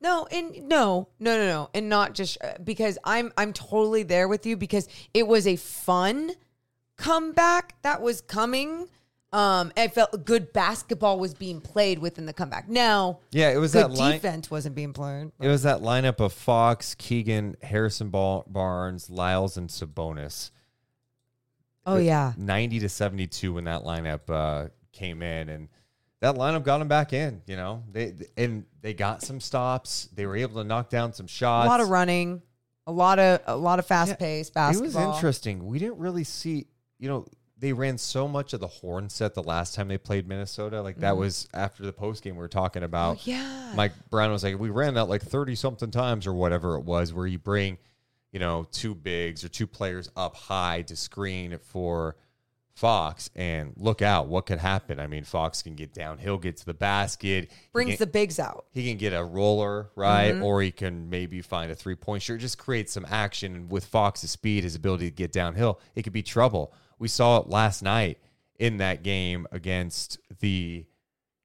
No, 0.00 0.26
and 0.30 0.68
no, 0.68 1.08
no, 1.18 1.36
no, 1.36 1.46
no, 1.46 1.70
and 1.72 1.88
not 1.88 2.14
just 2.14 2.36
uh, 2.44 2.54
because 2.62 2.98
I'm 3.04 3.32
I'm 3.38 3.54
totally 3.54 4.02
there 4.02 4.28
with 4.28 4.44
you 4.44 4.54
because 4.54 4.86
it 5.14 5.26
was 5.26 5.46
a 5.46 5.56
fun 5.56 6.32
comeback 6.96 7.80
that 7.82 8.02
was 8.02 8.20
coming. 8.20 8.88
Um, 9.34 9.72
I 9.76 9.88
felt 9.88 10.24
good 10.24 10.52
basketball 10.52 11.18
was 11.18 11.34
being 11.34 11.60
played 11.60 11.98
within 11.98 12.24
the 12.24 12.32
comeback. 12.32 12.68
Now, 12.68 13.18
Yeah, 13.32 13.50
it 13.50 13.56
was 13.56 13.72
that 13.72 13.90
line. 13.90 14.12
defense 14.12 14.48
wasn't 14.48 14.76
being 14.76 14.92
played. 14.92 15.32
It 15.40 15.48
was 15.48 15.64
that 15.64 15.80
lineup 15.80 16.20
of 16.20 16.32
Fox, 16.32 16.94
Keegan, 16.94 17.56
Harrison 17.60 18.10
Ball, 18.10 18.44
Barnes, 18.46 19.10
Lyles, 19.10 19.56
and 19.56 19.68
Sabonis. 19.68 20.52
Oh 21.84 21.96
yeah, 21.96 22.32
90 22.36 22.78
to 22.80 22.88
72 22.88 23.52
when 23.52 23.64
that 23.64 23.82
lineup 23.82 24.20
uh, 24.30 24.68
came 24.92 25.20
in 25.20 25.48
and 25.48 25.68
that 26.20 26.36
lineup 26.36 26.62
got 26.62 26.78
them 26.78 26.88
back 26.88 27.12
in 27.12 27.42
you 27.46 27.56
know 27.56 27.82
they 27.92 28.14
and 28.38 28.64
they 28.80 28.94
got 28.94 29.20
some 29.20 29.38
stops 29.40 30.08
they 30.14 30.24
were 30.24 30.36
able 30.36 30.62
to 30.62 30.64
knock 30.66 30.88
down 30.88 31.12
some 31.12 31.26
shots. 31.26 31.66
a 31.66 31.68
lot 31.68 31.80
of 31.80 31.90
running, 31.90 32.40
a 32.86 32.92
lot 32.92 33.18
of 33.18 33.40
a 33.46 33.56
lot 33.56 33.78
of 33.78 33.84
fast 33.86 34.10
Yeah, 34.10 34.16
paced 34.16 34.52
it 34.56 34.80
was 34.80 34.96
interesting 34.96 35.66
we 35.66 35.78
didn't 35.78 35.98
really 35.98 36.24
see 36.24 36.66
you 36.98 37.08
know 37.10 37.26
they 37.58 37.72
ran 37.72 37.96
so 37.98 38.26
much 38.26 38.52
of 38.52 38.60
the 38.60 38.66
horn 38.66 39.08
set 39.08 39.34
the 39.34 39.42
last 39.42 39.74
time 39.74 39.88
they 39.88 39.98
played 39.98 40.26
minnesota 40.28 40.82
like 40.82 40.98
that 40.98 41.16
was 41.16 41.48
after 41.54 41.84
the 41.84 41.92
post 41.92 42.22
game 42.24 42.34
we 42.34 42.40
were 42.40 42.48
talking 42.48 42.82
about. 42.82 43.18
Oh, 43.18 43.20
yeah. 43.24 43.72
mike 43.74 43.92
brown 44.10 44.32
was 44.32 44.42
like 44.44 44.58
we 44.58 44.70
ran 44.70 44.94
that 44.94 45.04
like 45.04 45.22
30 45.22 45.54
something 45.54 45.90
times 45.90 46.26
or 46.26 46.32
whatever 46.32 46.74
it 46.76 46.84
was 46.84 47.12
where 47.12 47.26
you 47.26 47.38
bring 47.38 47.78
you 48.32 48.40
know 48.40 48.66
two 48.72 48.94
bigs 48.94 49.44
or 49.44 49.48
two 49.48 49.66
players 49.66 50.10
up 50.16 50.34
high 50.36 50.82
to 50.82 50.96
screen 50.96 51.58
for 51.62 52.16
Fox 52.74 53.30
and 53.36 53.72
look 53.76 54.02
out 54.02 54.26
what 54.26 54.46
could 54.46 54.58
happen. 54.58 54.98
I 54.98 55.06
mean, 55.06 55.22
Fox 55.22 55.62
can 55.62 55.76
get 55.76 55.94
downhill, 55.94 56.38
get 56.38 56.56
to 56.56 56.66
the 56.66 56.74
basket, 56.74 57.52
Brings 57.72 57.90
can- 57.90 57.98
the 57.98 58.06
bigs 58.08 58.40
out. 58.40 58.66
he 58.72 58.88
can 58.88 58.96
get 58.98 59.12
a 59.12 59.22
roller, 59.24 59.90
right? 59.94 60.32
Mm-hmm. 60.34 60.42
Or 60.42 60.60
he 60.60 60.72
can 60.72 61.08
maybe 61.08 61.40
find 61.40 61.70
a 61.70 61.76
three 61.76 61.94
point 61.94 62.22
shot. 62.24 62.38
Just 62.38 62.58
create 62.58 62.90
some 62.90 63.06
action. 63.08 63.54
And 63.54 63.70
with 63.70 63.84
Fox's 63.84 64.32
speed, 64.32 64.64
his 64.64 64.74
ability 64.74 65.08
to 65.08 65.14
get 65.14 65.30
downhill, 65.30 65.78
it 65.94 66.02
could 66.02 66.12
be 66.12 66.24
trouble. 66.24 66.74
We 66.98 67.08
saw 67.08 67.38
it 67.40 67.48
last 67.48 67.82
night 67.82 68.18
in 68.58 68.78
that 68.78 69.02
game 69.02 69.46
against 69.52 70.18
the 70.40 70.86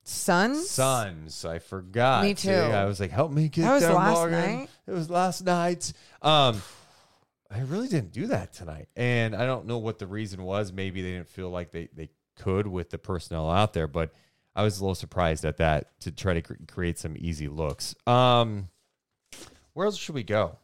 Suns. 0.04 0.68
Suns. 0.70 1.46
I 1.46 1.60
forgot. 1.60 2.24
Me 2.24 2.34
too. 2.34 2.50
I 2.52 2.86
was 2.86 3.00
like, 3.00 3.12
help 3.12 3.32
me 3.32 3.48
get 3.48 3.62
That 3.62 3.74
was 3.76 3.84
last 3.84 4.16
Morgan. 4.16 4.40
night? 4.40 4.70
It 4.88 4.92
was 4.92 5.10
last 5.10 5.44
night. 5.46 5.94
Um, 6.24 6.62
I 7.52 7.60
really 7.62 7.88
didn't 7.88 8.12
do 8.12 8.28
that 8.28 8.54
tonight. 8.54 8.88
And 8.96 9.36
I 9.36 9.46
don't 9.46 9.68
know 9.68 9.78
what 9.78 10.00
the 10.00 10.08
reason 10.08 10.42
was. 10.44 10.74
Maybe 10.74 11.02
they 11.04 11.12
didn't 11.12 11.30
feel 11.30 11.50
like 11.52 11.72
they, 11.72 11.90
they 11.94 12.10
could 12.38 12.66
with 12.66 12.90
the 12.90 12.98
personnel 12.98 13.52
out 13.52 13.74
there, 13.74 13.88
but 13.88 14.12
I 14.56 14.64
was 14.64 14.80
a 14.80 14.84
little 14.84 14.96
surprised 14.96 15.46
at 15.46 15.58
that 15.58 16.00
to 16.02 16.12
try 16.12 16.34
to 16.36 16.42
cr- 16.42 16.54
create 16.68 16.98
some 16.98 17.16
easy 17.18 17.48
looks. 17.48 17.94
Um, 18.08 18.70
where 19.74 19.86
else 19.86 19.98
should 19.98 20.16
we 20.16 20.24
go? 20.24 20.58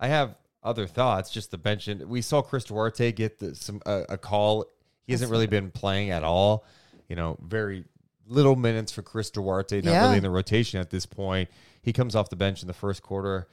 I 0.00 0.08
have 0.08 0.36
other 0.62 0.86
thoughts. 0.86 1.30
Just 1.30 1.50
the 1.50 1.58
bench. 1.58 1.88
And 1.88 2.02
we 2.08 2.20
saw 2.22 2.42
Chris 2.42 2.64
Duarte 2.64 3.12
get 3.12 3.38
the, 3.38 3.54
some 3.54 3.80
uh, 3.86 4.02
a 4.08 4.18
call. 4.18 4.66
He 5.06 5.12
hasn't 5.12 5.30
really 5.30 5.46
been 5.46 5.70
playing 5.70 6.10
at 6.10 6.22
all. 6.24 6.64
You 7.08 7.16
know, 7.16 7.38
very 7.42 7.84
little 8.26 8.56
minutes 8.56 8.92
for 8.92 9.02
Chris 9.02 9.30
Duarte. 9.30 9.80
Not 9.80 9.90
Yeah. 9.90 10.04
really 10.04 10.18
in 10.18 10.22
the 10.22 10.30
rotation 10.30 10.80
at 10.80 10.90
this 10.90 11.06
point. 11.06 11.48
He 11.82 11.92
comes 11.92 12.14
off 12.14 12.28
the 12.28 12.36
bench 12.36 12.60
in 12.62 12.68
the 12.68 12.74
first 12.74 13.02
quarter. 13.02 13.48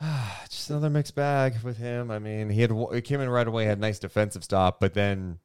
Just 0.48 0.70
another 0.70 0.90
mixed 0.90 1.14
bag 1.14 1.56
with 1.62 1.76
him. 1.76 2.10
I 2.10 2.18
mean, 2.18 2.48
he 2.50 2.60
had 2.62 2.72
he 2.94 3.00
came 3.00 3.20
in 3.20 3.28
right 3.28 3.46
away, 3.46 3.64
had 3.64 3.80
nice 3.80 3.98
defensive 3.98 4.44
stop, 4.44 4.80
but 4.80 4.94
then 4.94 5.38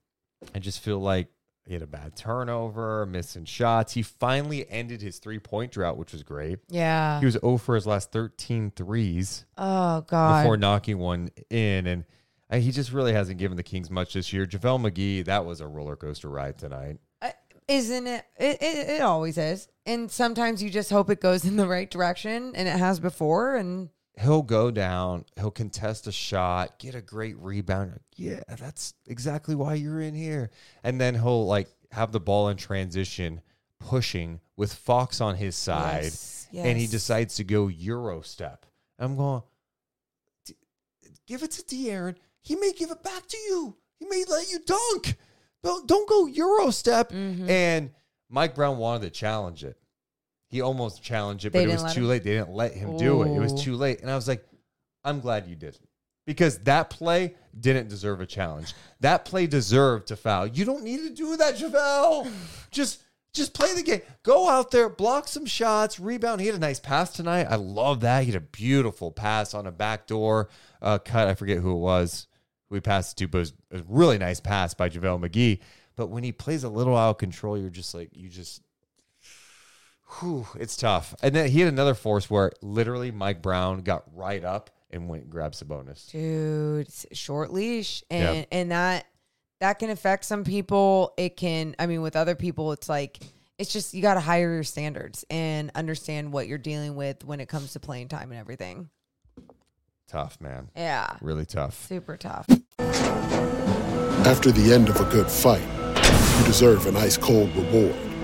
I 0.54 0.60
just 0.60 0.80
feel 0.82 1.00
like 1.00 1.28
he 1.66 1.74
had 1.74 1.82
a 1.82 1.88
bad 1.88 2.16
turnover, 2.16 3.06
missing 3.06 3.46
shots. 3.46 3.94
He 3.94 4.02
finally 4.02 4.70
ended 4.70 5.02
his 5.02 5.20
three 5.20 5.40
point 5.40 5.72
drought, 5.72 5.98
which 5.98 6.12
was 6.12 6.24
great. 6.24 6.60
Yeah. 6.70 7.20
He 7.20 7.26
was 7.26 7.36
0 7.36 7.58
for 7.58 7.76
his 7.76 7.88
last 7.88 8.12
13 8.12 8.72
threes 8.76 9.46
oh 9.58 10.02
God. 10.02 10.44
before 10.44 10.58
knocking 10.58 10.98
one 10.98 11.30
in. 11.50 11.88
And 11.88 12.06
uh, 12.50 12.58
he 12.58 12.72
just 12.72 12.92
really 12.92 13.14
hasn't 13.14 13.40
given 13.40 13.56
the 13.56 13.64
Kings 13.64 13.90
much 13.90 14.14
this 14.14 14.34
year. 14.34 14.46
JaVale 14.46 14.92
McGee, 14.92 15.26
that 15.26 15.46
was 15.46 15.62
a 15.62 15.68
roller 15.68 15.96
coaster 15.96 16.30
ride 16.30 16.58
tonight. 16.58 16.98
Isn't 17.68 18.08
it? 18.08 18.26
It, 18.38 18.62
it? 18.62 18.90
it 18.90 19.02
always 19.02 19.38
is. 19.38 19.68
And 19.86 20.12
sometimes 20.12 20.62
you 20.62 20.70
just 20.70 20.90
hope 20.90 21.10
it 21.10 21.22
goes 21.22 21.46
in 21.46 21.56
the 21.56 21.68
right 21.68 21.90
direction, 21.90 22.54
and 22.56 22.68
it 22.68 22.78
has 22.78 23.00
before. 23.00 23.56
And 23.56 23.90
He'll 24.20 24.44
go 24.44 24.70
down, 24.70 25.26
he'll 25.36 25.50
contest 25.50 26.06
a 26.06 26.12
shot, 26.12 26.78
get 26.78 26.94
a 26.94 27.02
great 27.02 27.36
rebound. 27.40 28.00
Yeah, 28.16 28.42
that's 28.48 28.94
exactly 29.08 29.56
why 29.56 29.74
you're 29.74 30.02
in 30.02 30.14
here. 30.14 30.52
And 30.84 31.02
then 31.02 31.16
he'll 31.16 31.48
like 31.48 31.68
have 31.92 32.12
the 32.12 32.20
ball 32.20 32.50
in 32.50 32.58
transition, 32.58 33.42
pushing 33.80 34.40
with 34.56 34.72
Fox 34.74 35.20
on 35.20 35.36
his 35.36 35.56
side. 35.56 36.04
Yes, 36.04 36.48
And 36.54 36.78
he 36.78 36.86
decides 36.86 37.36
to 37.36 37.44
go 37.44 37.68
Euro 37.68 38.22
step. 38.22 38.68
I'm 39.00 39.16
going, 39.18 39.42
"D- 40.46 40.54
give 41.26 41.42
it 41.42 41.50
to 41.52 41.64
De'Aaron. 41.64 42.16
He 42.42 42.56
may 42.56 42.72
give 42.72 42.92
it 42.92 43.02
back 43.02 43.26
to 43.28 43.38
you. 43.38 43.78
He 43.98 44.06
may 44.06 44.24
let 44.30 44.52
you 44.52 44.60
dunk. 44.60 45.16
Don't, 45.64 45.88
don't 45.88 46.08
go 46.08 46.28
Euro 46.28 46.70
step. 46.70 47.12
Mm-hmm. 47.12 47.50
And 47.50 47.92
Mike 48.30 48.54
Brown 48.54 48.78
wanted 48.78 49.04
to 49.06 49.10
challenge 49.10 49.64
it. 49.64 49.78
He 50.54 50.62
almost 50.62 51.04
challenged 51.04 51.46
it, 51.46 51.52
They 51.54 51.60
but 51.60 51.64
it 51.64 51.72
didn't 51.72 51.84
was 51.84 51.84
let 51.84 51.96
too 51.96 52.02
him? 52.04 52.08
late. 52.08 52.24
They 52.24 52.32
didn't 52.32 52.52
let 52.54 52.74
him 52.74 52.98
do 52.98 53.24
it. 53.24 53.36
It 53.36 53.40
was 53.40 53.54
Ooh. 53.54 53.58
too 53.58 53.76
late. 53.76 54.02
And 54.02 54.10
I 54.10 54.16
was 54.16 54.28
like, 54.28 54.46
I'm 55.04 55.20
glad 55.20 55.48
you 55.48 55.56
didn't. 55.56 55.88
Because 56.26 56.60
that 56.60 56.90
play 56.90 57.36
didn't 57.60 57.90
deserve 57.90 58.22
a 58.22 58.26
challenge. 58.26 58.74
That 59.02 59.26
play 59.26 59.46
deserved 59.48 60.08
to 60.08 60.16
foul. 60.16 60.48
You 60.48 60.64
don't 60.64 60.84
need 60.84 61.00
to 61.00 61.10
do 61.10 61.36
that, 61.38 61.56
JaVale. 61.56 62.32
Just 62.72 63.02
just 63.34 63.56
play 63.56 63.74
the 63.74 63.82
game. 63.82 64.02
Go 64.22 64.48
out 64.48 64.70
there, 64.70 64.88
block 64.90 65.28
some 65.28 65.48
shots, 65.48 66.00
rebound. 66.00 66.40
He 66.40 66.46
had 66.46 66.56
a 66.56 66.60
nice 66.60 66.80
pass 66.80 67.12
tonight. 67.12 67.48
I 67.50 67.56
love 67.56 68.02
that. 68.02 68.26
He 68.26 68.32
had 68.32 68.40
a 68.40 68.46
beautiful 68.46 69.10
pass 69.12 69.56
on 69.56 69.66
a 69.66 69.72
backdoor 69.72 70.50
uh, 70.84 71.00
cut. 71.00 71.28
I 71.28 71.34
forget 71.34 71.58
who 71.58 71.72
it 71.72 71.80
was 71.80 72.28
who 72.74 72.76
he 72.78 72.82
passed 72.82 73.14
it 73.14 73.24
to, 73.24 73.28
but 73.28 73.38
it 73.38 73.40
was 73.40 73.54
a 73.72 73.84
really 73.88 74.18
nice 74.18 74.40
pass 74.40 74.74
by 74.74 74.90
JaVale 74.90 75.30
McGee. 75.30 75.60
But 75.96 76.08
when 76.08 76.24
he 76.24 76.32
plays 76.32 76.64
a 76.64 76.70
little 76.70 76.98
out 76.98 77.12
of 77.12 77.18
control, 77.20 77.56
you're 77.58 77.70
just 77.70 77.94
like, 77.94 78.10
you 78.14 78.30
just, 78.30 78.62
whew, 80.20 80.48
it's 80.56 80.76
tough. 80.76 81.16
And 81.22 81.36
then 81.36 81.50
he 81.50 81.60
had 81.62 81.72
another 81.72 81.94
force 81.94 82.30
where 82.30 82.52
literally 82.62 83.12
Mike 83.12 83.42
Brown 83.42 83.82
got 83.82 84.04
right 84.14 84.44
up 84.44 84.70
and 84.92 85.08
went 85.10 85.24
and 85.24 85.32
grabbed 85.32 85.56
Sabonis. 85.56 86.10
dude, 86.12 86.88
s- 86.88 87.06
short 87.14 87.52
leash, 87.52 88.04
and 88.12 88.38
Yep. 88.38 88.48
and 88.52 88.72
that 88.72 89.06
that 89.60 89.80
can 89.80 89.90
affect 89.90 90.26
some 90.26 90.44
people. 90.44 91.14
It 91.18 91.38
can. 91.38 91.76
I 91.80 91.86
mean, 91.88 92.02
with 92.02 92.16
other 92.16 92.36
people, 92.36 92.72
it's 92.74 92.90
like 92.90 93.20
it's 93.58 93.72
just 93.72 93.94
you 93.94 94.02
got 94.02 94.16
to 94.16 94.20
higher 94.20 94.54
your 94.54 94.64
standards 94.64 95.24
and 95.30 95.72
understand 95.76 96.34
what 96.34 96.48
you're 96.48 96.58
dealing 96.58 96.96
with 96.96 97.24
when 97.24 97.40
it 97.40 97.48
comes 97.48 97.74
to 97.74 97.80
playing 97.80 98.10
time 98.10 98.32
and 98.32 98.40
everything. 98.40 98.90
Tough, 100.08 100.40
man. 100.42 100.70
Yeah, 100.76 101.16
Really 101.22 101.46
tough. 101.46 101.88
super 101.88 102.18
tough. 102.18 102.46
After 104.26 104.52
the 104.52 104.74
end 104.74 104.90
of 104.90 105.00
a 105.00 105.06
good 105.06 105.30
fight, 105.30 105.64
you 106.40 106.46
deserve 106.46 106.86
an 106.88 106.96
ice 106.98 107.18
cold 107.18 107.56
reward. 107.56 107.96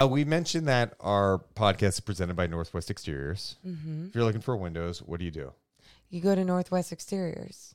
Uh, 0.00 0.08
we 0.08 0.24
mentioned 0.24 0.68
that 0.68 0.94
our 1.00 1.42
podcast 1.54 1.88
is 1.88 2.00
presented 2.00 2.34
by 2.34 2.46
Northwest 2.46 2.90
Exteriors. 2.90 3.56
Mm-hmm. 3.66 4.06
If 4.08 4.14
you're 4.14 4.24
looking 4.24 4.40
for 4.40 4.56
windows, 4.56 5.00
what 5.00 5.18
do 5.18 5.24
you 5.24 5.30
do? 5.30 5.52
You 6.10 6.20
go 6.20 6.34
to 6.34 6.44
Northwest 6.44 6.92
Exteriors. 6.92 7.74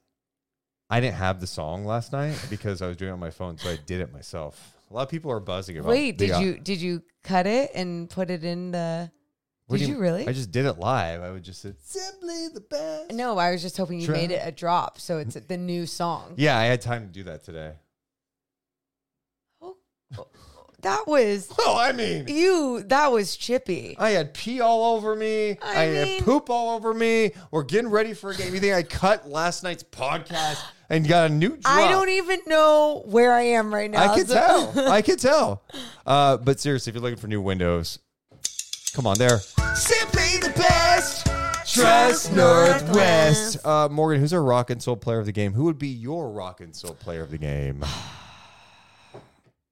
I 0.89 0.99
didn't 0.99 1.15
have 1.15 1.39
the 1.39 1.47
song 1.47 1.85
last 1.85 2.11
night 2.11 2.35
because 2.49 2.81
I 2.81 2.87
was 2.87 2.97
doing 2.97 3.09
it 3.09 3.13
on 3.13 3.19
my 3.19 3.29
phone, 3.29 3.57
so 3.57 3.69
I 3.69 3.77
did 3.85 4.01
it 4.01 4.11
myself. 4.11 4.75
A 4.89 4.93
lot 4.93 5.03
of 5.03 5.09
people 5.09 5.31
are 5.31 5.39
buzzing 5.39 5.77
about. 5.77 5.89
It. 5.89 5.91
Wait, 5.91 6.17
did 6.17 6.37
you 6.39 6.57
did 6.57 6.81
you 6.81 7.03
cut 7.23 7.45
it 7.45 7.71
and 7.75 8.09
put 8.09 8.31
it 8.31 8.43
in 8.43 8.71
the? 8.71 9.11
what 9.67 9.77
Did 9.77 9.85
do 9.85 9.91
you 9.91 9.99
really? 9.99 10.27
I 10.27 10.33
just 10.33 10.51
did 10.51 10.65
it 10.65 10.79
live. 10.79 11.21
I 11.21 11.29
would 11.29 11.43
just 11.43 11.61
say 11.61 11.73
simply 11.83 12.47
the 12.47 12.61
best. 12.61 13.11
No, 13.11 13.37
I 13.37 13.51
was 13.51 13.61
just 13.61 13.77
hoping 13.77 13.99
you 13.99 14.07
Try- 14.07 14.15
made 14.15 14.31
it 14.31 14.41
a 14.43 14.51
drop, 14.51 14.99
so 14.99 15.19
it's 15.19 15.35
the 15.35 15.57
new 15.57 15.85
song. 15.85 16.33
Yeah, 16.37 16.57
I 16.57 16.63
had 16.65 16.81
time 16.81 17.05
to 17.05 17.13
do 17.13 17.23
that 17.25 17.43
today. 17.43 17.73
That 20.81 21.07
was 21.07 21.51
Well, 21.57 21.77
I 21.77 21.91
mean, 21.91 22.25
you. 22.27 22.83
That 22.87 23.11
was 23.11 23.35
chippy. 23.35 23.95
I 23.99 24.11
had 24.11 24.33
pee 24.33 24.61
all 24.61 24.95
over 24.95 25.15
me. 25.15 25.57
I, 25.61 25.81
I 25.81 25.83
had 25.83 26.23
poop 26.23 26.49
all 26.49 26.75
over 26.75 26.93
me. 26.93 27.31
We're 27.51 27.63
getting 27.63 27.89
ready 27.89 28.13
for 28.13 28.31
a 28.31 28.35
game. 28.35 28.53
You 28.53 28.59
think 28.59 28.73
I 28.73 28.83
cut 28.83 29.29
last 29.29 29.63
night's 29.63 29.83
podcast 29.83 30.61
and 30.89 31.07
got 31.07 31.29
a 31.29 31.33
new 31.33 31.57
drop? 31.57 31.65
I 31.65 31.89
don't 31.89 32.09
even 32.09 32.39
know 32.47 33.03
where 33.05 33.33
I 33.33 33.41
am 33.41 33.73
right 33.73 33.91
now. 33.91 34.11
I 34.11 34.15
can 34.15 34.27
so- 34.27 34.33
tell. 34.73 34.89
I 34.91 35.01
can 35.01 35.17
tell. 35.17 35.63
Uh, 36.05 36.37
but 36.37 36.59
seriously, 36.59 36.91
if 36.91 36.95
you're 36.95 37.03
looking 37.03 37.19
for 37.19 37.27
new 37.27 37.41
windows, 37.41 37.99
come 38.93 39.05
on 39.05 39.17
there. 39.17 39.39
Simply 39.75 40.39
the 40.41 40.53
best. 40.55 41.27
Trust 41.71 42.33
Northwest. 42.33 43.63
Uh, 43.65 43.89
Morgan, 43.91 44.19
who's 44.21 44.33
our 44.33 44.41
rock 44.41 44.71
and 44.71 44.81
soul 44.81 44.95
player 44.95 45.19
of 45.19 45.25
the 45.25 45.31
game? 45.31 45.53
Who 45.53 45.65
would 45.65 45.77
be 45.77 45.89
your 45.89 46.31
rock 46.31 46.61
and 46.61 46.75
soul 46.75 46.95
player 46.95 47.21
of 47.21 47.31
the 47.31 47.37
game? 47.37 47.85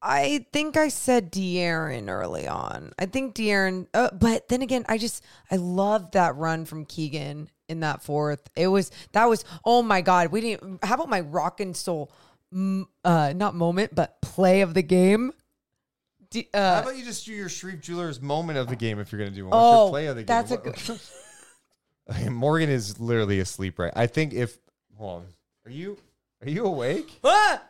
I 0.02 0.46
think 0.54 0.78
I 0.78 0.90
said 0.90 1.32
De'Aaron 1.32 2.08
early 2.10 2.48
on. 2.48 2.94
I 3.00 3.08
think 3.08 3.36
De'Aaron, 3.36 3.88
uh, 3.94 4.10
but 4.14 4.48
then 4.48 4.62
again, 4.62 4.86
I 4.88 4.98
just 4.98 5.24
I 5.50 5.56
love 5.56 6.12
that 6.12 6.36
run 6.36 6.66
from 6.66 6.86
Keegan 6.86 7.50
in 7.68 7.80
that 7.82 8.04
fourth. 8.04 8.48
It 8.56 8.68
was 8.68 8.92
that 9.14 9.26
was 9.26 9.44
oh 9.66 9.82
my 9.82 10.02
god. 10.02 10.32
We 10.32 10.42
didn't. 10.42 10.84
How 10.84 10.96
about 10.96 11.10
my 11.10 11.22
rock 11.22 11.60
and 11.60 11.76
soul, 11.76 12.12
uh, 12.54 13.34
not 13.36 13.56
moment, 13.56 13.96
but 13.96 14.22
play 14.22 14.62
of 14.62 14.74
the 14.76 14.84
game. 14.84 15.34
D- 16.30 16.48
How 16.54 16.60
uh, 16.60 16.82
about 16.84 16.98
you 16.98 17.06
just 17.06 17.26
do 17.26 17.34
your 17.34 17.48
Sharif 17.50 17.82
Jewelers 17.82 18.22
moment 18.22 18.60
of 18.60 18.68
the 18.68 18.76
game 18.76 19.00
if 19.00 19.12
you're 19.12 19.20
going 19.20 19.32
to 19.32 19.36
do 19.36 19.46
one? 19.46 19.52
What's 19.58 19.78
Oh, 19.78 19.90
play 19.90 20.08
of 20.08 20.16
the 20.18 20.24
game? 20.24 20.28
that's 20.28 20.52
a 20.52 20.56
What- 20.56 20.64
good- 20.76 21.00
Okay, 22.10 22.30
Morgan 22.30 22.70
is 22.70 23.00
literally 23.02 23.40
asleep 23.40 23.80
right. 23.80 23.92
I 23.96 24.08
think 24.08 24.34
if 24.34 24.58
hold 24.98 25.22
on, 25.24 25.28
are 25.66 25.72
you 25.72 25.98
are 26.42 26.50
you 26.50 26.66
awake? 26.66 27.20
ah! 27.24 27.62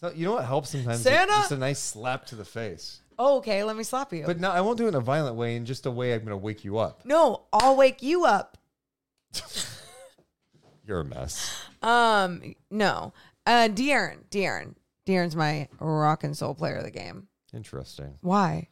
So 0.00 0.12
you 0.14 0.26
know 0.26 0.32
what 0.32 0.44
helps 0.44 0.70
sometimes? 0.70 1.00
Santa? 1.02 1.32
Just 1.32 1.52
a 1.52 1.56
nice 1.56 1.78
slap 1.78 2.26
to 2.26 2.34
the 2.36 2.44
face. 2.44 3.00
oh, 3.18 3.38
okay, 3.38 3.64
let 3.64 3.76
me 3.76 3.82
slap 3.82 4.12
you. 4.12 4.24
But 4.26 4.38
no, 4.40 4.50
I 4.50 4.60
won't 4.60 4.76
do 4.78 4.84
it 4.84 4.88
in 4.88 4.94
a 4.94 5.00
violent 5.00 5.36
way. 5.36 5.56
In 5.56 5.64
just 5.64 5.86
a 5.86 5.90
way, 5.90 6.12
I'm 6.12 6.20
going 6.20 6.30
to 6.30 6.36
wake 6.36 6.64
you 6.64 6.78
up. 6.78 7.00
no, 7.04 7.44
I'll 7.52 7.76
wake 7.76 8.02
you 8.02 8.24
up. 8.24 8.58
You're 10.86 11.00
a 11.00 11.04
mess. 11.04 11.52
Um, 11.82 12.54
no. 12.70 13.12
Uh 13.46 13.68
De'Aaron, 13.72 14.18
De'Aaron. 14.30 14.74
De'Aaron's 15.06 15.36
my 15.36 15.68
rock 15.80 16.24
and 16.24 16.36
soul 16.36 16.54
player 16.54 16.76
of 16.76 16.84
the 16.84 16.90
game. 16.90 17.28
Interesting. 17.54 18.14
Why? 18.20 18.68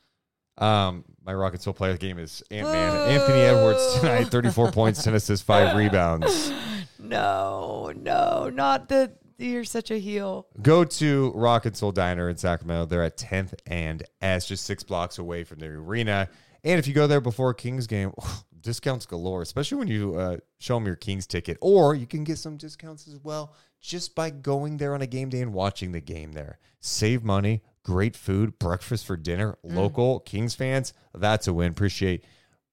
Um, 0.59 1.05
my 1.25 1.35
rock 1.35 1.53
and 1.55 1.63
soul 1.63 1.73
player 1.75 1.93
of 1.93 1.99
the 1.99 2.07
game 2.07 2.19
is 2.19 2.43
Ant 2.51 2.69
Man. 2.69 3.09
Anthony 3.11 3.41
Edwards 3.41 3.99
tonight, 4.01 4.25
34 4.31 4.71
points, 4.73 5.03
10 5.03 5.15
assists, 5.15 5.45
five 5.45 5.77
rebounds. 5.77 6.53
No, 7.07 7.93
no, 7.95 8.49
not 8.49 8.89
the. 8.89 9.13
You're 9.39 9.65
such 9.65 9.91
a 9.91 9.99
heel. 9.99 10.47
Go 10.63 10.85
to 10.85 11.33
Rock 11.35 11.67
and 11.67 11.77
Soul 11.77 11.93
Diner 11.93 12.29
in 12.29 12.37
Sacramento. 12.37 12.87
They're 12.87 13.03
at 13.03 13.17
10th 13.17 13.55
and 13.67 14.03
S, 14.21 14.47
just 14.47 14.65
six 14.65 14.83
blocks 14.83 15.19
away 15.19 15.45
from 15.45 15.59
the 15.59 15.67
arena. 15.67 16.29
And 16.63 16.79
if 16.79 16.87
you 16.87 16.95
go 16.95 17.07
there 17.07 17.21
before 17.21 17.51
a 17.51 17.55
Kings 17.55 17.87
game, 17.87 18.13
discounts 18.61 19.07
galore, 19.07 19.43
especially 19.43 19.79
when 19.79 19.89
you 19.89 20.15
uh, 20.15 20.37
show 20.59 20.75
them 20.75 20.87
your 20.87 20.97
Kings 20.97 21.27
ticket. 21.27 21.59
Or 21.61 21.95
you 21.95 22.07
can 22.07 22.25
get 22.25 22.39
some 22.39 22.57
discounts 22.57 23.07
as 23.07 23.19
well 23.23 23.55
just 23.81 24.15
by 24.15 24.31
going 24.31 24.79
there 24.79 24.95
on 24.95 25.03
a 25.03 25.07
game 25.07 25.29
day 25.29 25.43
and 25.43 25.53
watching 25.53 25.93
the 25.93 26.01
game 26.01 26.33
there. 26.33 26.59
Save 26.81 27.23
money, 27.23 27.63
great 27.83 28.17
food, 28.17 28.59
breakfast 28.59 29.05
for 29.05 29.17
dinner, 29.17 29.59
local 29.63 30.21
Kings 30.21 30.55
fans. 30.55 30.95
That's 31.15 31.47
a 31.47 31.53
win. 31.53 31.71
Appreciate 31.73 32.25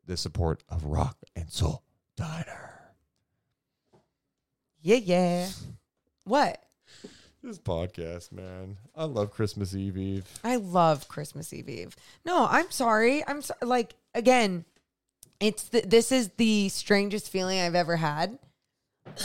the 0.06 0.16
support 0.16 0.64
of 0.70 0.86
Rock 0.86 1.18
and 1.36 1.52
Soul 1.52 1.84
Diner. 2.16 2.94
Yeah, 4.82 4.98
yeah. 4.98 5.50
What? 6.24 6.64
This 7.44 7.58
podcast, 7.58 8.32
man. 8.32 8.78
I 8.96 9.06
love 9.06 9.32
Christmas 9.32 9.74
Eve 9.74 9.98
Eve. 9.98 10.26
I 10.44 10.58
love 10.58 11.08
Christmas 11.08 11.52
Eve 11.52 11.70
Eve. 11.70 11.96
No, 12.24 12.48
I'm 12.50 12.70
sorry. 12.70 13.24
I'm 13.28 13.42
so, 13.42 13.56
like 13.64 13.96
again, 14.14 14.66
it's 15.40 15.64
the, 15.64 15.82
this 15.82 16.12
is 16.12 16.30
the 16.38 16.70
strangest 16.70 17.30
feeling 17.30 17.60
I've 17.60 17.74
ever 17.74 17.96
had. 17.96 18.38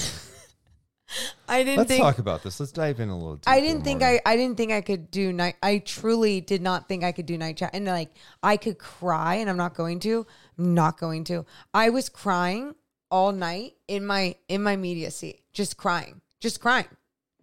I 1.49 1.63
didn't 1.63 1.77
Let's 1.79 1.89
think 1.89 2.03
talk 2.03 2.19
about 2.19 2.43
this. 2.43 2.59
Let's 2.59 2.73
dive 2.73 3.01
in 3.01 3.11
a 3.11 3.17
little 3.17 3.37
deeper. 3.37 3.51
I 3.51 3.61
didn't 3.61 3.83
think. 3.85 4.03
I 4.03 4.21
I 4.25 4.37
didn't 4.37 4.57
think 4.57 4.73
I 4.73 4.81
could 4.81 5.11
do 5.11 5.33
night 5.33 5.57
I 5.63 5.79
truly 5.79 6.41
did 6.41 6.63
not 6.63 6.89
think 6.89 7.05
I 7.05 7.13
could 7.13 7.27
do 7.27 7.37
night 7.37 7.59
chat 7.59 7.71
and 7.75 7.85
like 7.85 8.11
I 8.43 8.57
could 8.57 8.79
cry 8.79 9.37
and 9.37 9.51
I'm 9.51 9.57
not 9.57 9.75
going 9.75 10.01
to. 10.01 10.27
I'm 10.59 10.75
not 10.75 10.99
going 10.99 11.25
to. 11.25 11.45
I 11.75 11.91
was 11.91 12.09
crying 12.09 12.75
all 13.11 13.33
night 13.33 13.75
in 13.87 14.07
my 14.07 14.37
in 14.49 14.63
my 14.63 14.77
media 14.77 15.11
seat. 15.11 15.43
Just 15.53 15.77
crying. 15.77 16.23
Just 16.47 16.61
crying. 16.61 16.87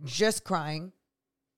Just 0.05 0.45
crying. 0.45 0.93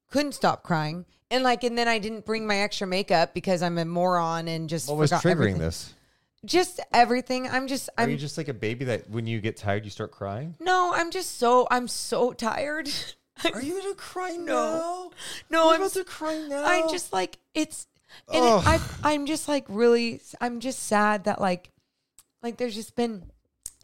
Couldn't 0.10 0.32
stop 0.32 0.64
crying. 0.64 1.06
And 1.30 1.44
like 1.44 1.64
and 1.64 1.78
then 1.78 1.88
I 1.88 2.00
didn't 2.00 2.26
bring 2.26 2.48
my 2.48 2.58
extra 2.58 2.88
makeup 2.88 3.36
because 3.36 3.62
I'm 3.62 3.78
a 3.78 3.86
moron 3.86 4.48
and 4.48 4.68
just 4.68 4.90
What 4.90 4.98
was 4.98 5.12
forgot 5.12 5.22
triggering 5.24 5.32
everything. 5.32 5.60
this? 5.60 5.94
Just 6.44 6.80
everything. 6.92 7.48
I'm 7.48 7.68
just 7.68 7.88
Are 8.00 8.06
I'm 8.06 8.10
you 8.10 8.18
just 8.18 8.40
like 8.40 8.48
a 8.48 8.54
baby 8.56 8.86
that 8.86 9.12
when 9.12 9.28
you 9.28 9.42
get 9.42 9.58
tired 9.58 9.86
you 9.86 9.92
start 9.92 10.12
crying? 10.12 10.56
No, 10.60 10.92
I'm 10.96 11.12
just 11.12 11.38
so 11.38 11.68
I'm 11.70 11.88
so 11.88 12.34
tired. 12.34 12.90
Are 13.54 13.62
you 13.62 13.80
gonna 13.80 13.94
cry 13.94 14.32
No. 14.38 15.12
No, 15.52 15.72
I'm 15.72 15.88
to 15.88 16.04
cry 16.04 16.44
now. 16.50 16.64
I'm 16.66 16.90
just 16.90 17.14
like 17.14 17.38
it's 17.54 17.86
and 18.34 18.44
it, 18.44 18.68
I 18.68 18.80
I'm 19.04 19.28
just 19.28 19.48
like 19.48 19.66
really 19.70 20.20
I'm 20.42 20.60
just 20.60 20.80
sad 20.80 21.26
that 21.26 21.40
like 21.40 21.70
like 22.42 22.58
there's 22.58 22.74
just 22.74 22.96
been 22.96 23.30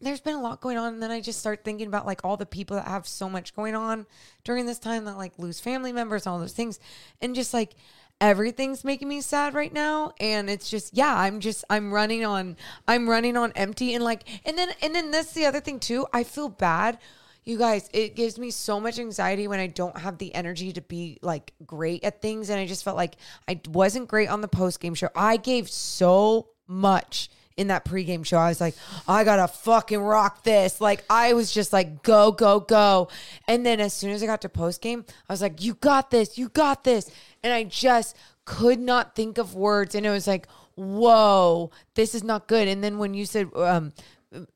there's 0.02 0.20
been 0.20 0.36
a 0.36 0.42
lot 0.42 0.62
going 0.62 0.78
on 0.78 0.94
and 0.94 1.04
then 1.04 1.12
I 1.12 1.22
just 1.22 1.40
start 1.40 1.64
thinking 1.64 1.88
about 1.88 2.06
like 2.06 2.22
all 2.24 2.38
the 2.38 2.46
people 2.46 2.76
that 2.76 2.88
have 2.88 3.08
so 3.08 3.30
much 3.30 3.56
going 3.56 3.76
on 3.76 4.06
during 4.44 4.66
this 4.66 4.80
time 4.80 5.06
that 5.06 5.18
like 5.18 5.38
lose 5.38 5.60
family 5.60 5.94
members 5.94 6.28
all 6.28 6.40
those 6.40 6.54
things 6.54 6.80
and 7.22 7.36
just 7.36 7.54
like 7.54 7.76
everything's 8.20 8.84
making 8.84 9.08
me 9.08 9.22
sad 9.22 9.54
right 9.54 9.74
now 9.74 10.14
and 10.20 10.50
it's 10.50 10.70
just 10.70 10.96
yeah 10.96 11.16
I'm 11.16 11.40
just 11.40 11.64
I'm 11.70 11.94
running 11.94 12.26
on 12.26 12.58
I'm 12.88 13.10
running 13.10 13.38
on 13.38 13.52
empty 13.54 13.94
and 13.94 14.04
like 14.04 14.24
and 14.46 14.58
then 14.58 14.70
and 14.82 14.94
then 14.94 15.12
that's 15.12 15.34
the 15.34 15.46
other 15.46 15.60
thing 15.60 15.80
too 15.80 16.08
I 16.14 16.24
feel 16.24 16.50
bad 16.50 16.98
you 17.44 17.58
guys, 17.58 17.90
it 17.92 18.16
gives 18.16 18.38
me 18.38 18.52
so 18.52 18.80
much 18.80 19.00
anxiety 19.00 19.48
when 19.48 19.60
I 19.60 19.66
don't 19.66 19.98
have 19.98 20.20
the 20.20 20.34
energy 20.36 20.74
to 20.74 20.82
be 20.82 21.18
like 21.24 21.54
great 21.66 22.04
at 22.04 22.22
things. 22.22 22.50
And 22.50 22.60
I 22.60 22.68
just 22.68 22.84
felt 22.84 22.96
like 22.96 23.16
I 23.48 23.60
wasn't 23.70 24.08
great 24.08 24.30
on 24.30 24.42
the 24.42 24.48
post 24.48 24.80
game 24.80 24.94
show. 24.94 25.10
I 25.16 25.38
gave 25.38 25.68
so 25.68 26.50
much 26.68 27.30
in 27.58 27.68
that 27.68 27.86
pregame 27.86 28.26
show. 28.26 28.38
I 28.38 28.50
was 28.50 28.62
like, 28.62 28.76
I 29.08 29.24
gotta 29.24 29.48
fucking 29.48 30.00
rock 30.00 30.44
this. 30.44 30.82
Like, 30.82 31.04
I 31.10 31.34
was 31.34 31.52
just 31.52 31.74
like, 31.74 32.04
go, 32.04 32.32
go, 32.32 32.60
go. 32.60 33.10
And 33.48 33.66
then 33.66 33.80
as 33.80 33.94
soon 33.94 34.12
as 34.12 34.24
I 34.24 34.26
got 34.26 34.42
to 34.42 34.50
post 34.50 34.82
game, 34.82 35.06
I 35.30 35.34
was 35.34 35.42
like, 35.42 35.64
you 35.64 35.76
got 35.76 36.12
this, 36.12 36.38
you 36.38 36.50
got 36.50 36.84
this. 36.84 37.10
And 37.44 37.54
I 37.54 37.64
just 37.64 38.16
could 38.46 38.80
not 38.80 39.16
think 39.16 39.38
of 39.38 39.56
words. 39.56 39.96
And 39.96 40.06
it 40.06 40.10
was 40.10 40.28
like, 40.28 40.48
whoa, 40.76 41.72
this 41.96 42.16
is 42.16 42.24
not 42.24 42.48
good. 42.48 42.68
And 42.68 42.84
then 42.84 42.98
when 42.98 43.14
you 43.14 43.26
said 43.26 43.50
um, 43.56 43.94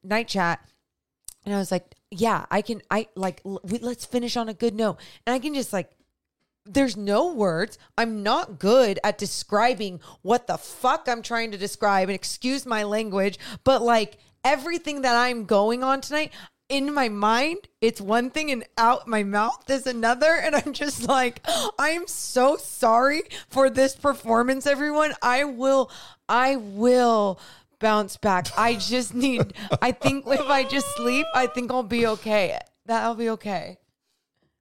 night 0.03 0.27
chat, 0.27 0.59
and 1.45 1.53
I 1.53 1.57
was 1.57 1.71
like, 1.71 1.93
yeah, 2.09 2.45
I 2.49 2.61
can, 2.61 2.81
I 2.89 3.07
like, 3.15 3.41
l- 3.45 3.61
let's 3.63 4.05
finish 4.05 4.35
on 4.35 4.49
a 4.49 4.53
good 4.53 4.73
note. 4.73 4.97
And 5.27 5.33
I 5.33 5.39
can 5.39 5.53
just 5.53 5.73
like, 5.73 5.91
there's 6.65 6.97
no 6.97 7.33
words. 7.33 7.77
I'm 7.97 8.23
not 8.23 8.59
good 8.59 8.99
at 9.03 9.17
describing 9.17 9.99
what 10.21 10.47
the 10.47 10.57
fuck 10.57 11.07
I'm 11.07 11.21
trying 11.21 11.51
to 11.51 11.57
describe 11.57 12.09
and 12.09 12.15
excuse 12.15 12.65
my 12.65 12.83
language, 12.83 13.37
but 13.63 13.81
like 13.81 14.17
everything 14.43 15.01
that 15.01 15.15
I'm 15.15 15.45
going 15.45 15.83
on 15.83 16.01
tonight, 16.01 16.31
in 16.67 16.93
my 16.93 17.09
mind, 17.09 17.59
it's 17.79 18.01
one 18.01 18.31
thing 18.31 18.49
and 18.51 18.63
out 18.77 19.07
my 19.07 19.23
mouth 19.23 19.69
is 19.69 19.85
another. 19.85 20.33
And 20.33 20.55
I'm 20.55 20.73
just 20.73 21.07
like, 21.07 21.45
I'm 21.77 22.07
so 22.07 22.57
sorry 22.57 23.23
for 23.49 23.69
this 23.69 23.95
performance, 23.95 24.65
everyone. 24.65 25.13
I 25.21 25.43
will, 25.43 25.91
I 26.27 26.55
will 26.55 27.39
bounce 27.79 28.17
back. 28.17 28.47
I 28.57 28.75
just 28.75 29.13
need, 29.13 29.53
I 29.81 29.91
think 29.91 30.25
if 30.27 30.49
I 30.49 30.63
just 30.63 30.87
sleep, 30.95 31.27
I 31.35 31.45
think 31.47 31.71
I'll 31.71 31.83
be 31.83 32.07
okay. 32.07 32.57
That'll 32.87 33.15
be 33.15 33.29
okay. 33.31 33.77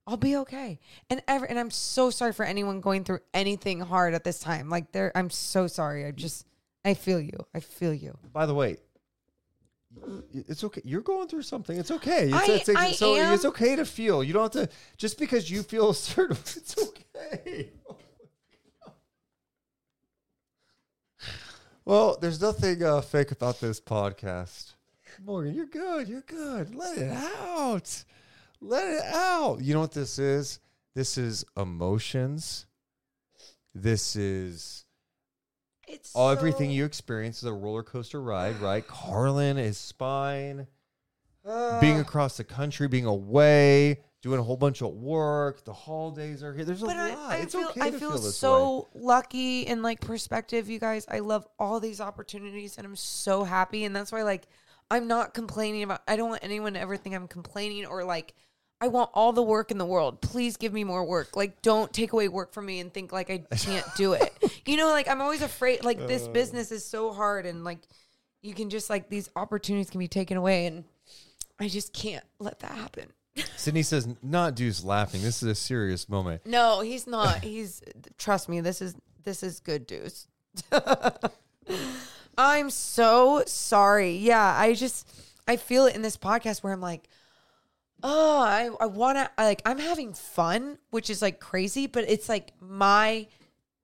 I'll 0.07 0.16
be 0.18 0.36
okay. 0.36 0.80
And 1.09 1.22
ever 1.26 1.44
and 1.46 1.59
I'm 1.59 1.70
so 1.70 2.11
sorry 2.11 2.32
for 2.32 2.44
anyone 2.44 2.80
going 2.80 3.05
through 3.05 3.20
anything 3.32 3.80
hard 3.80 4.14
at 4.14 4.22
this 4.24 4.38
time. 4.38 4.68
Like 4.68 4.92
there 4.92 5.11
I'm 5.14 5.30
so 5.30 5.66
sorry. 5.66 6.05
I 6.05 6.11
just 6.11 6.46
I 6.84 6.94
feel 6.94 7.20
you. 7.20 7.38
I 7.55 7.61
feel 7.61 7.94
you. 7.94 8.16
By 8.32 8.44
the 8.46 8.55
way, 8.55 8.76
it's 10.32 10.62
okay. 10.64 10.82
You're 10.84 11.00
going 11.00 11.28
through 11.28 11.42
something. 11.42 11.78
It's 11.78 11.90
okay. 11.90 12.24
It's, 12.28 12.34
I- 12.34 12.52
it's, 12.52 12.68
it's, 12.68 12.78
I 12.78 12.92
so 12.92 13.16
am. 13.16 13.32
it's 13.32 13.44
okay 13.46 13.76
to 13.76 13.84
feel. 13.86 14.22
You 14.22 14.34
don't 14.34 14.55
have 14.55 14.68
to 14.68 14.74
just 14.98 15.18
because 15.18 15.50
you 15.50 15.62
feel 15.62 15.90
a 15.90 15.94
certain. 15.94 16.36
It's 16.36 16.76
okay. 16.78 17.70
Well, 21.86 22.16
there's 22.20 22.40
nothing 22.40 22.82
uh, 22.82 23.02
fake 23.02 23.30
about 23.30 23.61
this 23.61 23.78
podcast. 23.78 24.72
Morgan, 25.22 25.52
you're 25.55 25.66
good. 25.66 26.09
You're 26.09 26.22
good. 26.22 26.74
Let 26.74 26.96
it 26.96 27.12
out. 27.12 28.05
Let 28.64 28.88
it 28.88 29.04
out. 29.14 29.60
You 29.60 29.74
know 29.74 29.80
what 29.80 29.92
this 29.92 30.18
is? 30.18 30.58
This 30.94 31.18
is 31.18 31.44
emotions. 31.56 32.66
This 33.74 34.16
is 34.16 34.86
It's 35.86 36.14
all 36.14 36.30
everything 36.30 36.70
you 36.70 36.84
experience 36.84 37.38
is 37.38 37.44
a 37.44 37.52
roller 37.52 37.82
coaster 37.82 38.22
ride, 38.22 38.60
right? 38.60 38.86
Carlin, 38.88 39.58
is 39.58 39.76
spine, 39.76 40.66
ah. 41.44 41.78
being 41.80 42.00
across 42.00 42.38
the 42.38 42.44
country, 42.44 42.88
being 42.88 43.04
away, 43.04 44.00
doing 44.22 44.40
a 44.40 44.42
whole 44.42 44.56
bunch 44.56 44.80
of 44.80 44.94
work. 44.94 45.62
The 45.64 45.72
holidays 45.74 46.42
are 46.42 46.54
here. 46.54 46.64
There's 46.64 46.82
a 46.82 46.86
but 46.86 46.96
lot. 46.96 47.18
I, 47.18 47.34
I 47.34 47.36
it's 47.40 47.54
feel 47.54 47.68
okay 47.68 47.80
I 47.82 47.90
feel, 47.90 48.00
feel 48.00 48.10
this 48.12 48.24
way. 48.24 48.30
so 48.30 48.88
lucky 48.94 49.62
in 49.62 49.82
like 49.82 50.00
perspective, 50.00 50.70
you 50.70 50.78
guys. 50.78 51.04
I 51.10 51.18
love 51.18 51.46
all 51.58 51.80
these 51.80 52.00
opportunities 52.00 52.78
and 52.78 52.86
I'm 52.86 52.96
so 52.96 53.44
happy. 53.44 53.84
And 53.84 53.94
that's 53.94 54.10
why 54.10 54.22
like 54.22 54.46
I'm 54.90 55.06
not 55.06 55.34
complaining 55.34 55.82
about 55.82 56.00
I 56.08 56.16
don't 56.16 56.30
want 56.30 56.44
anyone 56.44 56.72
to 56.74 56.80
ever 56.80 56.96
think 56.96 57.14
I'm 57.14 57.28
complaining 57.28 57.84
or 57.84 58.04
like 58.04 58.34
I 58.80 58.88
want 58.88 59.10
all 59.14 59.32
the 59.32 59.42
work 59.42 59.70
in 59.70 59.78
the 59.78 59.86
world. 59.86 60.20
Please 60.20 60.56
give 60.56 60.72
me 60.72 60.84
more 60.84 61.04
work. 61.04 61.36
Like 61.36 61.62
don't 61.62 61.92
take 61.92 62.12
away 62.12 62.28
work 62.28 62.52
from 62.52 62.66
me 62.66 62.80
and 62.80 62.92
think 62.92 63.12
like 63.12 63.30
I 63.30 63.38
can't 63.56 63.86
do 63.96 64.12
it. 64.14 64.32
you 64.66 64.76
know, 64.76 64.88
like 64.90 65.08
I'm 65.08 65.20
always 65.22 65.42
afraid 65.42 65.84
like 65.84 66.00
Uh. 66.00 66.06
this 66.06 66.28
business 66.28 66.70
is 66.72 66.84
so 66.84 67.12
hard 67.12 67.46
and 67.46 67.64
like 67.64 67.78
you 68.42 68.52
can 68.54 68.68
just 68.70 68.90
like 68.90 69.08
these 69.08 69.30
opportunities 69.36 69.88
can 69.90 70.00
be 70.00 70.08
taken 70.08 70.36
away 70.36 70.66
and 70.66 70.84
I 71.58 71.68
just 71.68 71.92
can't 71.94 72.24
let 72.38 72.58
that 72.60 72.72
happen. 72.72 73.12
Sydney 73.56 73.82
says, 73.82 74.06
"Not 74.22 74.54
Deuce 74.54 74.84
laughing. 74.84 75.22
This 75.22 75.42
is 75.42 75.48
a 75.48 75.54
serious 75.54 76.08
moment." 76.08 76.44
No, 76.46 76.80
he's 76.80 77.06
not. 77.06 77.38
He's 77.44 77.80
trust 78.18 78.48
me, 78.48 78.60
this 78.60 78.82
is 78.82 78.94
this 79.24 79.42
is 79.42 79.60
good 79.60 79.90
news. 79.90 80.26
I'm 82.36 82.70
so 82.70 83.42
sorry. 83.46 84.16
Yeah, 84.16 84.54
I 84.58 84.74
just 84.74 85.08
I 85.48 85.56
feel 85.56 85.86
it 85.86 85.94
in 85.94 86.02
this 86.02 86.16
podcast 86.16 86.62
where 86.62 86.72
I'm 86.72 86.80
like, 86.80 87.08
oh, 88.05 88.38
I, 88.40 88.70
I 88.78 88.86
wanna 88.86 89.30
like 89.36 89.62
I'm 89.64 89.78
having 89.78 90.12
fun, 90.12 90.78
which 90.90 91.11
is 91.11 91.22
like 91.22 91.40
crazy, 91.40 91.88
but 91.88 92.05
it's 92.09 92.28
like 92.28 92.52
my 92.61 93.26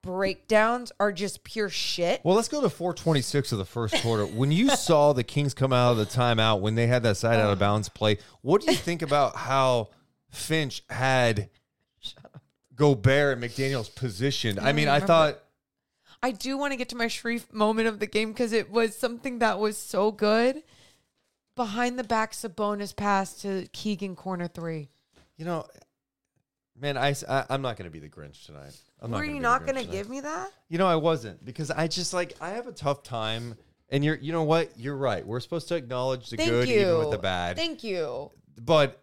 breakdowns 0.02 0.92
are 1.00 1.10
just 1.10 1.42
pure 1.42 1.68
shit. 1.68 2.20
Well, 2.22 2.36
let's 2.36 2.48
go 2.48 2.60
to 2.60 2.70
426 2.70 3.52
of 3.52 3.58
the 3.58 3.64
first 3.64 3.94
quarter. 4.02 4.26
When 4.26 4.52
you 4.52 4.68
saw 4.76 5.12
the 5.12 5.24
Kings 5.24 5.54
come 5.54 5.72
out 5.72 5.92
of 5.92 5.96
the 5.96 6.06
timeout, 6.06 6.60
when 6.60 6.74
they 6.74 6.86
had 6.86 7.02
that 7.02 7.16
side 7.16 7.40
out 7.40 7.50
of 7.50 7.58
bounds 7.58 7.88
play, 7.88 8.18
what 8.42 8.60
do 8.60 8.70
you 8.70 8.76
think 8.76 9.02
about 9.02 9.36
how 9.36 9.88
Finch 10.30 10.84
had 10.88 11.50
Gobert 12.74 13.38
and 13.38 13.44
McDaniels 13.44 13.92
positioned? 13.94 14.60
I 14.60 14.72
mean, 14.72 14.88
I 14.88 15.00
thought 15.00 15.38
I 16.22 16.32
do 16.32 16.58
want 16.58 16.72
to 16.72 16.76
get 16.76 16.90
to 16.90 16.96
my 16.96 17.08
Sharif 17.08 17.52
moment 17.52 17.88
of 17.88 17.98
the 17.98 18.06
game 18.06 18.32
because 18.32 18.52
it 18.52 18.70
was 18.70 18.96
something 18.96 19.38
that 19.38 19.58
was 19.58 19.78
so 19.78 20.12
good. 20.12 20.62
Behind 21.56 21.98
the 21.98 22.04
back 22.04 22.32
Sabonis 22.32 22.94
pass 22.94 23.34
to 23.42 23.66
Keegan 23.72 24.16
corner 24.16 24.48
three. 24.48 24.88
you 25.36 25.44
know, 25.44 25.66
Man, 26.80 26.96
I, 26.96 27.14
I 27.28 27.44
am 27.50 27.60
not 27.60 27.76
going 27.76 27.84
to 27.84 27.90
be 27.90 27.98
the 27.98 28.08
Grinch 28.08 28.46
tonight. 28.46 28.74
I'm 29.02 29.10
Were 29.10 29.18
gonna 29.20 29.32
you 29.34 29.40
not 29.40 29.66
going 29.66 29.74
to 29.74 29.82
tonight. 29.82 29.92
give 29.92 30.08
me 30.08 30.20
that? 30.20 30.50
You 30.70 30.78
know, 30.78 30.86
I 30.86 30.96
wasn't 30.96 31.44
because 31.44 31.70
I 31.70 31.88
just 31.88 32.14
like 32.14 32.34
I 32.40 32.50
have 32.50 32.66
a 32.66 32.72
tough 32.72 33.02
time. 33.02 33.56
And 33.90 34.02
you're, 34.02 34.16
you 34.16 34.32
know 34.32 34.44
what? 34.44 34.70
You're 34.78 34.96
right. 34.96 35.26
We're 35.26 35.40
supposed 35.40 35.68
to 35.68 35.74
acknowledge 35.74 36.30
the 36.30 36.36
Thank 36.38 36.48
good 36.48 36.68
you. 36.68 36.80
even 36.80 36.98
with 36.98 37.10
the 37.10 37.18
bad. 37.18 37.56
Thank 37.56 37.84
you. 37.84 38.30
but 38.58 39.02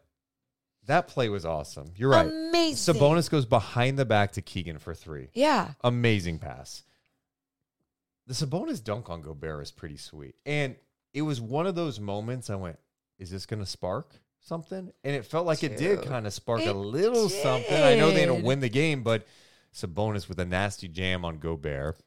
that 0.87 1.07
play 1.09 1.27
was 1.29 1.45
awesome. 1.45 1.91
You're 1.97 2.09
right. 2.09 2.25
Amazing. 2.25 2.95
Sabonis 2.95 3.29
goes 3.29 3.45
behind 3.45 3.99
the 3.99 4.05
back 4.05 4.31
to 4.31 4.41
Keegan 4.41 4.79
for 4.79 4.95
three. 4.95 5.29
Yeah. 5.33 5.73
Amazing 5.83 6.39
pass. 6.39 6.83
The 8.25 8.33
Sabonis 8.33 8.83
dunk 8.83 9.09
on 9.09 9.21
Gobert 9.21 9.61
is 9.63 9.71
pretty 9.71 9.97
sweet. 9.97 10.35
And 10.45 10.77
it 11.17 11.21
was 11.23 11.41
one 11.41 11.65
of 11.65 11.73
those 11.75 11.99
moments 11.99 12.49
I 12.49 12.55
went, 12.55 12.77
is 13.17 13.31
this 13.31 13.45
going 13.47 13.59
to 13.59 13.65
spark 13.65 14.11
something? 14.39 14.91
And 15.03 15.15
it 15.15 15.25
felt 15.25 15.47
like 15.47 15.63
it 15.63 15.77
did 15.77 16.03
kind 16.03 16.27
of 16.27 16.33
spark 16.33 16.61
a 16.61 16.69
it 16.69 16.73
little 16.75 17.27
something. 17.29 17.81
I 17.81 17.95
know 17.95 18.11
they 18.11 18.25
didn't 18.27 18.43
win 18.43 18.59
the 18.59 18.69
game, 18.69 19.01
but 19.01 19.25
Sabonis 19.73 20.29
with 20.29 20.39
a 20.39 20.45
nasty 20.45 20.87
jam 20.87 21.25
on 21.25 21.39
Gobert. 21.39 21.97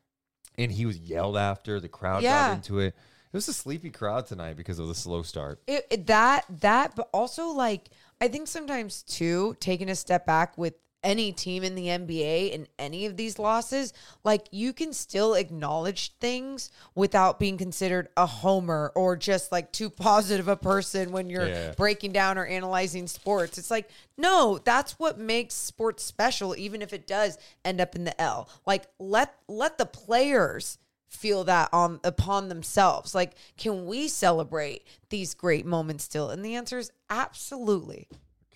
And 0.57 0.71
he 0.71 0.87
was 0.87 0.99
yelled 0.99 1.37
after. 1.37 1.81
The 1.81 1.89
crowd 1.89 2.23
Yeah. 2.23 2.49
got 2.49 2.57
into 2.57 2.79
it. 2.79 2.95
It 3.33 3.37
was 3.37 3.49
a 3.49 3.53
sleepy 3.53 3.91
crowd 3.91 4.27
tonight 4.27 4.57
because 4.57 4.79
of 4.79 4.89
the 4.89 4.95
slow 4.95 5.23
start. 5.23 5.61
It, 5.67 5.87
it- 5.91 6.07
that 6.09 6.45
that 6.61 6.95
but 6.97 7.09
also 7.13 7.49
like 7.49 7.91
I 8.21 8.29
think 8.29 8.47
sometimes 8.49 9.03
too 9.03 9.57
taking 9.61 9.89
a 9.89 9.97
step 9.97 10.27
back 10.27 10.57
with 10.59 10.75
any 11.03 11.33
team 11.33 11.63
in 11.63 11.75
the 11.75 11.87
NBA 11.87 12.53
in 12.53 12.67
any 12.79 13.07
of 13.07 13.17
these 13.17 13.39
losses 13.39 13.93
like 14.23 14.47
you 14.51 14.73
can 14.73 14.93
still 14.93 15.35
acknowledge 15.35 16.13
things 16.19 16.71
without 16.95 17.39
being 17.39 17.57
considered 17.57 18.09
a 18.17 18.27
homer 18.27 18.93
or 18.95 19.17
just 19.17 19.51
like 19.51 19.73
too 19.73 19.89
positive 19.89 20.47
a 20.49 20.57
person 20.57 21.11
when 21.11 21.31
you're 21.31 21.49
Yeah. 21.49 21.73
breaking 21.77 22.13
down 22.13 22.37
or 22.37 22.45
analyzing 22.45 23.07
sports 23.07 23.57
it's 23.57 23.71
like 23.71 23.89
no 24.19 24.59
that's 24.65 24.99
what 24.99 25.19
makes 25.19 25.55
sports 25.55 26.05
special 26.05 26.55
even 26.57 26.83
if 26.83 26.93
it 26.93 27.07
does 27.07 27.39
end 27.65 27.81
up 27.81 27.97
in 27.97 28.05
the 28.05 28.21
L 28.21 28.49
like 28.67 28.85
let 28.99 29.35
let 29.49 29.79
the 29.79 29.87
players 29.87 30.79
feel 31.09 31.43
that 31.43 31.69
on 31.73 31.99
upon 32.05 32.49
themselves. 32.49 33.17
Like, 33.17 33.33
can 33.57 33.87
we 33.87 34.07
celebrate 34.07 34.85
these 35.09 35.35
great 35.35 35.67
moments 35.67 36.05
still? 36.05 36.31
And 36.31 36.45
the 36.45 36.55
answer 36.55 36.79
is 36.79 36.93
absolutely. 37.11 38.07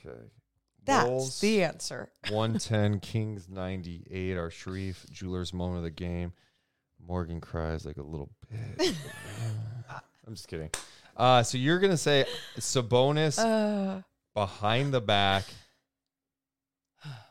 Okay. 0.07 0.17
That's 0.85 1.09
Wolves. 1.09 1.41
the 1.41 1.63
answer. 1.65 2.11
110, 2.31 3.01
Kings 3.01 3.49
98, 3.49 4.37
our 4.37 4.51
Sharif, 4.51 5.07
Jewelers 5.11 5.53
moment 5.55 5.79
of 5.79 5.85
the 5.85 5.91
game. 5.91 6.33
Morgan 7.07 7.41
cries 7.41 7.85
like 7.85 7.97
a 7.99 8.03
little 8.03 8.31
bitch. 8.53 8.95
I'm 10.27 10.35
just 10.35 10.49
kidding. 10.49 10.71
Uh, 11.17 11.43
so 11.43 11.59
you're 11.59 11.79
going 11.79 11.91
to 11.91 11.97
say 11.99 12.25
Sabonis 12.59 13.39
Uh, 13.39 14.03
behind 14.35 14.93
the 14.95 15.01
back 15.01 15.45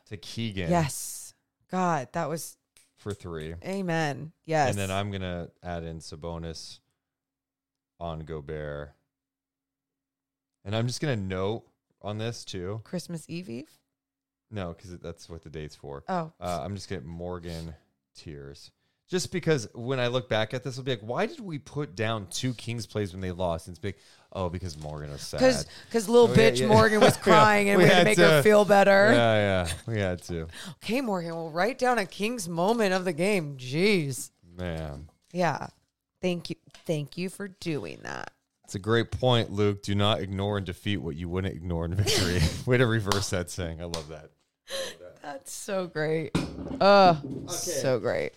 to 0.08 0.18
Keegan 0.18 0.70
yes. 0.70 1.34
God, 1.72 2.08
that 2.14 2.30
was 2.30 2.56
for 2.98 3.14
three. 3.14 3.56
amen. 3.66 4.32
Yes. 4.46 4.70
And 4.70 4.78
then 4.78 4.92
I'm 4.92 5.10
going 5.10 5.22
to 5.22 5.50
add 5.64 5.84
in 5.84 6.00
Sabonis 6.00 6.80
on 8.00 8.20
Gobert. 8.22 8.94
And 10.64 10.76
I'm 10.76 10.88
just 10.88 11.02
going 11.02 11.18
to 11.20 11.26
note 11.26 11.64
on 12.04 12.18
this 12.18 12.44
too. 12.46 12.82
Christmas 12.84 13.26
Eve 13.28 13.50
Eve. 13.50 13.70
No, 14.52 14.74
because 14.74 14.98
that's 15.00 15.30
what 15.30 15.42
the 15.44 15.50
date's 15.50 15.76
for. 15.76 16.04
Oh, 16.08 16.32
Uh, 16.40 16.60
I'm 16.64 16.76
just 16.76 16.88
getting 16.90 17.08
Morgan 17.08 17.74
tears. 18.16 18.72
Just 19.10 19.32
because 19.32 19.68
when 19.76 20.00
I 20.00 20.08
look 20.08 20.30
back 20.30 20.54
at 20.54 20.64
this, 20.64 20.78
I'll 20.78 20.84
be 20.84 20.92
like, 20.92 21.02
why 21.02 21.26
did 21.26 21.40
we 21.40 21.60
put 21.60 21.94
down 21.96 22.28
two 22.30 22.54
Kings 22.54 22.86
plays 22.88 23.12
when 23.12 23.22
they 23.22 23.32
lost? 23.32 23.68
And 23.68 23.74
it's 23.74 23.80
big. 23.80 23.96
Oh, 24.32 24.50
because 24.50 24.78
Morgan 24.80 25.12
was 25.12 25.22
sad. 25.22 25.40
because 25.40 25.66
because 25.88 26.08
little 26.10 26.30
yeah, 26.30 26.36
bitch 26.52 26.60
yeah. 26.62 26.68
Morgan 26.68 27.00
was 27.02 27.16
Yeah, 27.18 27.22
crying 27.24 27.70
and 27.70 27.78
we 27.78 27.84
we 27.84 27.90
had 27.90 28.00
to 28.00 28.06
make 28.06 28.18
to- 28.18 28.28
her 28.30 28.42
feel 28.44 28.64
better. 28.66 29.12
yeah, 29.14 29.66
yeah, 29.68 29.74
we 29.88 30.00
had 30.00 30.22
to. 30.24 30.48
Okay, 30.84 31.02
Morgan, 31.02 31.36
we'll 31.36 31.52
write 31.52 31.78
down 31.78 31.98
a 32.00 32.06
King's 32.06 32.48
moment 32.48 32.94
of 32.94 33.06
the 33.06 33.14
game. 33.14 33.58
Jeez. 33.58 34.32
Man, 34.58 35.10
Yeah. 35.32 35.68
Thank 36.22 36.50
you. 36.50 36.56
Thank 36.86 37.18
you 37.18 37.30
for 37.30 37.50
doing 37.50 38.00
that. 38.04 38.32
It's 38.74 38.80
a 38.80 38.80
great 38.80 39.12
point, 39.12 39.52
Luke. 39.52 39.84
Do 39.84 39.94
not 39.94 40.20
ignore 40.20 40.58
and 40.58 40.66
defeat 40.66 40.98
what 40.98 41.16
you 41.16 41.30
wouldn't 41.30 41.54
ignore 41.54 41.86
in 41.86 41.94
victory. 41.94 42.42
Way 42.66 42.78
to 42.78 42.88
reverse 42.88 43.30
that 43.30 43.52
saying. 43.52 43.80
I 43.80 43.84
love 43.84 44.08
that. 44.08 44.32
That's 45.22 45.54
so 45.54 45.86
great. 45.86 46.36
Uh, 46.82 47.18
so 47.46 48.00
great. 48.00 48.32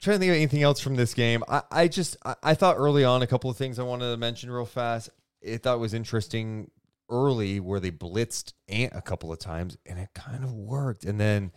trying 0.00 0.16
to 0.16 0.18
think 0.18 0.30
of 0.30 0.34
anything 0.34 0.64
else 0.64 0.80
from 0.80 0.96
this 0.96 1.14
game. 1.14 1.44
I, 1.46 1.62
I 1.70 1.86
just 1.86 2.16
I, 2.24 2.34
I 2.42 2.54
thought 2.54 2.74
early 2.76 3.04
on 3.04 3.22
a 3.22 3.26
couple 3.28 3.50
of 3.50 3.56
things 3.56 3.78
I 3.78 3.84
wanted 3.84 4.10
to 4.10 4.16
mention 4.16 4.50
real 4.50 4.66
fast. 4.66 5.10
I 5.48 5.58
thought 5.58 5.76
it 5.76 5.80
was 5.80 5.94
interesting 5.94 6.72
early 7.08 7.60
where 7.60 7.78
they 7.78 7.92
blitzed 7.92 8.54
Ant 8.68 8.94
a 8.96 9.00
couple 9.00 9.32
of 9.32 9.38
times 9.38 9.78
and 9.86 9.96
it 9.96 10.08
kind 10.12 10.42
of 10.42 10.52
worked. 10.52 11.04
And 11.04 11.20
then 11.20 11.52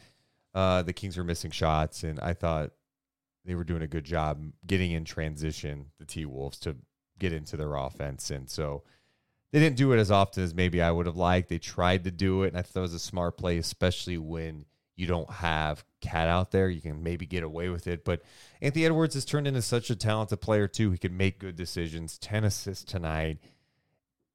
uh, 0.54 0.84
the 0.84 0.94
Kings 0.94 1.18
were 1.18 1.24
missing 1.24 1.50
shots, 1.50 2.04
and 2.04 2.20
I 2.20 2.34
thought 2.34 2.70
they 3.48 3.56
were 3.56 3.64
doing 3.64 3.82
a 3.82 3.88
good 3.88 4.04
job 4.04 4.44
getting 4.66 4.92
in 4.92 5.06
transition 5.06 5.88
the 6.00 6.06
T 6.06 6.26
Wolves 6.26 6.60
to 6.60 6.76
get 7.18 7.34
into 7.34 7.58
their 7.58 7.76
offense. 7.76 8.30
And 8.30 8.50
so 8.50 8.84
they 9.52 9.60
didn't 9.60 9.78
do 9.78 9.94
it 9.94 9.98
as 9.98 10.12
often 10.12 10.44
as 10.44 10.54
maybe 10.54 10.82
I 10.82 10.92
would 10.92 11.06
have 11.06 11.16
liked. 11.16 11.50
They 11.50 11.58
tried 11.58 12.04
to 12.04 12.12
do 12.12 12.44
it, 12.44 12.50
and 12.50 12.58
I 12.58 12.62
thought 12.62 12.80
it 12.80 12.82
was 12.82 12.94
a 12.94 13.00
smart 13.00 13.38
play, 13.38 13.58
especially 13.58 14.18
when 14.18 14.66
you 14.96 15.08
don't 15.08 15.30
have 15.30 15.86
KAT 16.02 16.28
out 16.28 16.52
there. 16.52 16.70
You 16.70 16.82
can 16.82 17.02
maybe 17.02 17.26
get 17.26 17.44
away 17.44 17.70
with 17.70 17.88
it. 17.88 18.04
But 18.04 18.22
Anthony 18.62 18.86
Edwards 18.86 19.14
has 19.14 19.26
turned 19.26 19.48
into 19.48 19.62
such 19.62 19.90
a 19.90 19.96
talented 19.96 20.42
player, 20.42 20.68
too. 20.68 20.92
He 20.92 20.98
can 20.98 21.16
make 21.16 21.40
good 21.40 21.56
decisions. 21.56 22.18
10 22.18 22.44
assists 22.44 22.84
tonight. 22.84 23.38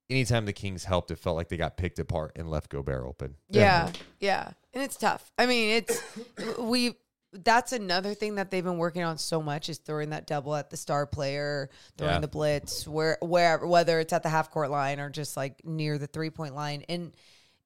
Anytime 0.08 0.46
the 0.46 0.52
Kings 0.52 0.84
helped, 0.84 1.10
it 1.10 1.18
felt 1.18 1.36
like 1.36 1.48
they 1.48 1.56
got 1.56 1.76
picked 1.76 1.98
apart 1.98 2.32
and 2.36 2.50
left 2.50 2.70
Gobert 2.70 3.04
open. 3.04 3.36
Yeah, 3.48 3.90
yeah, 4.20 4.50
and 4.74 4.82
it's 4.82 4.96
tough. 4.96 5.32
I 5.38 5.46
mean, 5.46 5.76
it's 5.76 6.02
we. 6.58 6.94
That's 7.32 7.72
another 7.72 8.12
thing 8.14 8.34
that 8.34 8.50
they've 8.50 8.62
been 8.62 8.76
working 8.78 9.02
on 9.02 9.16
so 9.16 9.40
much 9.42 9.68
is 9.68 9.78
throwing 9.78 10.10
that 10.10 10.26
double 10.26 10.54
at 10.54 10.68
the 10.68 10.76
star 10.76 11.06
player, 11.06 11.70
throwing 11.96 12.14
Yeah. 12.14 12.20
the 12.20 12.28
blitz, 12.28 12.86
where 12.86 13.16
where 13.22 13.58
whether 13.66 14.00
it's 14.00 14.12
at 14.12 14.22
the 14.22 14.28
half 14.28 14.50
court 14.50 14.70
line 14.70 15.00
or 15.00 15.08
just 15.08 15.36
like 15.36 15.64
near 15.64 15.96
the 15.96 16.06
three 16.06 16.30
point 16.30 16.54
line, 16.54 16.84
and 16.88 17.12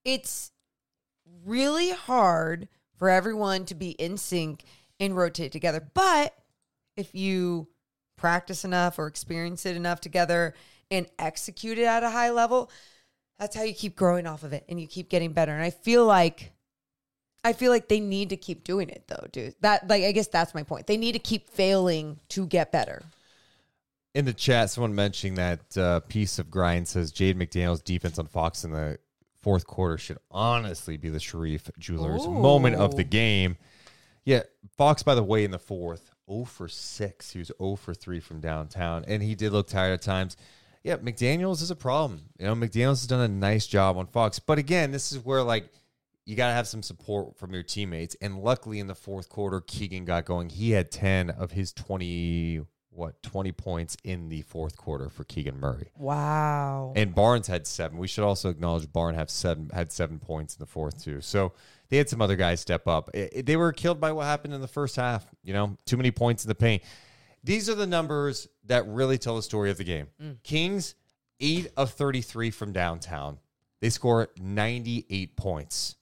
it's 0.05 0.51
really 1.45 1.91
hard 1.91 2.69
for 2.95 3.09
everyone 3.09 3.65
to 3.65 3.75
be 3.75 3.91
in 3.91 4.17
sync 4.17 4.63
and 4.99 5.15
rotate 5.17 5.51
together. 5.51 5.85
But 5.93 6.33
if 6.95 7.13
you 7.13 7.67
practice 8.15 8.63
enough 8.65 8.97
or 8.97 9.07
experience 9.07 9.65
it 9.65 9.75
enough 9.75 10.01
together 10.01 10.53
and 10.89 11.05
execute 11.19 11.77
it 11.77 11.83
at 11.83 12.03
a 12.03 12.09
high 12.09 12.31
level, 12.31 12.71
that's 13.37 13.55
how 13.55 13.63
you 13.63 13.73
keep 13.73 13.95
growing 13.95 14.25
off 14.25 14.43
of 14.43 14.53
it 14.53 14.65
and 14.69 14.79
you 14.81 14.87
keep 14.87 15.09
getting 15.09 15.33
better. 15.33 15.51
And 15.51 15.61
I 15.61 15.69
feel 15.69 16.05
like 16.05 16.53
I 17.43 17.53
feel 17.53 17.71
like 17.71 17.87
they 17.87 17.99
need 17.99 18.29
to 18.29 18.37
keep 18.37 18.63
doing 18.63 18.89
it 18.89 19.03
though, 19.07 19.25
dude. 19.31 19.55
That 19.61 19.87
like 19.87 20.03
I 20.03 20.11
guess 20.11 20.27
that's 20.27 20.53
my 20.53 20.63
point. 20.63 20.87
They 20.87 20.97
need 20.97 21.13
to 21.13 21.19
keep 21.19 21.49
failing 21.49 22.19
to 22.29 22.45
get 22.45 22.71
better. 22.71 23.03
In 24.13 24.25
the 24.25 24.33
chat, 24.33 24.71
someone 24.71 24.95
mentioning 24.95 25.35
that 25.35 25.77
uh, 25.77 25.99
piece 26.01 26.39
of 26.39 26.49
grind 26.49 26.87
says 26.87 27.11
Jade 27.11 27.37
McDaniel's 27.37 27.81
defense 27.81 28.17
on 28.17 28.25
Fox 28.25 28.63
in 28.63 28.71
the 28.71 28.97
fourth 29.41 29.67
quarter 29.67 29.97
should 29.97 30.17
honestly 30.31 30.97
be 30.97 31.09
the 31.09 31.19
Sharif 31.19 31.69
Jewelers 31.77 32.25
Ooh. 32.25 32.31
moment 32.31 32.75
of 32.75 32.95
the 32.95 33.03
game. 33.03 33.57
Yeah, 34.25 34.43
Fox, 34.75 35.03
by 35.03 35.15
the 35.15 35.23
way, 35.23 35.45
in 35.45 35.51
the 35.51 35.59
fourth, 35.59 36.11
0 36.29 36.43
for 36.43 36.67
6. 36.67 37.31
He 37.31 37.39
was 37.39 37.51
0 37.57 37.77
for 37.77 37.93
3 37.93 38.19
from 38.19 38.41
downtown, 38.41 39.05
and 39.07 39.23
he 39.23 39.35
did 39.35 39.53
look 39.53 39.67
tired 39.67 39.93
at 39.93 40.01
times. 40.01 40.35
Yeah, 40.83 40.97
McDaniels 40.97 41.61
is 41.61 41.71
a 41.71 41.75
problem. 41.75 42.23
You 42.37 42.47
know, 42.47 42.55
McDaniels 42.55 42.99
has 43.01 43.07
done 43.07 43.21
a 43.21 43.27
nice 43.27 43.67
job 43.67 43.97
on 43.97 44.07
Fox. 44.07 44.39
But 44.39 44.57
again, 44.57 44.91
this 44.91 45.13
is 45.13 45.23
where, 45.23 45.43
like, 45.43 45.69
you 46.27 46.35
got 46.35 46.47
to 46.47 46.53
have 46.53 46.67
some 46.67 46.83
support 46.83 47.37
from 47.37 47.53
your 47.53 47.63
teammates. 47.63 48.15
And 48.21 48.39
luckily, 48.43 48.79
in 48.79 48.87
the 48.87 48.95
fourth 48.95 49.29
quarter, 49.29 49.61
Keegan 49.61 50.03
got 50.03 50.25
going. 50.25 50.49
He 50.49 50.71
had 50.71 50.91
10 50.91 51.29
of 51.29 51.51
his 51.51 51.71
20, 51.71 52.61
what, 52.89 53.23
20 53.23 53.53
points 53.53 53.95
in 54.03 54.27
the 54.27 54.41
fourth 54.41 54.75
quarter 54.75 55.07
for 55.09 55.23
Keegan 55.23 55.57
Murray. 55.57 55.89
Wow. 55.95 56.91
And 56.97 57.15
Barnes 57.15 57.47
had 57.47 57.65
seven. 57.65 57.97
We 57.97 58.09
should 58.09 58.25
also 58.25 58.49
acknowledge 58.49 58.91
Barnes 58.91 59.17
have 59.17 59.29
seven 59.29 59.69
had 59.73 59.91
seven 59.93 60.19
points 60.19 60.53
in 60.55 60.59
the 60.59 60.65
fourth 60.65 61.01
too. 61.01 61.21
So 61.21 61.53
they 61.87 61.95
had 61.95 62.09
some 62.09 62.21
other 62.21 62.35
guys 62.35 62.59
step 62.59 62.87
up. 62.89 63.09
It- 63.13 63.31
it- 63.33 63.45
they 63.45 63.55
were 63.55 63.71
killed 63.71 64.01
by 64.01 64.11
what 64.11 64.25
happened 64.25 64.53
in 64.53 64.59
the 64.59 64.67
first 64.67 64.97
half. 64.97 65.25
You 65.43 65.53
know, 65.53 65.77
too 65.85 65.95
many 65.95 66.11
points 66.11 66.43
in 66.43 66.49
the 66.49 66.55
paint. 66.55 66.83
These 67.41 67.69
are 67.69 67.75
the 67.75 67.87
numbers 67.87 68.49
that 68.65 68.85
really 68.85 69.17
tell 69.17 69.37
the 69.37 69.43
story 69.43 69.71
of 69.71 69.77
the 69.77 69.85
game. 69.85 70.07
Mm. 70.21 70.43
Kings 70.43 70.95
eight 71.39 71.71
of 71.77 71.91
thirty 71.91 72.19
three 72.21 72.51
from 72.51 72.73
downtown. 72.73 73.39
They 73.79 73.89
score 73.91 74.27
ninety 74.37 75.05
eight 75.09 75.37
points. 75.37 75.95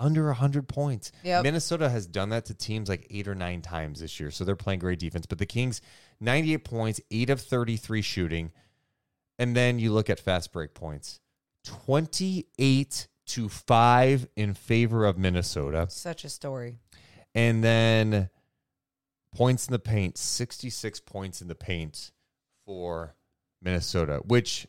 Under 0.00 0.26
100 0.26 0.68
points. 0.68 1.10
Yep. 1.24 1.42
Minnesota 1.42 1.88
has 1.88 2.06
done 2.06 2.28
that 2.28 2.44
to 2.46 2.54
teams 2.54 2.88
like 2.88 3.06
eight 3.10 3.26
or 3.26 3.34
nine 3.34 3.62
times 3.62 4.00
this 4.00 4.20
year. 4.20 4.30
So 4.30 4.44
they're 4.44 4.56
playing 4.56 4.80
great 4.80 4.98
defense. 4.98 5.26
But 5.26 5.38
the 5.38 5.46
Kings, 5.46 5.80
98 6.20 6.64
points, 6.64 7.00
8 7.10 7.30
of 7.30 7.40
33 7.40 8.02
shooting. 8.02 8.52
And 9.38 9.56
then 9.56 9.78
you 9.78 9.92
look 9.92 10.08
at 10.10 10.20
fast 10.20 10.52
break 10.52 10.74
points 10.74 11.20
28 11.64 13.08
to 13.26 13.48
5 13.48 14.28
in 14.36 14.54
favor 14.54 15.04
of 15.04 15.18
Minnesota. 15.18 15.86
Such 15.90 16.24
a 16.24 16.28
story. 16.28 16.78
And 17.34 17.62
then 17.62 18.30
points 19.34 19.68
in 19.68 19.72
the 19.72 19.78
paint 19.78 20.16
66 20.16 21.00
points 21.00 21.42
in 21.42 21.48
the 21.48 21.54
paint 21.54 22.12
for 22.66 23.14
Minnesota, 23.62 24.20
which 24.24 24.66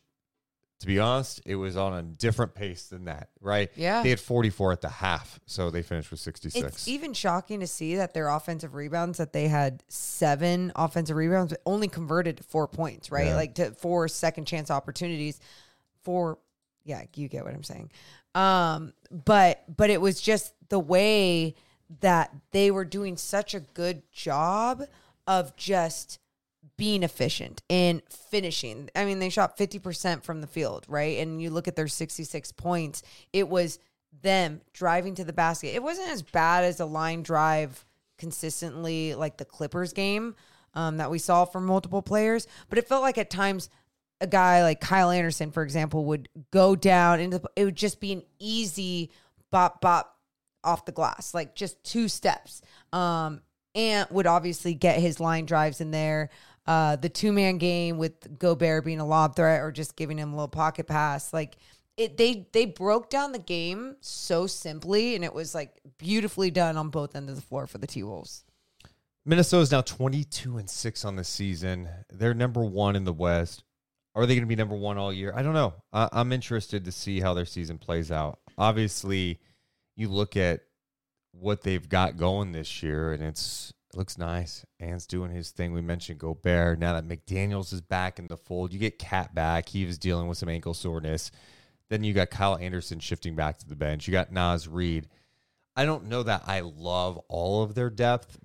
to 0.80 0.88
be 0.88 0.98
honest, 0.98 1.42
it 1.46 1.56
was 1.56 1.76
on 1.76 1.94
a 1.94 2.02
different 2.02 2.56
pace 2.56 2.84
than 2.88 3.06
that, 3.06 3.30
right? 3.42 3.70
Yeah. 3.76 4.02
They 4.02 4.10
had 4.10 4.20
44 4.20 4.72
at 4.72 4.82
the 4.82 4.90
half, 4.90 5.40
so 5.46 5.70
they 5.70 5.82
finished 5.82 6.10
with 6.10 6.22
66. 6.22 6.66
It's 6.66 6.88
even 6.88 7.14
shocking 7.14 7.60
to 7.60 7.68
see 7.68 7.98
that 7.98 8.14
their 8.14 8.30
offensive 8.30 8.76
rebounds 8.76 9.18
that 9.18 9.34
they 9.34 9.50
had 9.50 9.84
seven 9.90 10.72
offensive 10.76 11.18
rebounds, 11.18 11.52
but 11.52 11.62
only 11.66 11.90
converted 11.90 12.38
to 12.38 12.44
four 12.44 12.68
points, 12.68 13.12
right? 13.12 13.28
Yeah. 13.28 13.36
Like 13.36 13.56
to 13.56 13.72
four 13.72 14.08
second 14.08 14.46
chance 14.46 14.72
opportunities. 14.72 15.42
Four, 16.04 16.38
yeah, 16.86 17.04
you 17.14 17.28
get 17.28 17.44
what 17.44 17.54
I'm 17.54 17.64
saying. 17.64 17.92
Um, 18.34 18.94
but 19.12 19.64
but 19.76 19.90
it 19.90 20.00
was 20.00 20.22
just 20.22 20.54
the 20.70 20.80
way 20.80 21.56
that 22.00 22.34
they 22.52 22.72
were 22.72 22.86
doing 22.86 23.18
such 23.18 23.54
a 23.54 23.60
good 23.60 24.04
job 24.12 24.84
of 25.28 25.56
just 25.58 26.20
being 26.80 27.04
efficient 27.04 27.62
and 27.70 28.02
finishing. 28.10 28.90
I 28.96 29.04
mean, 29.04 29.20
they 29.20 29.30
shot 29.30 29.58
50% 29.58 30.24
from 30.24 30.40
the 30.40 30.48
field, 30.48 30.86
right? 30.88 31.20
And 31.20 31.42
you 31.42 31.50
look 31.50 31.68
at 31.68 31.76
their 31.76 31.90
66 31.90 32.54
points, 32.54 33.04
it 33.34 33.50
was 33.50 33.80
them 34.24 34.62
driving 34.74 35.14
to 35.16 35.26
the 35.26 35.34
basket. 35.34 35.76
It 35.76 35.84
wasn't 35.84 36.10
as 36.10 36.24
bad 36.24 36.64
as 36.64 36.80
a 36.80 36.86
line 36.86 37.22
drive 37.22 37.86
consistently 38.18 39.14
like 39.14 39.38
the 39.38 39.46
Clippers 39.46 39.92
game 39.92 40.36
um, 40.74 40.98
that 40.98 41.12
we 41.12 41.20
saw 41.20 41.44
from 41.44 41.66
multiple 41.66 42.02
players, 42.02 42.48
but 42.70 42.80
it 42.80 42.88
felt 42.88 43.02
like 43.02 43.18
at 43.18 43.30
times 43.30 43.70
a 44.22 44.28
guy 44.28 44.64
like 44.64 44.80
Kyle 44.80 45.12
Anderson, 45.12 45.52
for 45.52 45.64
example, 45.64 46.06
would 46.06 46.30
go 46.52 46.78
down 46.78 47.20
and 47.20 47.42
it 47.58 47.66
would 47.66 47.76
just 47.76 48.00
be 48.00 48.14
an 48.14 48.24
easy 48.40 49.12
bop 49.52 49.82
bop 49.82 50.18
off 50.64 50.86
the 50.86 50.94
glass, 50.94 51.34
like 51.34 51.56
just 51.56 51.84
two 51.84 52.08
steps. 52.08 52.62
Um, 52.94 53.42
Ant 53.76 54.12
would 54.12 54.28
obviously 54.28 54.74
get 54.74 55.00
his 55.00 55.20
line 55.20 55.46
drives 55.46 55.80
in 55.80 55.92
there. 55.92 56.30
Uh, 56.70 56.96
the 56.98 57.10
two 57.10 57.32
man 57.32 57.58
game 57.58 57.98
with 57.98 58.38
Gobert 58.38 58.86
being 58.86 59.00
a 59.00 59.06
lob 59.06 59.36
threat 59.36 59.62
or 59.62 59.72
just 59.72 59.96
giving 59.96 60.20
him 60.20 60.34
a 60.34 60.36
little 60.36 60.48
pocket 60.48 60.86
pass, 60.86 61.34
like 61.34 61.58
it, 61.98 62.16
they 62.16 62.48
they 62.52 62.68
broke 62.68 63.10
down 63.10 63.32
the 63.32 63.40
game 63.40 63.96
so 64.02 64.46
simply, 64.46 65.16
and 65.16 65.26
it 65.26 65.34
was 65.34 65.56
like 65.56 65.82
beautifully 65.98 66.52
done 66.52 66.78
on 66.78 66.90
both 66.90 67.16
ends 67.16 67.32
of 67.32 67.36
the 67.38 67.42
floor 67.42 67.66
for 67.66 67.80
the 67.80 67.88
T 67.88 68.04
Wolves. 68.04 68.44
Minnesota's 69.26 69.72
now 69.72 69.82
22 69.82 70.58
and 70.58 70.70
6 70.70 71.06
on 71.06 71.16
the 71.16 71.24
season. 71.24 71.90
They're 72.12 72.36
number 72.36 72.64
1 72.64 72.96
in 72.96 73.04
the 73.04 73.14
West. 73.14 73.64
Are 74.14 74.28
they 74.28 74.36
going 74.36 74.44
to 74.44 74.48
be 74.48 74.56
number 74.56 74.76
1 74.76 74.98
all 75.00 75.12
year? 75.12 75.34
I 75.36 75.42
don't 75.42 75.54
know. 75.56 75.74
I, 75.92 76.08
I'm 76.12 76.32
interested 76.32 76.86
to 76.86 76.92
see 76.92 77.20
how 77.20 77.34
their 77.34 77.46
season 77.46 77.80
plays 77.80 78.12
out. 78.12 78.40
Obviously, 78.60 79.40
you 79.96 80.08
look 80.08 80.38
at 80.38 80.62
what 81.32 81.64
they've 81.64 81.90
got 81.90 82.18
going 82.18 82.52
this 82.52 82.84
year 82.84 83.12
and 83.12 83.24
it's 83.24 83.74
it 83.94 83.98
looks 83.98 84.18
nice. 84.18 84.66
Ant's 84.80 85.08
doing 85.08 85.32
his 85.32 85.52
thing. 85.52 85.74
We 85.74 85.82
mentioned 85.82 86.20
Gobert. 86.20 86.80
Now 86.80 86.94
that 86.94 87.08
McDaniels 87.08 87.74
is 87.74 87.82
back 87.82 88.20
in 88.20 88.28
the 88.28 88.38
fold, 88.38 88.72
you 88.72 88.80
get 88.80 89.00
KAT 89.00 89.34
back. 89.34 89.70
He 89.70 89.86
was 89.86 89.98
dealing 89.98 90.28
with 90.28 90.38
some 90.38 90.50
ankle 90.50 90.74
soreness. 90.74 91.32
Then 91.90 92.04
you 92.04 92.14
got 92.14 92.30
Kyle 92.30 92.56
Anderson 92.56 93.00
shifting 93.00 93.36
back 93.36 93.58
to 93.60 93.68
the 93.68 93.76
bench. 93.76 94.08
You 94.08 94.12
got 94.12 94.32
Naz 94.32 94.68
Reid. 94.68 95.08
I 95.76 95.86
don't 95.86 96.06
know 96.06 96.24
that 96.24 96.44
I 96.46 96.60
love 96.60 97.18
all 97.30 97.64
of 97.64 97.74
their 97.74 97.90
depth, 97.90 98.38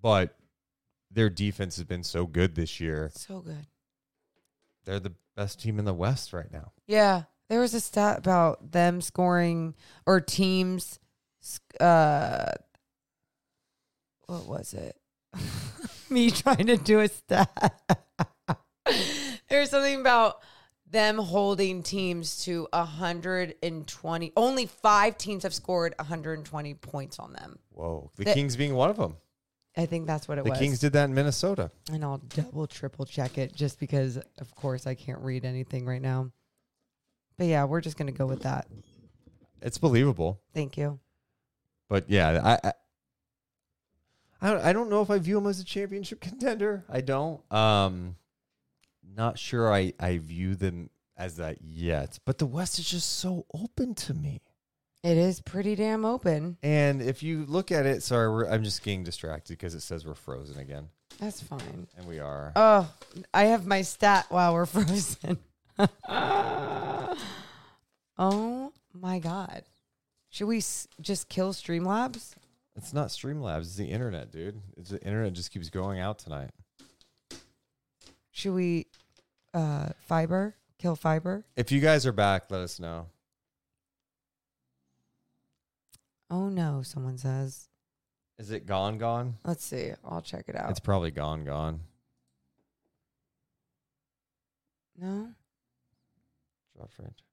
but 0.00 0.36
their 1.10 1.28
defense 1.28 1.76
has 1.76 1.84
been 1.84 2.04
so 2.04 2.26
good 2.26 2.54
this 2.54 2.80
year. 2.80 3.10
So 3.14 3.40
good. 3.40 3.66
They're 4.84 5.00
the 5.00 5.14
best 5.36 5.60
team 5.60 5.78
in 5.78 5.84
the 5.84 5.92
West 5.92 6.32
right 6.32 6.50
now. 6.50 6.72
Yeah, 6.86 7.24
there 7.50 7.60
was 7.60 7.74
a 7.74 7.80
stat 7.80 8.18
about 8.18 8.72
them 8.72 9.02
scoring 9.02 9.74
or 10.06 10.20
teams. 10.20 10.98
Uh, 11.78 12.52
what 14.28 14.46
was 14.46 14.74
it? 14.74 14.96
Me 16.10 16.30
trying 16.30 16.66
to 16.66 16.76
do 16.76 17.00
a 17.00 17.08
stat. 17.08 17.74
There's 19.48 19.70
something 19.70 20.00
about 20.00 20.40
them 20.90 21.18
holding 21.18 21.82
teams 21.82 22.44
to 22.44 22.66
120. 22.72 24.32
Only 24.36 24.66
five 24.66 25.18
teams 25.18 25.42
have 25.42 25.54
scored 25.54 25.94
120 25.98 26.74
points 26.74 27.18
on 27.18 27.32
them. 27.32 27.58
Whoa. 27.70 28.10
The 28.16 28.24
The- 28.24 28.34
Kings 28.34 28.56
being 28.56 28.74
one 28.74 28.90
of 28.90 28.96
them. 28.96 29.16
I 29.76 29.86
think 29.86 30.06
that's 30.06 30.26
what 30.26 30.38
it 30.38 30.44
The 30.44 30.50
was. 30.50 30.58
The 30.58 30.64
Kings 30.64 30.78
did 30.80 30.92
that 30.94 31.04
in 31.04 31.14
Minnesota. 31.14 31.70
and 31.92 32.04
I'll 32.04 32.18
double 32.18 32.66
triple 32.66 33.04
check 33.04 33.38
it 33.38 33.54
just 33.54 33.78
because, 33.78 34.18
of 34.38 34.54
course, 34.56 34.86
I 34.86 34.94
can't 34.94 35.20
read 35.20 35.44
anything 35.44 35.84
right 35.86 36.02
now. 36.02 36.30
But 37.36 37.46
yeah, 37.46 37.64
we're 37.64 37.80
just 37.80 37.96
gonna 37.96 38.10
go 38.12 38.26
with 38.26 38.42
that. 38.42 38.66
It's 39.62 39.78
believable. 39.78 40.40
Thank 40.52 40.76
you. 40.76 40.98
But 41.88 42.10
yeah, 42.10 42.58
I, 42.62 42.68
I 42.68 42.72
I 44.40 44.50
don't, 44.50 44.60
I 44.64 44.72
don't 44.72 44.88
know 44.90 45.02
if 45.02 45.10
I 45.10 45.18
view 45.18 45.38
him 45.38 45.46
as 45.46 45.58
a 45.60 45.64
championship 45.64 46.20
contender. 46.28 46.84
I 46.88 47.00
don't. 47.00 47.40
Um 47.52 48.16
not 49.16 49.38
sure 49.38 49.72
I 49.72 49.92
I 49.98 50.18
view 50.18 50.54
them 50.54 50.90
as 51.16 51.36
that 51.36 51.58
yet. 51.62 52.18
But 52.24 52.38
the 52.38 52.46
West 52.46 52.78
is 52.78 52.88
just 52.88 53.18
so 53.18 53.46
open 53.52 53.94
to 53.96 54.14
me. 54.14 54.40
It 55.02 55.16
is 55.16 55.40
pretty 55.40 55.74
damn 55.76 56.04
open. 56.04 56.56
And 56.62 57.00
if 57.02 57.22
you 57.22 57.44
look 57.46 57.70
at 57.72 57.86
it, 57.86 58.02
sorry, 58.02 58.28
we're, 58.30 58.48
I'm 58.48 58.64
just 58.64 58.82
getting 58.82 59.04
distracted 59.04 59.52
because 59.54 59.74
it 59.74 59.80
says 59.80 60.04
we're 60.04 60.14
frozen 60.14 60.58
again, 60.58 60.88
That's 61.20 61.40
fine. 61.40 61.86
and 61.96 62.06
we 62.06 62.18
are. 62.18 62.52
Oh, 62.56 62.92
I 63.32 63.44
have 63.44 63.64
my 63.64 63.82
stat 63.82 64.26
while 64.28 64.54
we're 64.54 64.66
frozen. 64.74 65.38
oh 68.18 68.72
my 68.92 69.18
god. 69.18 69.62
Should 70.30 70.46
we 70.46 70.58
s- 70.58 70.88
just 71.00 71.28
kill 71.28 71.52
Streamlabs? 71.52 72.34
It's 72.78 72.94
not 72.94 73.08
Streamlabs. 73.08 73.62
It's 73.62 73.76
the 73.76 73.90
internet, 73.90 74.30
dude. 74.30 74.62
It's 74.76 74.90
the 74.90 75.02
internet 75.02 75.32
just 75.32 75.50
keeps 75.50 75.68
going 75.68 75.98
out 75.98 76.20
tonight. 76.20 76.50
Should 78.30 78.54
we 78.54 78.86
uh 79.52 79.88
fiber? 80.06 80.54
Kill 80.78 80.94
fiber? 80.94 81.44
If 81.56 81.72
you 81.72 81.80
guys 81.80 82.06
are 82.06 82.12
back, 82.12 82.44
let 82.50 82.60
us 82.60 82.78
know. 82.78 83.08
Oh 86.30 86.48
no, 86.48 86.82
someone 86.82 87.18
says. 87.18 87.68
Is 88.38 88.52
it 88.52 88.64
gone? 88.64 88.98
Gone? 88.98 89.38
Let's 89.44 89.64
see. 89.64 89.90
I'll 90.04 90.22
check 90.22 90.44
it 90.46 90.54
out. 90.54 90.70
It's 90.70 90.78
probably 90.78 91.10
gone. 91.10 91.44
Gone. 91.44 91.80
no? 94.96 95.30
Drop 96.76 96.90
range. 97.00 97.24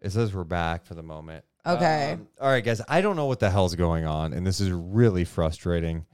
It 0.00 0.10
says 0.10 0.34
we're 0.34 0.42
back 0.42 0.84
for 0.84 0.94
the 0.94 1.02
moment. 1.04 1.44
Okay. 1.64 2.12
Um, 2.12 2.28
all 2.40 2.48
right, 2.48 2.64
guys. 2.64 2.80
I 2.88 3.00
don't 3.00 3.16
know 3.16 3.26
what 3.26 3.38
the 3.40 3.50
hell's 3.50 3.74
going 3.74 4.04
on, 4.04 4.32
and 4.32 4.46
this 4.46 4.60
is 4.60 4.70
really 4.70 5.24
frustrating. 5.24 6.06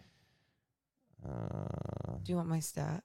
Uh, 1.27 2.17
Do 2.23 2.33
you 2.33 2.37
want 2.37 2.49
my 2.49 2.61
stat? 2.61 3.03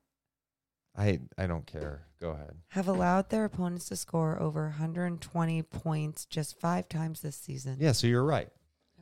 I 0.95 1.19
I 1.37 1.47
don't 1.47 1.65
care. 1.65 2.05
Go 2.21 2.31
ahead. 2.31 2.51
Have 2.69 2.87
allowed 2.87 3.29
their 3.29 3.45
opponents 3.45 3.87
to 3.89 3.95
score 3.95 4.39
over 4.39 4.63
120 4.65 5.61
points 5.63 6.25
just 6.25 6.59
five 6.59 6.87
times 6.87 7.21
this 7.21 7.35
season. 7.35 7.77
Yeah, 7.79 7.93
so 7.93 8.07
you're 8.07 8.23
right. 8.23 8.49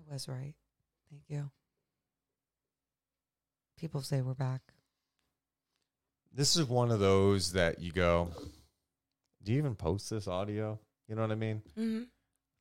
I 0.09 0.13
was 0.13 0.27
right. 0.29 0.53
Thank 1.09 1.23
you. 1.27 1.51
People 3.77 4.01
say 4.01 4.21
we're 4.21 4.33
back. 4.35 4.61
This 6.33 6.55
is 6.55 6.65
one 6.65 6.91
of 6.91 6.99
those 6.99 7.51
that 7.53 7.79
you 7.79 7.91
go. 7.91 8.29
Do 9.43 9.51
you 9.51 9.57
even 9.57 9.75
post 9.75 10.09
this 10.09 10.27
audio? 10.27 10.79
You 11.07 11.15
know 11.15 11.21
what 11.23 11.31
I 11.31 11.35
mean? 11.35 11.61
Mm-hmm. 11.77 12.03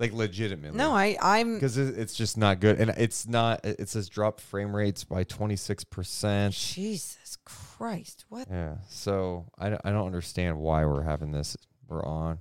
Like 0.01 0.12
legitimately. 0.14 0.78
No, 0.78 0.92
I 0.92 1.16
I'm 1.20 1.55
because 1.55 1.76
it's 1.76 2.14
just 2.14 2.38
not 2.38 2.59
good, 2.59 2.80
and 2.80 2.90
it's 2.96 3.28
not. 3.28 3.64
It 3.64 3.88
says 3.90 4.09
drop 4.09 4.40
frame 4.40 4.74
rates 4.74 5.05
by 5.05 5.24
twenty 5.24 5.57
six 5.57 5.84
percent. 5.84 6.55
Jesus 6.55 7.36
Christ. 7.44 8.24
What? 8.30 8.48
Yeah. 8.51 8.76
So 8.88 9.44
I, 9.59 9.68
don't- 9.68 9.80
I 9.84 9.90
don't 9.90 10.07
understand 10.07 10.59
why 10.59 10.86
we're 10.86 11.03
having 11.03 11.32
this. 11.32 11.55
We're 11.86 12.03
on. 12.05 12.38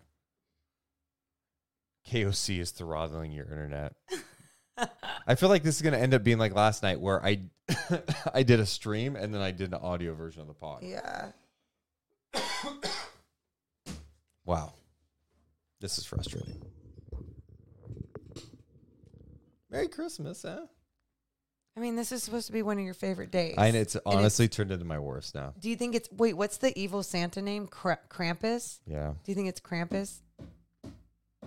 KOC 2.09 2.59
is 2.59 2.71
throttling 2.71 3.33
your 3.33 3.45
internet. 3.45 3.93
I 5.27 5.35
feel 5.35 5.49
like 5.49 5.61
this 5.63 5.75
is 5.75 5.81
going 5.81 5.93
to 5.93 5.99
end 5.99 6.13
up 6.13 6.23
being 6.23 6.37
like 6.37 6.55
last 6.55 6.81
night 6.81 7.01
where 7.01 7.21
I 7.23 7.41
I 8.33 8.43
did 8.43 8.61
a 8.61 8.65
stream 8.65 9.17
and 9.17 9.33
then 9.33 9.41
I 9.41 9.51
did 9.51 9.67
an 9.73 9.79
audio 9.81 10.13
version 10.13 10.41
of 10.41 10.47
the 10.47 10.53
pod. 10.53 10.81
Yeah. 10.83 11.31
Wow. 14.45 14.73
This 15.79 15.99
is 15.99 16.05
frustrating. 16.05 16.59
Merry 19.69 19.87
Christmas, 19.87 20.41
huh? 20.43 20.65
I 21.77 21.81
mean, 21.81 21.95
this 21.95 22.11
is 22.11 22.23
supposed 22.23 22.47
to 22.47 22.53
be 22.53 22.61
one 22.61 22.77
of 22.77 22.83
your 22.83 22.93
favorite 22.93 23.31
days. 23.31 23.55
I 23.57 23.67
it's 23.67 23.95
And 23.95 24.03
honestly 24.05 24.47
turned 24.47 24.71
into 24.71 24.85
my 24.85 24.99
worst 24.99 25.33
now. 25.35 25.53
Do 25.59 25.69
you 25.69 25.75
think 25.75 25.95
it's 25.95 26.11
wait? 26.11 26.33
What's 26.33 26.57
the 26.57 26.77
evil 26.77 27.03
Santa 27.03 27.41
name? 27.41 27.67
Kra- 27.67 27.99
Krampus? 28.09 28.79
Yeah. 28.85 29.13
Do 29.23 29.31
you 29.31 29.35
think 29.35 29.47
it's 29.47 29.61
Krampus 29.61 30.19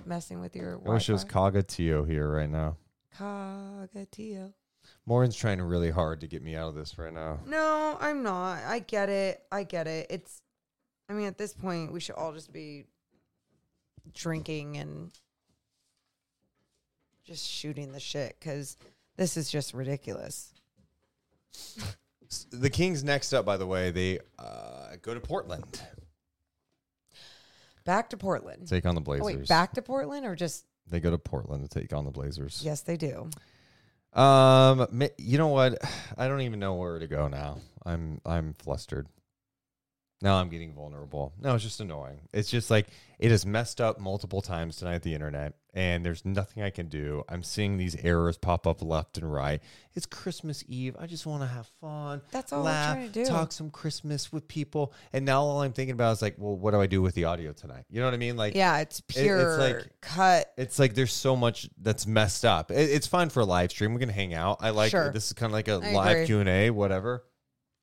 messing 0.07 0.41
with 0.41 0.57
your? 0.57 0.81
I 0.87 0.91
wish 0.91 1.09
it 1.09 1.13
was 1.13 1.25
Wi-Fi? 1.25 2.07
Here 2.07 2.31
right 2.31 2.49
now. 2.49 2.77
Kagatio. 3.19 4.53
Lauren's 5.07 5.37
trying 5.37 5.61
really 5.61 5.91
hard 5.91 6.21
to 6.21 6.27
get 6.27 6.43
me 6.43 6.57
out 6.57 6.69
of 6.69 6.75
this 6.75 6.97
right 6.99 7.13
now. 7.13 7.41
No, 7.47 7.97
I'm 8.01 8.23
not. 8.23 8.63
I 8.65 8.79
get 8.79 9.09
it. 9.09 9.43
I 9.51 9.65
get 9.65 9.87
it. 9.87 10.07
It's. 10.09 10.41
I 11.09 11.13
mean, 11.13 11.27
at 11.27 11.37
this 11.37 11.53
point, 11.53 11.93
we 11.93 12.01
should 12.01 12.15
all 12.15 12.33
just 12.33 12.53
be 12.53 12.85
drinking 14.15 14.79
and 14.79 15.11
just 17.25 17.47
shooting 17.49 17.93
the 17.93 18.01
shit 18.01 18.37
because 18.39 18.77
this 19.17 19.37
is 19.37 19.51
just 19.51 19.75
ridiculous. 19.75 20.53
The 22.51 22.71
Kings 22.71 23.05
next 23.05 23.33
up, 23.33 23.45
by 23.45 23.57
the 23.59 23.67
way, 23.67 23.91
they 23.91 24.19
uh, 24.39 24.97
go 25.03 25.13
to 25.15 25.21
Portland. 25.21 25.83
Back 27.85 28.11
to 28.11 28.17
Portland. 28.17 28.69
take 28.69 28.87
on 28.87 28.95
the 28.95 29.01
Oh, 29.01 29.05
Blazers. 29.05 29.25
wait, 29.27 29.49
back 29.49 29.73
to 29.75 29.83
Portland 29.83 30.25
or 30.25 30.35
just 30.37 30.65
They 30.89 31.01
go 31.01 31.11
to 31.11 31.19
Portland 31.19 31.69
to 31.69 31.81
take 31.81 31.93
on 31.93 32.05
the 32.05 32.11
Blazers. 32.11 32.63
yes, 32.65 32.81
they 32.83 32.97
do. 32.97 33.29
Um, 34.15 34.87
you 35.19 35.39
know 35.39 35.49
what? 35.49 35.79
I 36.19 36.29
don't 36.29 36.43
even 36.43 36.61
know 36.61 36.75
where 36.75 36.99
to 36.99 37.07
go 37.07 37.29
now. 37.29 37.59
I'm 37.85 38.21
I'm 38.25 38.53
flustered. 38.55 39.09
Now 40.21 40.37
I'm 40.37 40.49
getting 40.51 40.73
vulnerable. 40.75 41.33
No, 41.41 41.55
it's 41.55 41.65
just 41.65 41.81
annoying. 41.81 42.21
It's 42.33 42.51
just 42.51 42.71
like 42.71 42.87
it 43.19 43.31
has 43.31 43.45
messed 43.45 43.81
up 43.81 43.99
multiple 43.99 44.41
times 44.43 44.77
tonight 44.77 45.03
the 45.03 45.15
internet, 45.15 45.55
and 45.75 46.05
there's 46.05 46.25
nothing 46.25 46.63
I 46.63 46.69
can 46.71 46.89
do. 46.89 47.23
I'm 47.29 47.43
seeing 47.43 47.79
these 47.79 47.97
errors 47.97 48.37
pop 48.37 48.67
up 48.67 48.83
left 48.83 49.17
and 49.17 49.33
right. 49.33 49.63
It's 49.95 50.05
Christmas 50.07 50.63
Eve. 50.69 50.97
I 50.99 51.07
just 51.07 51.25
want 51.27 51.43
to 51.43 51.47
have 51.49 51.67
fun. 51.81 52.21
That's 52.31 52.53
all 52.53 52.63
laugh, 52.63 52.95
trying 52.97 53.07
to 53.09 53.13
do. 53.13 53.25
Talk 53.27 53.53
some 53.53 53.71
Christmas 53.71 54.31
with 54.33 54.47
people, 54.49 54.93
and 55.13 55.25
now 55.25 55.43
all 55.43 55.63
I'm 55.63 55.73
thinking 55.73 55.95
about 55.95 56.13
is 56.13 56.23
like, 56.23 56.35
well, 56.39 56.57
what 56.57 56.73
do 56.73 56.81
I 56.81 56.87
do 56.87 57.01
with 57.01 57.15
the 57.15 57.25
audio 57.25 57.53
tonight? 57.53 57.85
You 57.91 58.01
know 58.01 58.07
what 58.07 58.15
I 58.15 58.19
mean? 58.19 58.37
Like, 58.37 58.55
Yeah, 58.55 58.79
it's 58.81 59.01
pure. 59.01 59.41
it's 59.41 59.59
like- 59.85 60.01
cut. 60.01 60.53
it's 60.59 60.79
like 60.79 60.95
there's 60.95 61.13
so 61.13 61.37
much 61.37 61.69
that's 61.81 62.07
messed 62.07 62.45
up. 62.45 62.71
It, 62.71 62.91
it's 62.91 63.07
fine 63.07 63.31
for 63.31 63.41
a 63.41 63.45
live 63.47 63.71
stream. 63.71 63.95
We 63.95 64.01
can 64.01 64.09
hang 64.11 64.35
out. 64.35 64.59
I 64.61 64.71
like 64.71 64.91
Sure. 64.91 65.11
this 65.11 65.27
is 65.29 65.33
kind 65.33 65.51
of 65.51 65.55
like 65.55 65.69
a 65.69 65.81
I 65.83 65.93
live. 65.93 66.27
Q 66.27 66.41
and 66.41 66.49
A, 66.49 66.71
whatever. 66.71 67.25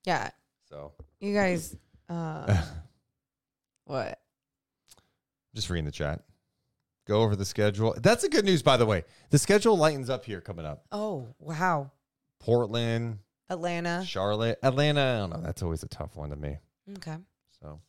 Yeah, 0.06 0.30
So 0.70 0.94
you 1.20 1.34
guys. 1.34 1.76
Uh, 2.08 2.62
what? 3.86 4.20
just 5.56 5.70
reading 5.70 5.86
the 5.86 5.92
chat. 5.92 6.22
Go 7.10 7.24
over 7.24 7.36
the 7.36 7.44
schedule. 7.44 7.96
That's 7.98 8.24
a 8.24 8.30
good 8.30 8.46
news, 8.46 8.62
by 8.62 8.78
the 8.78 8.86
way. 8.86 9.04
The 9.32 9.40
schedule 9.40 9.76
lightens 9.76 10.12
up 10.12 10.26
here 10.26 10.42
coming 10.42 10.64
up. 10.64 10.86
Oh 10.92 11.26
wow, 11.40 11.90
Portland, 12.40 13.18
Atlanta. 13.50 14.06
Charlotte, 14.06 14.60
Atlanta. 14.62 15.02
I 15.02 15.18
don't 15.18 15.32
know. 15.32 15.42
That's 15.44 15.64
always 15.64 15.82
a 15.82 15.88
tough 15.88 16.16
one 16.16 16.30
to 16.30 16.36
me. 16.36 16.58
Okay, 16.98 17.16
So 17.64 17.80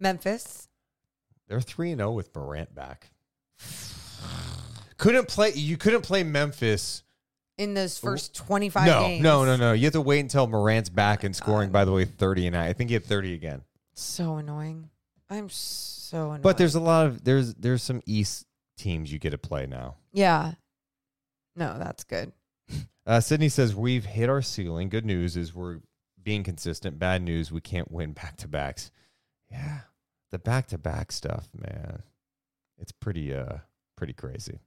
Memphis. 0.00 0.68
they're 1.46 1.60
three 1.60 1.92
and 1.92 2.00
zero 2.00 2.10
with 2.10 2.34
Morant 2.34 2.74
back. 2.74 3.10
Couldn't 4.96 5.28
play. 5.28 5.52
You 5.54 5.76
couldn't 5.76 6.02
play 6.02 6.24
Memphis. 6.24 7.04
In 7.56 7.74
those 7.74 7.98
first 7.98 8.34
twenty 8.34 8.68
five 8.68 8.86
No, 8.86 9.02
games. 9.02 9.22
no, 9.22 9.44
no, 9.44 9.56
no. 9.56 9.72
You 9.74 9.84
have 9.84 9.92
to 9.92 10.00
wait 10.00 10.20
until 10.20 10.48
Morant's 10.48 10.90
back 10.90 11.22
and 11.22 11.36
scoring. 11.36 11.68
Uh, 11.68 11.72
by 11.72 11.84
the 11.84 11.92
way, 11.92 12.04
thirty 12.04 12.48
and 12.48 12.56
I 12.56 12.72
think 12.72 12.90
he 12.90 12.94
had 12.94 13.04
thirty 13.04 13.34
again. 13.34 13.62
So 13.94 14.38
annoying. 14.38 14.90
I'm 15.30 15.48
so 15.50 16.30
annoyed. 16.30 16.42
But 16.42 16.58
there's 16.58 16.74
a 16.74 16.80
lot 16.80 17.06
of 17.06 17.24
there's 17.24 17.54
there's 17.54 17.82
some 17.82 18.02
East 18.06 18.46
teams 18.76 19.12
you 19.12 19.18
get 19.18 19.30
to 19.30 19.38
play 19.38 19.66
now. 19.66 19.96
yeah. 20.12 20.52
No, 21.56 21.76
that's 21.78 22.04
good. 22.04 22.32
Uh, 23.06 23.20
Sydney 23.20 23.48
says 23.48 23.74
we've 23.74 24.04
hit 24.04 24.28
our 24.28 24.42
ceiling. 24.42 24.90
Good 24.90 25.06
news 25.06 25.34
is 25.34 25.54
we're 25.54 25.78
being 26.22 26.42
consistent. 26.44 26.98
Bad 26.98 27.22
news 27.22 27.50
we 27.50 27.62
can't 27.62 27.90
win 27.90 28.12
back 28.12 28.36
to 28.36 28.48
backs. 28.48 28.90
Yeah, 29.50 29.78
the 30.30 30.38
back 30.38 30.66
to 30.68 30.78
back 30.78 31.10
stuff, 31.10 31.48
man, 31.58 32.02
it's 32.78 32.92
pretty 32.92 33.34
uh 33.34 33.60
pretty 33.96 34.12
crazy. 34.12 34.60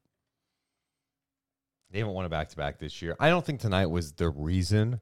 They 1.91 1.99
haven't 1.99 2.16
won 2.16 2.26
a 2.26 2.30
back 2.30 2.49
to 2.49 2.55
back 2.57 2.80
this 2.80 2.99
year. 3.03 3.16
I 3.20 3.30
don't 3.30 3.45
think 3.45 3.59
tonight 3.59 3.86
was 3.91 4.14
the 4.14 4.30
reason. 4.30 5.01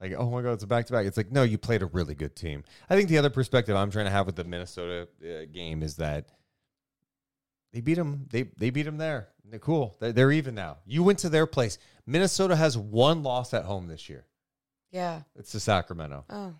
Like, 0.00 0.14
oh 0.16 0.30
my 0.30 0.42
god, 0.42 0.52
it's 0.52 0.64
a 0.64 0.66
back 0.66 0.86
to 0.86 0.92
back. 0.92 1.06
It's 1.06 1.16
like, 1.16 1.30
no, 1.30 1.42
you 1.42 1.58
played 1.58 1.82
a 1.82 1.86
really 1.86 2.14
good 2.14 2.34
team. 2.34 2.64
I 2.88 2.96
think 2.96 3.08
the 3.08 3.18
other 3.18 3.30
perspective 3.30 3.76
I'm 3.76 3.90
trying 3.90 4.06
to 4.06 4.10
have 4.10 4.26
with 4.26 4.36
the 4.36 4.44
Minnesota 4.44 5.08
uh, 5.22 5.44
game 5.52 5.82
is 5.82 5.96
that 5.96 6.30
they 7.72 7.80
beat 7.80 7.94
them. 7.94 8.26
They 8.30 8.44
they 8.56 8.70
beat 8.70 8.84
them 8.84 8.98
there. 8.98 9.28
They're 9.44 9.58
cool. 9.58 9.96
They're, 10.00 10.12
they're 10.12 10.32
even 10.32 10.54
now. 10.54 10.78
You 10.86 11.02
went 11.02 11.18
to 11.20 11.28
their 11.28 11.46
place. 11.46 11.78
Minnesota 12.06 12.56
has 12.56 12.78
one 12.78 13.22
loss 13.22 13.52
at 13.52 13.64
home 13.64 13.88
this 13.88 14.08
year. 14.08 14.26
Yeah. 14.90 15.22
It's 15.36 15.52
to 15.52 15.60
Sacramento. 15.60 16.24
Oh. 16.30 16.54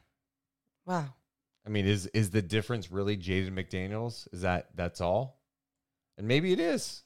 Wow. 0.86 1.14
I 1.66 1.68
mean, 1.68 1.86
is 1.86 2.06
is 2.08 2.30
the 2.30 2.42
difference 2.42 2.90
really 2.90 3.16
Jaden 3.16 3.52
McDaniels? 3.52 4.28
Is 4.32 4.42
that 4.42 4.68
that's 4.74 5.00
all? 5.00 5.40
And 6.18 6.26
maybe 6.26 6.52
it 6.52 6.60
is. 6.60 7.02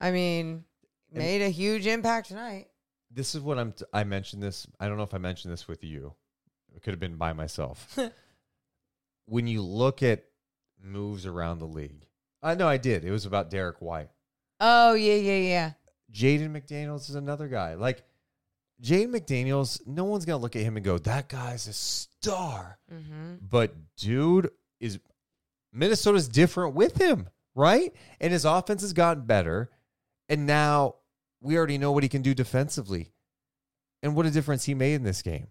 I 0.00 0.10
mean, 0.10 0.64
made 1.12 1.42
a 1.42 1.48
huge 1.48 1.86
impact 1.86 2.28
tonight. 2.28 2.68
This 3.12 3.34
is 3.34 3.40
what 3.40 3.58
I'm. 3.58 3.72
T- 3.72 3.84
I 3.92 4.04
mentioned 4.04 4.42
this. 4.42 4.66
I 4.80 4.88
don't 4.88 4.96
know 4.96 5.02
if 5.02 5.14
I 5.14 5.18
mentioned 5.18 5.52
this 5.52 5.68
with 5.68 5.84
you. 5.84 6.14
It 6.74 6.82
could 6.82 6.92
have 6.92 7.00
been 7.00 7.16
by 7.16 7.32
myself. 7.32 7.98
when 9.26 9.46
you 9.46 9.62
look 9.62 10.02
at 10.02 10.24
moves 10.82 11.26
around 11.26 11.58
the 11.58 11.66
league, 11.66 12.06
I 12.42 12.54
know 12.54 12.68
I 12.68 12.78
did. 12.78 13.04
It 13.04 13.10
was 13.10 13.26
about 13.26 13.50
Derrick 13.50 13.80
White. 13.80 14.08
Oh 14.60 14.94
yeah, 14.94 15.14
yeah, 15.14 15.38
yeah. 15.38 15.70
Jaden 16.12 16.50
McDaniels 16.50 17.08
is 17.08 17.14
another 17.14 17.48
guy. 17.48 17.74
Like 17.74 18.02
Jaden 18.82 19.14
McDaniels, 19.14 19.86
no 19.86 20.04
one's 20.04 20.24
gonna 20.24 20.42
look 20.42 20.56
at 20.56 20.62
him 20.62 20.76
and 20.76 20.84
go, 20.84 20.98
"That 20.98 21.28
guy's 21.28 21.66
a 21.68 21.72
star." 21.72 22.78
Mm-hmm. 22.92 23.34
But 23.48 23.74
dude 23.96 24.50
is 24.80 24.98
Minnesota's 25.72 26.28
different 26.28 26.74
with 26.74 27.00
him, 27.00 27.28
right? 27.54 27.92
And 28.20 28.32
his 28.32 28.44
offense 28.44 28.82
has 28.82 28.92
gotten 28.92 29.24
better, 29.24 29.70
and 30.28 30.46
now 30.46 30.96
we 31.42 31.56
already 31.58 31.76
know 31.78 31.92
what 31.92 32.02
he 32.02 32.08
can 32.08 32.22
do 32.22 32.34
defensively, 32.34 33.12
and 34.02 34.14
what 34.14 34.26
a 34.26 34.30
difference 34.30 34.64
he 34.64 34.74
made 34.74 34.94
in 34.94 35.02
this 35.02 35.22
game. 35.22 35.48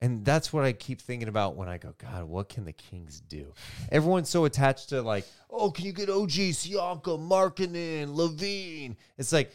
And 0.00 0.24
that's 0.24 0.52
what 0.52 0.64
I 0.64 0.72
keep 0.72 1.00
thinking 1.00 1.28
about 1.28 1.54
when 1.54 1.68
I 1.68 1.78
go, 1.78 1.94
God, 1.96 2.24
what 2.24 2.48
can 2.48 2.64
the 2.64 2.72
Kings 2.72 3.20
do? 3.20 3.52
Everyone's 3.92 4.28
so 4.28 4.44
attached 4.46 4.88
to 4.88 5.00
like, 5.00 5.24
oh, 5.48 5.70
can 5.70 5.84
you 5.84 5.92
get 5.92 6.10
OG, 6.10 6.28
Siakam, 6.30 7.28
Markkanen, 7.28 8.08
LaVine? 8.16 8.96
It's 9.16 9.32
like 9.32 9.52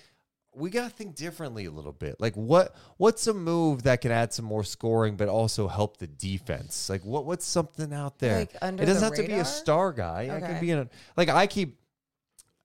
we 0.56 0.70
gotta 0.70 0.90
think 0.90 1.16
differently 1.16 1.66
a 1.66 1.72
little 1.72 1.92
bit. 1.92 2.16
Like, 2.20 2.34
what 2.36 2.76
what's 2.96 3.28
a 3.28 3.34
move 3.34 3.84
that 3.84 4.00
can 4.02 4.12
add 4.12 4.32
some 4.34 4.46
more 4.46 4.64
scoring, 4.64 5.18
but 5.18 5.28
also 5.28 5.68
help 5.68 5.98
the 5.98 6.08
defense? 6.08 6.90
Like, 6.90 7.04
what 7.04 7.26
what's 7.26 7.46
something 7.46 7.94
out 7.94 8.18
there? 8.20 8.40
Like, 8.40 8.54
it 8.56 8.86
doesn't 8.86 9.02
the 9.02 9.06
have 9.06 9.16
to 9.16 9.24
be 9.24 9.40
a 9.40 9.46
star 9.46 9.92
guy. 9.92 10.30
I 10.32 10.38
Okay. 10.38 10.48
could 10.48 10.62
be 10.62 10.72
in 10.72 10.80
a 10.80 10.90
like 11.18 11.28
I 11.30 11.46
keep. 11.48 11.78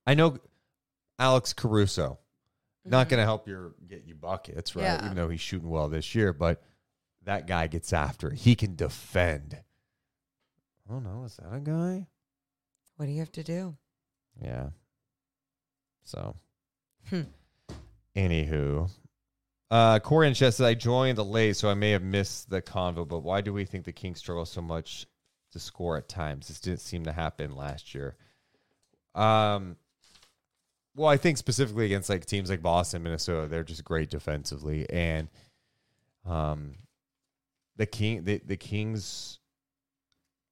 I 0.07 0.13
know 0.15 0.37
Alex 1.19 1.53
Caruso. 1.53 2.17
Not 2.85 3.07
going 3.09 3.19
to 3.19 3.23
help 3.25 3.47
your 3.47 3.73
get 3.87 4.03
you 4.05 4.15
buckets, 4.15 4.75
right? 4.75 4.85
Mm-hmm. 4.85 4.99
Yeah. 4.99 5.05
Even 5.05 5.15
though 5.17 5.29
he's 5.29 5.41
shooting 5.41 5.69
well 5.69 5.87
this 5.87 6.13
year, 6.15 6.33
but 6.33 6.61
that 7.23 7.47
guy 7.47 7.67
gets 7.67 7.93
after 7.93 8.31
it. 8.31 8.39
He 8.39 8.55
can 8.55 8.75
defend. 8.75 9.57
Oh 10.89 10.99
no, 10.99 11.23
is 11.23 11.37
that 11.37 11.53
a 11.55 11.59
guy? 11.61 12.07
What 12.97 13.05
do 13.05 13.11
you 13.11 13.19
have 13.19 13.31
to 13.33 13.43
do? 13.43 13.77
Yeah. 14.41 14.69
So, 16.03 16.35
Hmm. 17.09 17.21
anywho, 18.15 18.89
uh, 19.71 19.99
Corey 19.99 20.27
and 20.27 20.35
Chess 20.35 20.57
said 20.57 20.67
I 20.67 20.73
joined 20.73 21.17
the 21.17 21.23
late, 21.25 21.55
so 21.55 21.69
I 21.69 21.73
may 21.73 21.91
have 21.91 22.03
missed 22.03 22.49
the 22.49 22.61
convo. 22.61 23.07
But 23.07 23.19
why 23.19 23.41
do 23.41 23.53
we 23.53 23.63
think 23.65 23.85
the 23.85 23.93
Kings 23.93 24.19
struggle 24.19 24.45
so 24.45 24.61
much 24.61 25.07
to 25.51 25.59
score 25.59 25.97
at 25.97 26.09
times? 26.09 26.49
This 26.49 26.59
didn't 26.59 26.81
seem 26.81 27.05
to 27.05 27.11
happen 27.13 27.55
last 27.55 27.95
year. 27.95 28.17
Um, 29.15 29.77
well, 30.95 31.09
I 31.09 31.17
think 31.17 31.37
specifically 31.37 31.85
against 31.85 32.09
like 32.09 32.25
teams 32.25 32.49
like 32.49 32.61
Boston, 32.61 33.03
Minnesota, 33.03 33.47
they're 33.47 33.63
just 33.63 33.83
great 33.83 34.09
defensively, 34.09 34.89
and 34.89 35.27
um, 36.25 36.75
the 37.77 37.85
king, 37.85 38.23
the, 38.23 38.41
the 38.45 38.57
Kings 38.57 39.39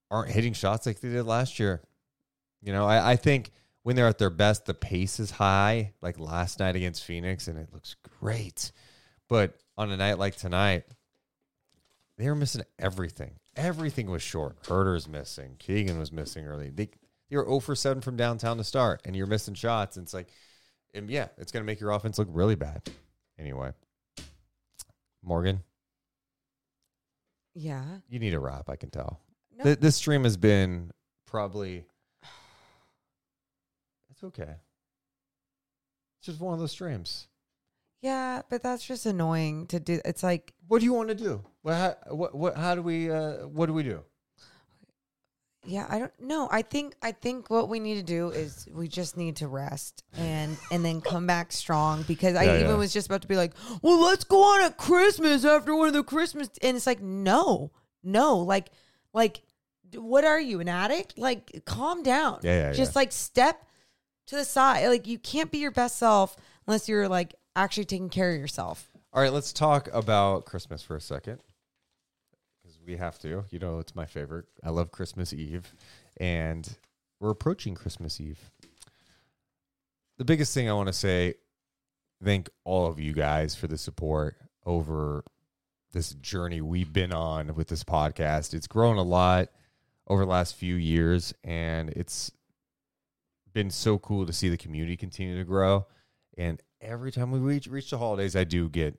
aren't 0.09 0.31
hitting 0.31 0.53
shots 0.53 0.85
like 0.85 0.99
they 0.99 1.09
did 1.09 1.23
last 1.23 1.59
year. 1.59 1.81
You 2.61 2.73
know, 2.73 2.85
I, 2.85 3.11
I 3.11 3.15
think 3.15 3.51
when 3.83 3.95
they're 3.95 4.07
at 4.07 4.17
their 4.17 4.29
best, 4.29 4.65
the 4.65 4.73
pace 4.73 5.19
is 5.19 5.31
high, 5.31 5.93
like 6.01 6.19
last 6.19 6.59
night 6.59 6.75
against 6.75 7.03
Phoenix, 7.03 7.47
and 7.47 7.57
it 7.57 7.69
looks 7.73 7.95
great. 8.19 8.71
But 9.27 9.57
on 9.77 9.91
a 9.91 9.97
night 9.97 10.19
like 10.19 10.35
tonight, 10.35 10.83
they 12.17 12.27
were 12.27 12.35
missing 12.35 12.63
everything. 12.77 13.35
Everything 13.55 14.09
was 14.09 14.21
short. 14.21 14.57
Huerter's 14.67 15.07
missing. 15.07 15.55
Keegan 15.57 15.97
was 15.99 16.11
missing 16.11 16.45
early. 16.45 16.69
They 16.69 16.89
were 17.37 17.45
0 17.45 17.59
for 17.59 17.75
7 17.75 18.01
from 18.01 18.15
downtown 18.17 18.57
to 18.57 18.63
start, 18.63 19.01
and 19.05 19.15
you're 19.15 19.27
missing 19.27 19.53
shots. 19.53 19.97
And 19.97 20.05
it's 20.05 20.13
like, 20.13 20.27
and 20.93 21.09
yeah, 21.09 21.27
it's 21.37 21.51
going 21.51 21.63
to 21.63 21.65
make 21.65 21.79
your 21.79 21.91
offense 21.91 22.17
look 22.19 22.27
really 22.31 22.55
bad. 22.55 22.81
Anyway, 23.39 23.71
Morgan, 25.23 25.63
Yeah. 27.55 27.83
you 28.09 28.19
need 28.19 28.33
a 28.33 28.39
wrap, 28.39 28.69
I 28.69 28.75
can 28.75 28.89
tell. 28.89 29.19
No. 29.57 29.63
Th- 29.63 29.79
this 29.79 29.95
stream 29.95 30.23
has 30.23 30.37
been 30.37 30.91
probably. 31.25 31.85
It's 34.09 34.23
okay. 34.23 34.55
It's 36.19 36.25
just 36.25 36.39
one 36.39 36.53
of 36.53 36.59
those 36.59 36.71
streams. 36.71 37.27
Yeah, 38.01 38.41
but 38.49 38.63
that's 38.63 38.83
just 38.85 39.05
annoying 39.05 39.67
to 39.67 39.79
do. 39.79 40.01
It's 40.05 40.23
like, 40.23 40.53
What 40.67 40.79
do 40.79 40.85
you 40.85 40.93
want 40.93 41.09
to 41.09 41.15
do? 41.15 41.43
What? 41.61 41.73
How, 41.75 41.95
what? 42.15 42.35
What? 42.35 42.55
How 42.57 42.73
do 42.75 42.81
we? 42.81 43.11
Uh, 43.11 43.47
what 43.47 43.67
do 43.67 43.73
we 43.73 43.83
do? 43.83 44.03
Yeah, 45.63 45.85
I 45.89 45.99
don't 45.99 46.19
know. 46.19 46.47
I 46.51 46.63
think 46.63 46.95
I 47.01 47.11
think 47.11 47.49
what 47.49 47.69
we 47.69 47.79
need 47.79 47.95
to 47.95 48.03
do 48.03 48.29
is 48.29 48.67
we 48.73 48.87
just 48.87 49.15
need 49.15 49.35
to 49.37 49.47
rest 49.47 50.03
and 50.17 50.57
and 50.71 50.83
then 50.83 51.01
come 51.01 51.27
back 51.27 51.51
strong 51.51 52.03
because 52.03 52.35
I 52.35 52.43
Yeah, 52.45 52.55
even 52.55 52.67
yeah. 52.71 52.75
was 52.75 52.91
just 52.91 53.07
about 53.07 53.21
to 53.21 53.27
be 53.27 53.35
like, 53.35 53.53
well, 53.81 53.99
let's 54.01 54.23
go 54.23 54.41
on 54.43 54.61
at 54.63 54.77
Christmas 54.77 55.45
after 55.45 55.75
one 55.75 55.87
of 55.87 55.93
the 55.93 56.03
Christmas, 56.03 56.49
and 56.61 56.75
it's 56.75 56.87
like, 56.87 57.01
no, 57.01 57.71
no, 58.03 58.39
like, 58.39 58.69
like, 59.13 59.43
what 59.93 60.23
are 60.23 60.39
you, 60.39 60.61
an 60.61 60.67
addict? 60.67 61.17
Like, 61.17 61.63
calm 61.65 62.01
down. 62.01 62.39
Yeah, 62.43 62.67
yeah, 62.67 62.73
Just 62.73 62.93
yeah. 62.95 62.99
like 62.99 63.11
step 63.11 63.63
to 64.27 64.35
the 64.35 64.45
side. 64.45 64.87
Like, 64.87 65.05
you 65.05 65.19
can't 65.19 65.51
be 65.51 65.59
your 65.59 65.71
best 65.71 65.97
self 65.97 66.35
unless 66.65 66.89
you're 66.89 67.07
like 67.07 67.35
actually 67.55 67.85
taking 67.85 68.09
care 68.09 68.31
of 68.33 68.39
yourself. 68.39 68.89
All 69.13 69.21
right, 69.21 69.31
let's 69.33 69.51
talk 69.53 69.89
about 69.93 70.45
Christmas 70.45 70.81
for 70.81 70.95
a 70.95 71.01
second. 71.01 71.39
We 72.85 72.97
have 72.97 73.19
to. 73.19 73.45
You 73.49 73.59
know, 73.59 73.79
it's 73.79 73.95
my 73.95 74.05
favorite. 74.05 74.45
I 74.63 74.69
love 74.69 74.91
Christmas 74.91 75.33
Eve. 75.33 75.73
And 76.17 76.67
we're 77.19 77.29
approaching 77.29 77.75
Christmas 77.75 78.19
Eve. 78.19 78.51
The 80.17 80.25
biggest 80.25 80.53
thing 80.53 80.69
I 80.69 80.73
want 80.73 80.87
to 80.87 80.93
say, 80.93 81.35
thank 82.23 82.49
all 82.63 82.87
of 82.87 82.99
you 82.99 83.13
guys 83.13 83.55
for 83.55 83.67
the 83.67 83.77
support 83.77 84.35
over 84.65 85.23
this 85.93 86.13
journey 86.13 86.61
we've 86.61 86.93
been 86.93 87.13
on 87.13 87.55
with 87.55 87.67
this 87.67 87.83
podcast. 87.83 88.53
It's 88.53 88.67
grown 88.67 88.97
a 88.97 89.03
lot 89.03 89.49
over 90.07 90.23
the 90.23 90.31
last 90.31 90.55
few 90.55 90.75
years, 90.75 91.33
and 91.43 91.89
it's 91.91 92.31
been 93.53 93.69
so 93.69 93.97
cool 93.97 94.25
to 94.25 94.33
see 94.33 94.49
the 94.49 94.57
community 94.57 94.95
continue 94.95 95.37
to 95.37 95.43
grow. 95.43 95.85
And 96.37 96.61
every 96.79 97.11
time 97.11 97.31
we 97.31 97.39
reach 97.39 97.67
reach 97.67 97.89
the 97.89 97.97
holidays, 97.97 98.35
I 98.35 98.43
do 98.43 98.69
get 98.69 98.97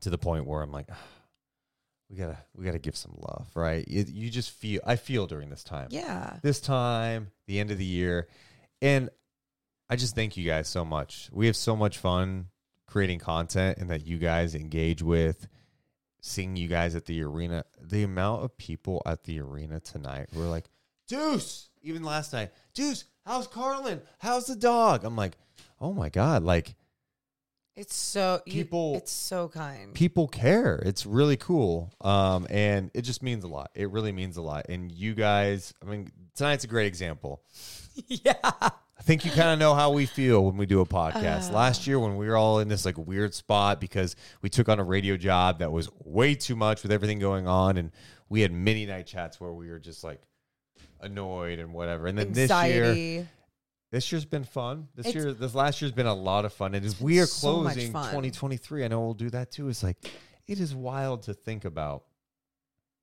to 0.00 0.10
the 0.10 0.18
point 0.18 0.46
where 0.46 0.62
I'm 0.62 0.72
like, 0.72 0.86
"Ah, 0.90 0.98
we 2.14 2.20
gotta 2.20 2.38
we 2.54 2.64
gotta 2.64 2.78
give 2.78 2.96
some 2.96 3.14
love, 3.18 3.48
right? 3.56 3.86
You, 3.88 4.04
you 4.06 4.30
just 4.30 4.50
feel 4.52 4.80
I 4.86 4.94
feel 4.96 5.26
during 5.26 5.50
this 5.50 5.64
time, 5.64 5.88
Yeah. 5.90 6.36
this 6.42 6.60
time, 6.60 7.32
the 7.48 7.58
end 7.58 7.70
of 7.72 7.78
the 7.78 7.84
year, 7.84 8.28
and 8.80 9.10
I 9.90 9.96
just 9.96 10.14
thank 10.14 10.36
you 10.36 10.44
guys 10.48 10.68
so 10.68 10.84
much. 10.84 11.28
We 11.32 11.46
have 11.46 11.56
so 11.56 11.74
much 11.74 11.98
fun 11.98 12.46
creating 12.86 13.18
content, 13.18 13.78
and 13.78 13.90
that 13.90 14.06
you 14.06 14.18
guys 14.18 14.54
engage 14.54 15.02
with. 15.02 15.48
Seeing 16.26 16.56
you 16.56 16.68
guys 16.68 16.94
at 16.94 17.04
the 17.04 17.22
arena, 17.22 17.64
the 17.78 18.02
amount 18.02 18.44
of 18.44 18.56
people 18.56 19.02
at 19.04 19.24
the 19.24 19.40
arena 19.40 19.78
tonight 19.80 20.28
were 20.32 20.44
like, 20.46 20.64
Deuce, 21.06 21.68
even 21.82 22.02
last 22.02 22.32
night, 22.32 22.50
Deuce, 22.72 23.04
how's 23.26 23.46
Carlin? 23.46 24.00
How's 24.20 24.46
the 24.46 24.56
dog? 24.56 25.04
I'm 25.04 25.16
like, 25.16 25.36
oh 25.82 25.92
my 25.92 26.08
God, 26.08 26.42
like 26.42 26.76
It's 27.76 27.96
so 27.96 28.40
you- 28.46 28.52
People- 28.52 28.94
it's 28.96 29.10
so 29.12 29.48
kind. 29.48 29.94
people 29.94 30.28
care. 30.28 30.76
It's 30.76 31.04
really 31.06 31.36
cool. 31.36 31.90
Um, 32.00 32.46
and 32.48 32.90
it 32.94 33.02
just 33.02 33.22
means 33.22 33.42
a 33.42 33.48
lot. 33.48 33.70
It 33.74 33.90
really 33.90 34.12
means 34.12 34.36
a 34.36 34.42
lot. 34.42 34.66
And 34.68 34.92
you 34.92 35.14
guys, 35.14 35.74
I 35.82 35.90
mean, 35.90 36.12
tonight's 36.36 36.62
a 36.64 36.68
great 36.68 36.86
example. 36.86 37.42
yeah. 38.06 38.34
I 38.96 39.02
think 39.02 39.24
you 39.24 39.32
kind 39.32 39.50
of 39.50 39.58
know 39.58 39.74
how 39.74 39.90
we 39.90 40.06
feel 40.06 40.44
when 40.44 40.56
we 40.56 40.66
do 40.66 40.80
a 40.80 40.86
podcast. 40.86 41.50
Last 41.52 41.86
year, 41.86 41.98
when 41.98 42.16
we 42.16 42.28
were 42.28 42.36
all 42.36 42.60
in 42.60 42.68
this 42.68 42.84
like 42.84 42.96
weird 42.96 43.34
spot 43.34 43.80
because 43.80 44.14
we 44.40 44.48
took 44.48 44.68
on 44.68 44.78
a 44.78 44.84
radio 44.84 45.16
job 45.16 45.58
that 45.58 45.72
was 45.72 45.90
way 46.04 46.34
too 46.36 46.54
much 46.56 46.82
with 46.84 46.92
everything 46.92 47.18
going 47.18 47.46
on, 47.48 47.76
and 47.76 47.90
we 48.28 48.40
had 48.40 48.52
many 48.52 48.86
night 48.86 49.06
chats 49.06 49.40
where 49.40 49.52
we 49.52 49.68
were 49.68 49.80
just 49.80 50.04
like 50.04 50.22
annoyed 51.00 51.58
and 51.58 51.74
whatever. 51.74 52.06
And 52.06 52.16
then 52.16 52.32
this 52.32 52.48
year, 52.50 52.84
Anxiety. 52.84 53.28
This 53.94 54.10
year's 54.10 54.24
been 54.24 54.42
fun. 54.42 54.88
This 54.96 55.06
It's- 55.06 55.14
year, 55.24 55.32
this 55.32 55.54
last 55.54 55.80
year's 55.80 55.92
been 55.92 56.06
a 56.06 56.14
lot 56.14 56.44
of 56.44 56.52
fun. 56.52 56.74
And 56.74 56.84
as 56.84 57.00
we 57.00 57.20
are 57.20 57.26
so 57.26 57.62
closing 57.62 57.92
fun. 57.92 58.06
2023, 58.10 58.84
I 58.84 58.88
know 58.88 59.00
we'll 59.00 59.14
do 59.14 59.30
that 59.30 59.52
too. 59.52 59.68
It's 59.68 59.84
like 59.84 59.96
it 60.48 60.58
is 60.58 60.74
wild 60.74 61.22
to 61.22 61.32
think 61.34 61.64
about, 61.64 62.02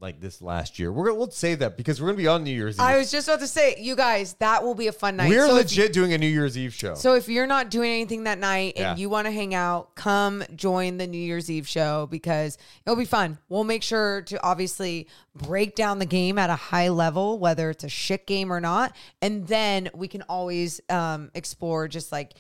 like 0.02 0.20
this 0.20 0.42
last 0.42 0.80
year. 0.80 0.92
We're 0.92 1.06
gonna 1.06 1.18
we'll 1.20 1.30
save 1.32 1.60
that 1.60 1.78
because 1.78 2.02
we're 2.02 2.08
gonna 2.08 2.18
be 2.18 2.28
on 2.28 2.44
New 2.44 2.52
Year's 2.52 2.76
Eve. 2.76 2.82
I 2.82 2.98
was 2.98 3.12
just 3.12 3.28
about 3.28 3.40
to 3.42 3.48
say, 3.48 3.76
you 3.80 3.96
guys, 3.96 4.34
that 4.40 4.64
will 4.64 4.74
be 4.74 4.88
a 4.88 4.92
fun 4.92 5.16
night. 5.16 5.30
we're 5.30 5.46
So 5.48 5.54
legit 5.54 5.94
doing 5.94 6.12
a 6.14 6.18
New 6.18 6.28
Year's 6.28 6.58
Eve 6.58 6.74
show. 6.74 6.96
So 6.96 7.14
if 7.14 7.30
you're 7.30 7.46
not 7.48 7.70
doing 7.70 7.92
anything 7.92 8.24
that 8.24 8.40
night 8.40 8.74
and 8.76 8.82
Yeah. 8.84 8.96
you 8.96 9.10
want 9.10 9.28
to 9.28 9.32
hang 9.32 9.54
out, 9.54 9.96
come 9.96 10.44
join 10.56 10.98
the 10.98 11.06
New 11.06 11.20
Year's 11.20 11.52
Eve 11.52 11.68
show 11.68 12.08
because 12.10 12.58
it'll 12.86 12.98
be 12.98 13.06
fun. 13.06 13.38
We'll 13.48 13.64
make 13.64 13.84
sure 13.84 14.24
to 14.24 14.44
obviously 14.44 15.08
break 15.36 15.76
down 15.76 16.00
the 16.00 16.06
game 16.08 16.40
at 16.40 16.50
a 16.50 16.56
high 16.56 16.90
level, 16.90 17.38
whether 17.38 17.70
it's 17.70 17.84
a 17.84 17.90
shit 17.90 18.26
game 18.26 18.52
or 18.52 18.60
not, 18.60 18.96
and 19.22 19.48
then 19.48 19.90
we 19.94 20.08
can 20.08 20.24
always 20.24 20.82
um, 20.90 21.30
explore 21.36 21.88
just 21.88 22.12
like 22.12 22.34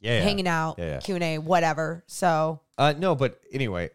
yeah, 0.00 0.18
yeah. 0.18 0.22
hanging 0.22 0.48
out, 0.48 0.76
yeah. 0.78 1.00
Q 1.00 1.16
and 1.16 1.24
A, 1.24 1.38
whatever. 1.38 2.04
So 2.06 2.60
Uh, 2.78 2.94
no, 2.96 3.14
but 3.16 3.40
anyway, 3.52 3.90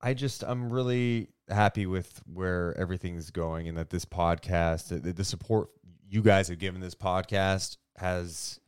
I 0.00 0.14
just 0.14 0.42
I'm 0.42 0.70
really 0.72 1.28
happy 1.48 1.86
with 1.86 2.22
where 2.32 2.76
everything's 2.78 3.30
going 3.30 3.68
and 3.68 3.76
that 3.76 3.90
this 3.90 4.04
podcast, 4.04 4.88
the, 4.88 5.12
the 5.12 5.24
support 5.24 5.68
you 6.08 6.22
guys 6.22 6.48
have 6.48 6.58
given 6.58 6.80
this 6.80 6.94
podcast 6.94 7.76
has 7.96 8.60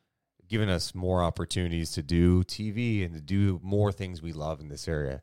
given 0.48 0.68
us 0.68 0.94
more 0.94 1.22
opportunities 1.22 1.92
to 1.92 2.02
do 2.02 2.42
TV 2.44 3.04
and 3.04 3.14
to 3.14 3.20
do 3.20 3.60
more 3.62 3.92
things 3.92 4.22
we 4.22 4.32
love 4.32 4.60
in 4.60 4.68
this 4.68 4.88
area. 4.88 5.22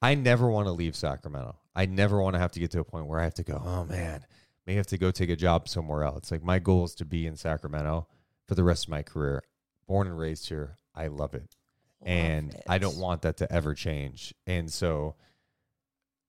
I 0.00 0.14
never 0.14 0.48
want 0.48 0.66
to 0.66 0.72
leave 0.72 0.96
Sacramento. 0.96 1.56
I 1.74 1.86
never 1.86 2.22
want 2.22 2.34
to 2.34 2.40
have 2.40 2.52
to 2.52 2.60
get 2.60 2.70
to 2.72 2.80
a 2.80 2.84
point 2.84 3.06
where 3.06 3.20
I 3.20 3.24
have 3.24 3.34
to 3.34 3.44
go, 3.44 3.60
oh 3.64 3.84
man, 3.84 4.24
may 4.66 4.74
have 4.74 4.86
to 4.88 4.98
go 4.98 5.10
take 5.10 5.30
a 5.30 5.36
job 5.36 5.68
somewhere 5.68 6.04
else. 6.04 6.30
Like 6.30 6.42
my 6.42 6.58
goal 6.58 6.84
is 6.84 6.94
to 6.96 7.04
be 7.04 7.26
in 7.26 7.36
Sacramento 7.36 8.06
for 8.46 8.54
the 8.54 8.64
rest 8.64 8.84
of 8.84 8.90
my 8.90 9.02
career. 9.02 9.42
Born 9.86 10.06
and 10.06 10.18
raised 10.18 10.48
here. 10.48 10.78
I 10.94 11.08
love 11.08 11.34
it 11.34 11.56
and 12.02 12.56
I 12.68 12.78
don't 12.78 12.96
want 12.96 13.22
that 13.22 13.36
to 13.38 13.52
ever 13.52 13.74
change. 13.74 14.34
And 14.46 14.72
so, 14.72 15.16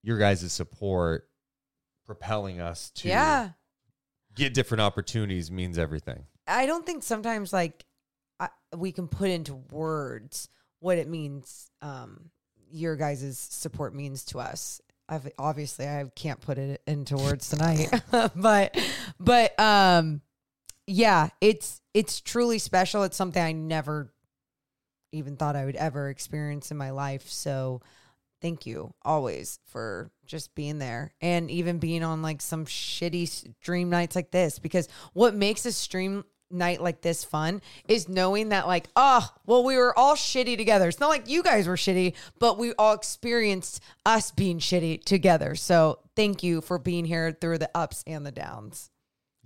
your 0.03 0.17
guys' 0.17 0.51
support 0.51 1.27
propelling 2.05 2.59
us 2.59 2.91
to 2.91 3.07
yeah, 3.07 3.49
get 4.35 4.53
different 4.53 4.81
opportunities 4.81 5.51
means 5.51 5.77
everything. 5.77 6.25
I 6.47 6.65
don't 6.65 6.85
think 6.85 7.03
sometimes 7.03 7.53
like 7.53 7.85
I, 8.39 8.49
we 8.75 8.91
can 8.91 9.07
put 9.07 9.29
into 9.29 9.55
words 9.55 10.49
what 10.79 10.97
it 10.97 11.07
means. 11.07 11.69
Um, 11.81 12.31
your 12.71 12.95
guys' 12.95 13.37
support 13.37 13.93
means 13.93 14.25
to 14.25 14.39
us. 14.39 14.81
I've, 15.07 15.29
obviously, 15.37 15.87
I 15.87 16.05
can't 16.15 16.39
put 16.39 16.57
it 16.57 16.81
into 16.87 17.17
words 17.17 17.49
tonight, 17.49 17.89
but 18.35 18.77
but 19.19 19.59
um, 19.59 20.21
yeah, 20.87 21.29
it's 21.41 21.81
it's 21.93 22.21
truly 22.21 22.59
special. 22.59 23.03
It's 23.03 23.17
something 23.17 23.41
I 23.41 23.51
never 23.51 24.13
even 25.11 25.35
thought 25.35 25.55
I 25.55 25.65
would 25.65 25.75
ever 25.75 26.09
experience 26.09 26.71
in 26.71 26.77
my 26.77 26.91
life. 26.91 27.29
So 27.29 27.81
thank 28.41 28.65
you 28.65 28.93
always 29.03 29.59
for 29.67 30.11
just 30.25 30.53
being 30.55 30.79
there 30.79 31.13
and 31.21 31.49
even 31.51 31.77
being 31.77 32.03
on 32.03 32.21
like 32.21 32.41
some 32.41 32.65
shitty 32.65 33.27
stream 33.27 33.89
nights 33.89 34.15
like 34.15 34.31
this 34.31 34.59
because 34.59 34.87
what 35.13 35.33
makes 35.35 35.65
a 35.65 35.71
stream 35.71 36.23
night 36.49 36.81
like 36.81 37.01
this 37.01 37.23
fun 37.23 37.61
is 37.87 38.09
knowing 38.09 38.49
that 38.49 38.67
like 38.67 38.87
oh 38.97 39.25
well 39.45 39.63
we 39.63 39.77
were 39.77 39.97
all 39.97 40.15
shitty 40.15 40.57
together 40.57 40.89
it's 40.89 40.99
not 40.99 41.07
like 41.09 41.29
you 41.29 41.41
guys 41.43 41.65
were 41.65 41.77
shitty 41.77 42.13
but 42.39 42.57
we 42.57 42.73
all 42.73 42.93
experienced 42.93 43.81
us 44.05 44.31
being 44.31 44.59
shitty 44.59 45.01
together 45.05 45.55
so 45.55 45.99
thank 46.15 46.43
you 46.43 46.59
for 46.59 46.77
being 46.77 47.05
here 47.05 47.31
through 47.31 47.57
the 47.57 47.69
ups 47.73 48.03
and 48.05 48.25
the 48.25 48.31
downs 48.31 48.89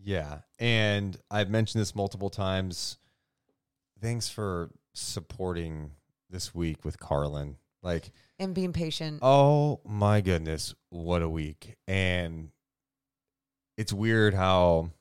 Yeah. 0.03 0.39
And 0.59 1.17
I've 1.31 1.49
mentioned 1.49 1.81
this 1.81 1.95
multiple 1.95 2.29
times. 2.29 2.97
Thanks 4.01 4.29
for 4.29 4.69
supporting 4.93 5.91
this 6.29 6.53
week 6.53 6.85
with 6.85 6.99
Carlin. 6.99 7.57
Like, 7.81 8.11
and 8.39 8.53
being 8.53 8.73
patient 8.73 9.19
oh 9.21 9.79
my 9.85 10.21
goodness, 10.21 10.75
what 10.89 11.21
a 11.21 11.29
week. 11.29 11.75
And 11.87 12.49
it's 13.77 13.93
weird 13.93 14.33
how 14.33 14.91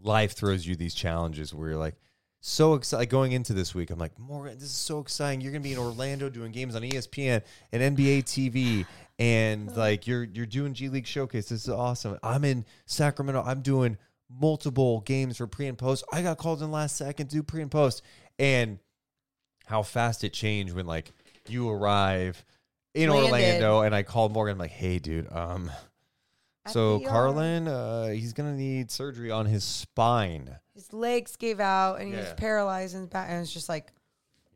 life 0.00 0.32
throws 0.32 0.66
you 0.66 0.76
these 0.76 0.94
challenges 0.94 1.52
where 1.52 1.70
you're 1.70 1.78
like, 1.78 1.96
so 2.40 2.74
excited 2.74 3.10
going 3.10 3.32
into 3.32 3.52
this 3.52 3.74
week. 3.74 3.90
I'm 3.90 3.98
like, 3.98 4.18
Morgan, 4.18 4.54
this 4.54 4.68
is 4.68 4.70
so 4.70 5.00
exciting. 5.00 5.40
You're 5.40 5.52
gonna 5.52 5.62
be 5.62 5.72
in 5.72 5.78
Orlando 5.78 6.28
doing 6.28 6.52
games 6.52 6.76
on 6.76 6.82
ESPN 6.82 7.42
and 7.72 7.96
NBA 7.96 8.24
TV, 8.24 8.86
and 9.18 9.76
like 9.76 10.06
you're 10.06 10.24
you're 10.24 10.46
doing 10.46 10.72
G 10.72 10.88
League 10.88 11.06
Showcase. 11.06 11.48
This 11.48 11.64
is 11.64 11.68
awesome. 11.68 12.18
I'm 12.22 12.44
in 12.44 12.64
Sacramento. 12.86 13.42
I'm 13.44 13.60
doing 13.60 13.98
multiple 14.30 15.00
games 15.00 15.38
for 15.38 15.46
pre 15.46 15.66
and 15.66 15.76
post. 15.76 16.04
I 16.12 16.22
got 16.22 16.38
called 16.38 16.62
in 16.62 16.70
last 16.70 16.96
second 16.96 17.26
to 17.28 17.36
do 17.36 17.42
pre 17.42 17.60
and 17.60 17.70
post, 17.70 18.02
and 18.38 18.78
how 19.66 19.82
fast 19.82 20.22
it 20.22 20.32
changed 20.32 20.74
when 20.74 20.86
like 20.86 21.10
you 21.48 21.68
arrive 21.68 22.44
in 22.94 23.10
Landed. 23.10 23.32
Orlando, 23.32 23.80
and 23.82 23.94
I 23.94 24.02
called 24.02 24.32
Morgan. 24.32 24.52
I'm 24.52 24.58
like, 24.58 24.70
hey, 24.70 24.98
dude, 24.98 25.30
um. 25.32 25.70
So. 26.68 27.00
Carlin, 27.00 27.66
uh, 27.66 28.08
he's 28.08 28.34
gonna 28.34 28.54
need 28.54 28.90
surgery 28.90 29.30
on 29.30 29.46
his 29.46 29.64
spine. 29.64 30.54
his 30.74 30.92
legs 30.92 31.34
gave 31.36 31.60
out 31.60 31.94
and 31.98 32.08
he 32.10 32.14
was 32.14 32.26
Yeah. 32.26 32.34
paralyzed 32.34 32.94
in 32.94 33.00
his 33.00 33.08
back 33.08 33.28
and 33.30 33.40
it's 33.42 33.50
just 33.52 33.68
like 33.70 33.90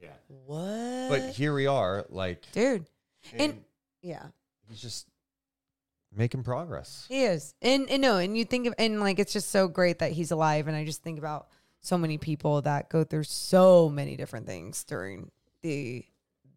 Yeah. 0.00 0.10
what 0.28 1.08
But 1.08 1.30
here 1.30 1.54
we 1.54 1.66
are, 1.66 2.04
like, 2.10 2.44
dude 2.52 2.84
and 3.32 3.40
and 3.40 3.64
yeah 4.02 4.26
he's 4.68 4.80
just 4.82 5.06
making 6.14 6.42
progress. 6.44 7.06
He 7.08 7.24
is. 7.24 7.54
And 7.62 7.88
and 7.88 8.02
no, 8.02 8.18
and 8.18 8.36
you 8.36 8.44
think 8.44 8.66
of 8.66 8.74
and 8.78 9.00
like 9.00 9.18
it's 9.18 9.32
just 9.32 9.50
so 9.50 9.66
great 9.66 10.00
that 10.00 10.12
he's 10.12 10.30
alive. 10.32 10.68
And 10.68 10.76
I 10.76 10.84
just 10.84 11.02
think 11.02 11.18
about 11.18 11.48
so 11.80 11.96
many 11.96 12.18
people 12.18 12.60
that 12.62 12.90
go 12.90 13.04
through 13.04 13.24
so 13.24 13.88
many 13.88 14.16
different 14.16 14.44
things 14.46 14.84
during 14.84 15.30
the 15.62 16.04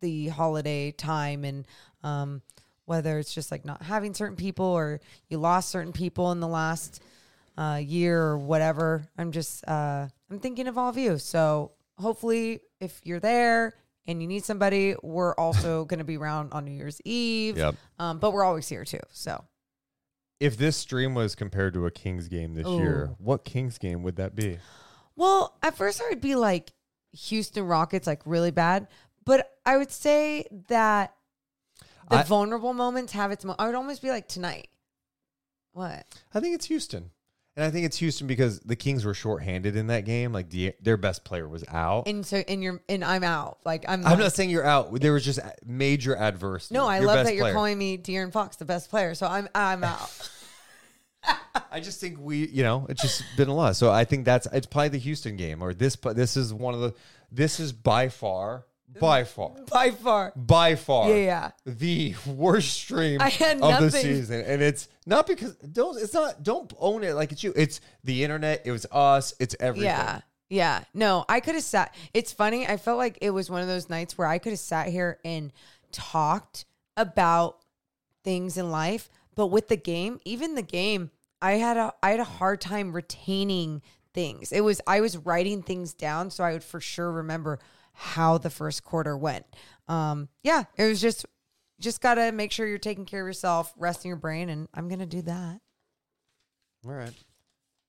the 0.05 0.27
holiday 0.27 0.91
time 0.91 1.43
and 1.43 1.65
um 2.03 2.41
whether 2.85 3.17
it's 3.17 3.33
just 3.33 3.49
like 3.51 3.65
not 3.65 3.81
having 3.81 4.13
certain 4.13 4.35
people 4.35 4.65
or 4.67 5.01
you 5.29 5.39
lost 5.39 5.69
certain 5.69 5.91
people 5.91 6.31
in 6.31 6.39
the 6.39 6.47
last 6.47 7.01
uh 7.57 7.79
year 7.83 8.21
or 8.21 8.37
whatever. 8.37 9.07
I'm 9.17 9.31
just 9.31 9.67
uh 9.67 10.07
I'm 10.29 10.39
thinking 10.39 10.67
of 10.67 10.77
all 10.77 10.89
of 10.89 10.97
you. 10.97 11.17
So 11.17 11.71
hopefully 11.97 12.59
if 12.79 13.01
you're 13.03 13.19
there 13.19 13.73
and 14.05 14.21
you 14.21 14.27
need 14.27 14.45
somebody, 14.45 14.95
we're 15.01 15.33
also 15.33 15.85
gonna 15.89 16.03
be 16.03 16.17
around 16.17 16.53
on 16.53 16.65
New 16.65 16.71
Year's 16.71 17.01
Eve. 17.03 17.57
Yep. 17.57 17.75
Um, 17.97 18.19
but 18.19 18.31
we're 18.31 18.43
always 18.43 18.69
here 18.69 18.85
too. 18.85 18.99
So 19.11 19.43
If 20.39 20.55
this 20.57 20.77
stream 20.77 21.15
was 21.15 21.33
compared 21.33 21.73
to 21.73 21.87
a 21.87 21.91
Kings 21.91 22.27
game 22.27 22.53
this 22.53 22.67
year, 22.67 23.09
what 23.17 23.43
Kings 23.45 23.79
game 23.79 24.03
would 24.03 24.17
that 24.17 24.35
be? 24.35 24.59
Well, 25.15 25.57
at 25.63 25.75
first 25.75 26.01
I 26.03 26.09
would 26.09 26.21
be 26.21 26.35
like 26.35 26.71
Houston 27.13 27.63
Rockets, 27.65 28.05
like 28.05 28.21
really 28.25 28.51
bad. 28.51 28.87
But 29.25 29.51
I 29.65 29.77
would 29.77 29.91
say 29.91 30.47
that 30.67 31.15
the 32.09 32.17
I- 32.17 32.23
vulnerable 32.23 32.73
moments 32.73 33.13
have 33.13 33.31
its. 33.31 33.43
Mo- 33.43 33.55
I 33.57 33.65
would 33.65 33.75
almost 33.75 34.01
be 34.01 34.09
like 34.09 34.27
tonight. 34.27 34.67
What? 35.73 36.05
I 36.33 36.39
think 36.39 36.55
it's 36.55 36.67
Houston. 36.67 37.11
And 37.57 37.63
I 37.63 37.71
think 37.71 37.85
it's 37.85 37.97
Houston 37.97 38.27
because 38.27 38.59
the 38.59 38.75
Kings 38.75 39.05
were 39.05 39.13
shorthanded 39.13 39.77
in 39.77 39.87
that 39.87 40.03
game. 40.03 40.33
Like 40.33 40.49
the, 40.49 40.73
their 40.81 40.97
best 40.97 41.23
player 41.23 41.47
was 41.47 41.63
out. 41.69 42.05
And 42.05 42.25
so, 42.25 42.43
and 42.49 42.61
you're, 42.61 42.81
and 42.89 43.03
I'm 43.03 43.23
out. 43.23 43.59
Like 43.65 43.85
I'm. 43.87 44.05
I'm 44.05 44.19
not 44.19 44.33
saying 44.33 44.49
you're 44.49 44.65
out. 44.65 44.93
There 44.99 45.13
was 45.13 45.23
just 45.23 45.39
major 45.65 46.17
adversity. 46.17 46.75
No, 46.75 46.85
I 46.85 46.97
Your 46.97 47.07
love 47.07 47.25
that 47.25 47.35
you're 47.35 47.53
calling 47.53 47.77
me 47.77 47.97
De'Aaron 47.97 48.31
Fox 48.31 48.57
the 48.57 48.65
best 48.65 48.89
player. 48.89 49.15
So 49.15 49.25
I'm, 49.25 49.47
I'm 49.55 49.83
out. 49.83 50.29
I 51.71 51.79
just 51.79 51.99
think 51.99 52.19
we, 52.19 52.47
you 52.47 52.63
know, 52.63 52.85
it's 52.89 53.01
just 53.01 53.23
been 53.37 53.47
a 53.47 53.55
lot. 53.55 53.75
So 53.75 53.91
I 53.91 54.05
think 54.05 54.25
that's 54.25 54.47
it's 54.51 54.67
probably 54.67 54.89
the 54.89 54.97
Houston 54.99 55.37
game 55.37 55.61
or 55.61 55.73
this. 55.73 55.95
But 55.95 56.15
this 56.15 56.37
is 56.37 56.53
one 56.53 56.73
of 56.73 56.81
the. 56.81 56.93
This 57.31 57.59
is 57.59 57.71
by 57.73 58.09
far, 58.09 58.65
by 58.99 59.23
far, 59.23 59.51
by 59.69 59.91
far. 59.91 60.31
by 60.35 60.75
far, 60.75 61.09
Yeah, 61.09 61.15
yeah. 61.15 61.51
the 61.65 62.15
worst 62.25 62.73
stream 62.73 63.21
I 63.21 63.29
had 63.29 63.57
of 63.57 63.61
the 63.61 63.85
nothing. 63.85 64.01
season, 64.01 64.41
and 64.41 64.61
it's 64.61 64.87
not 65.05 65.27
because 65.27 65.55
don't. 65.55 66.01
It's 66.01 66.13
not. 66.13 66.43
Don't 66.43 66.71
own 66.79 67.03
it 67.03 67.13
like 67.13 67.31
it's 67.31 67.43
you. 67.43 67.53
It's 67.55 67.81
the 68.03 68.23
internet. 68.23 68.61
It 68.65 68.71
was 68.71 68.85
us. 68.91 69.33
It's 69.39 69.55
everything. 69.59 69.87
Yeah. 69.89 70.21
Yeah. 70.49 70.83
No, 70.93 71.25
I 71.27 71.39
could 71.39 71.55
have 71.55 71.63
sat. 71.63 71.93
It's 72.13 72.31
funny. 72.31 72.67
I 72.67 72.77
felt 72.77 72.97
like 72.97 73.17
it 73.21 73.31
was 73.31 73.49
one 73.49 73.61
of 73.61 73.67
those 73.67 73.89
nights 73.89 74.17
where 74.17 74.27
I 74.27 74.37
could 74.37 74.51
have 74.51 74.59
sat 74.59 74.89
here 74.89 75.19
and 75.25 75.51
talked 75.91 76.65
about 76.97 77.57
things 78.23 78.57
in 78.57 78.71
life, 78.71 79.09
but 79.35 79.47
with 79.47 79.67
the 79.67 79.75
game, 79.77 80.19
even 80.25 80.55
the 80.55 80.61
game, 80.61 81.11
I 81.41 81.53
had 81.53 81.77
a 81.77 81.93
I 82.01 82.11
had 82.11 82.19
a 82.19 82.23
hard 82.25 82.61
time 82.61 82.93
retaining 82.93 83.81
things. 84.13 84.51
It 84.51 84.61
was 84.61 84.81
I 84.87 85.01
was 85.01 85.17
writing 85.17 85.61
things 85.61 85.93
down 85.93 86.29
so 86.31 86.43
I 86.43 86.53
would 86.53 86.63
for 86.63 86.79
sure 86.79 87.11
remember 87.11 87.59
how 87.95 88.37
the 88.37 88.49
first 88.49 88.83
quarter 88.83 89.17
went. 89.17 89.45
Um 89.87 90.29
yeah, 90.43 90.63
it 90.77 90.85
was 90.85 91.01
just 91.01 91.25
just 91.79 92.01
got 92.01 92.15
to 92.15 92.31
make 92.31 92.53
sure 92.53 92.65
you're 92.65 92.77
taking 92.77 93.05
care 93.05 93.21
of 93.21 93.27
yourself, 93.27 93.73
resting 93.77 94.07
your 94.07 94.17
brain 94.17 94.49
and 94.49 94.69
I'm 94.73 94.87
going 94.87 94.99
to 94.99 95.05
do 95.05 95.21
that. 95.23 95.59
All 96.85 96.93
right. 96.93 97.11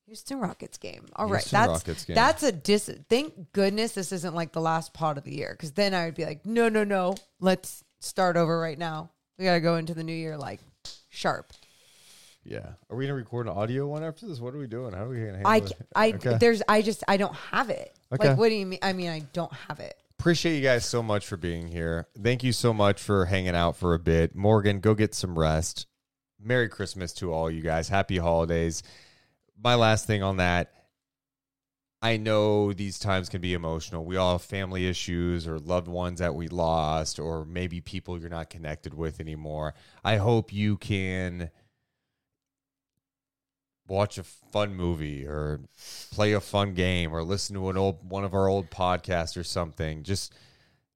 Houston 0.06 0.40
Rockets 0.40 0.78
game. 0.78 1.06
All 1.16 1.26
right, 1.26 1.42
Houston 1.42 1.60
that's 1.60 1.68
Rockets 1.68 2.04
game. 2.04 2.14
that's 2.14 2.42
a 2.42 2.52
dis. 2.52 2.90
Thank 3.08 3.52
goodness 3.52 3.92
this 3.92 4.12
isn't 4.12 4.34
like 4.34 4.52
the 4.52 4.60
last 4.60 4.94
pod 4.94 5.18
of 5.18 5.24
the 5.24 5.34
year, 5.34 5.50
because 5.52 5.72
then 5.72 5.94
I 5.94 6.04
would 6.04 6.14
be 6.14 6.24
like, 6.24 6.46
no, 6.46 6.68
no, 6.68 6.84
no, 6.84 7.16
let's 7.40 7.82
start 8.00 8.36
over 8.36 8.58
right 8.58 8.78
now. 8.78 9.10
We 9.38 9.44
gotta 9.44 9.60
go 9.60 9.76
into 9.76 9.94
the 9.94 10.04
new 10.04 10.14
year 10.14 10.36
like 10.36 10.60
sharp. 11.08 11.52
Yeah. 12.48 12.74
Are 12.90 12.96
we 12.96 13.06
gonna 13.06 13.14
record 13.14 13.48
an 13.48 13.52
audio 13.54 13.86
one 13.86 14.04
after 14.04 14.26
this? 14.26 14.40
What 14.40 14.54
are 14.54 14.58
we 14.58 14.66
doing? 14.66 14.92
How 14.92 15.04
are 15.04 15.08
we 15.08 15.16
gonna 15.16 15.32
handle 15.32 15.50
I, 15.50 15.56
it? 15.56 15.72
I, 15.94 16.12
Okay. 16.12 16.38
there's, 16.38 16.62
I 16.68 16.82
just, 16.82 17.02
I 17.08 17.16
don't 17.16 17.34
have 17.34 17.70
it. 17.70 17.96
Okay. 18.12 18.28
Like, 18.28 18.38
what 18.38 18.48
do 18.48 18.54
you 18.54 18.66
mean? 18.66 18.78
I 18.82 18.92
mean, 18.92 19.10
I 19.10 19.20
don't 19.32 19.52
have 19.52 19.80
it. 19.80 19.96
Appreciate 20.18 20.56
you 20.56 20.62
guys 20.62 20.86
so 20.86 21.02
much 21.02 21.26
for 21.26 21.36
being 21.36 21.68
here. 21.68 22.06
Thank 22.20 22.42
you 22.42 22.52
so 22.52 22.72
much 22.72 23.02
for 23.02 23.26
hanging 23.26 23.54
out 23.54 23.76
for 23.76 23.94
a 23.94 23.98
bit. 23.98 24.34
Morgan, 24.34 24.80
go 24.80 24.94
get 24.94 25.14
some 25.14 25.38
rest. 25.38 25.86
Merry 26.40 26.68
Christmas 26.68 27.12
to 27.14 27.32
all 27.32 27.50
you 27.50 27.62
guys. 27.62 27.88
Happy 27.88 28.16
holidays. 28.16 28.82
My 29.62 29.74
last 29.74 30.06
thing 30.06 30.22
on 30.22 30.36
that 30.36 30.72
I 32.02 32.18
know 32.18 32.72
these 32.72 32.98
times 32.98 33.28
can 33.28 33.40
be 33.40 33.54
emotional. 33.54 34.04
We 34.04 34.16
all 34.16 34.32
have 34.32 34.42
family 34.42 34.86
issues 34.86 35.48
or 35.48 35.58
loved 35.58 35.88
ones 35.88 36.20
that 36.20 36.34
we 36.34 36.46
lost, 36.46 37.18
or 37.18 37.44
maybe 37.44 37.80
people 37.80 38.20
you're 38.20 38.28
not 38.28 38.50
connected 38.50 38.94
with 38.94 39.18
anymore. 39.18 39.74
I 40.04 40.16
hope 40.16 40.52
you 40.52 40.76
can 40.76 41.50
watch 43.88 44.18
a 44.18 44.22
fun 44.24 44.74
movie 44.74 45.26
or 45.26 45.60
play 46.12 46.32
a 46.32 46.40
fun 46.40 46.74
game 46.74 47.12
or 47.14 47.22
listen 47.22 47.54
to 47.54 47.68
an 47.70 47.76
old 47.76 48.08
one 48.08 48.24
of 48.24 48.34
our 48.34 48.48
old 48.48 48.70
podcasts 48.70 49.36
or 49.36 49.44
something. 49.44 50.02
Just 50.02 50.34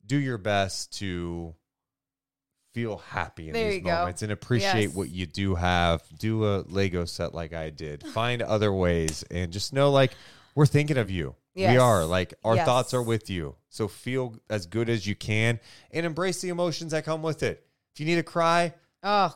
do 0.07 0.16
your 0.16 0.38
best 0.38 0.99
to 0.99 1.55
feel 2.72 2.99
happy 2.99 3.49
in 3.49 3.53
There 3.53 3.66
these 3.66 3.76
you 3.76 3.80
go. 3.82 3.91
moments 3.91 4.22
and 4.22 4.30
appreciate 4.30 4.88
Yes. 4.88 4.95
what 4.95 5.11
you 5.11 5.26
do 5.26 5.55
have. 5.57 6.03
Do 6.18 6.45
a 6.45 6.62
Lego 6.68 7.05
set 7.05 7.34
like 7.34 7.53
I 7.53 7.70
did. 7.70 8.07
Find 8.09 8.43
other 8.43 8.72
ways 8.72 9.24
and 9.30 9.53
just 9.53 9.72
know 9.72 9.91
like 9.91 10.12
we're 10.55 10.66
thinking 10.66 10.97
of 10.99 11.11
you. 11.11 11.34
We 11.57 11.76
are 11.76 12.07
like 12.07 12.32
our 12.45 12.55
Yes. 12.55 12.64
thoughts 12.64 12.95
are 12.95 13.03
with 13.03 13.28
you. 13.28 13.57
So 13.68 13.86
feel 13.88 14.36
as 14.49 14.66
good 14.66 14.88
as 14.88 15.07
you 15.07 15.14
can 15.14 15.61
and 15.91 16.07
embrace 16.07 16.41
the 16.41 16.49
emotions 16.49 16.93
that 16.93 17.05
come 17.05 17.22
with 17.22 17.43
it. 17.43 17.66
If 17.93 18.01
you 18.01 18.07
need 18.07 18.16
to 18.16 18.22
cry, 18.22 18.74
Oh, 19.03 19.34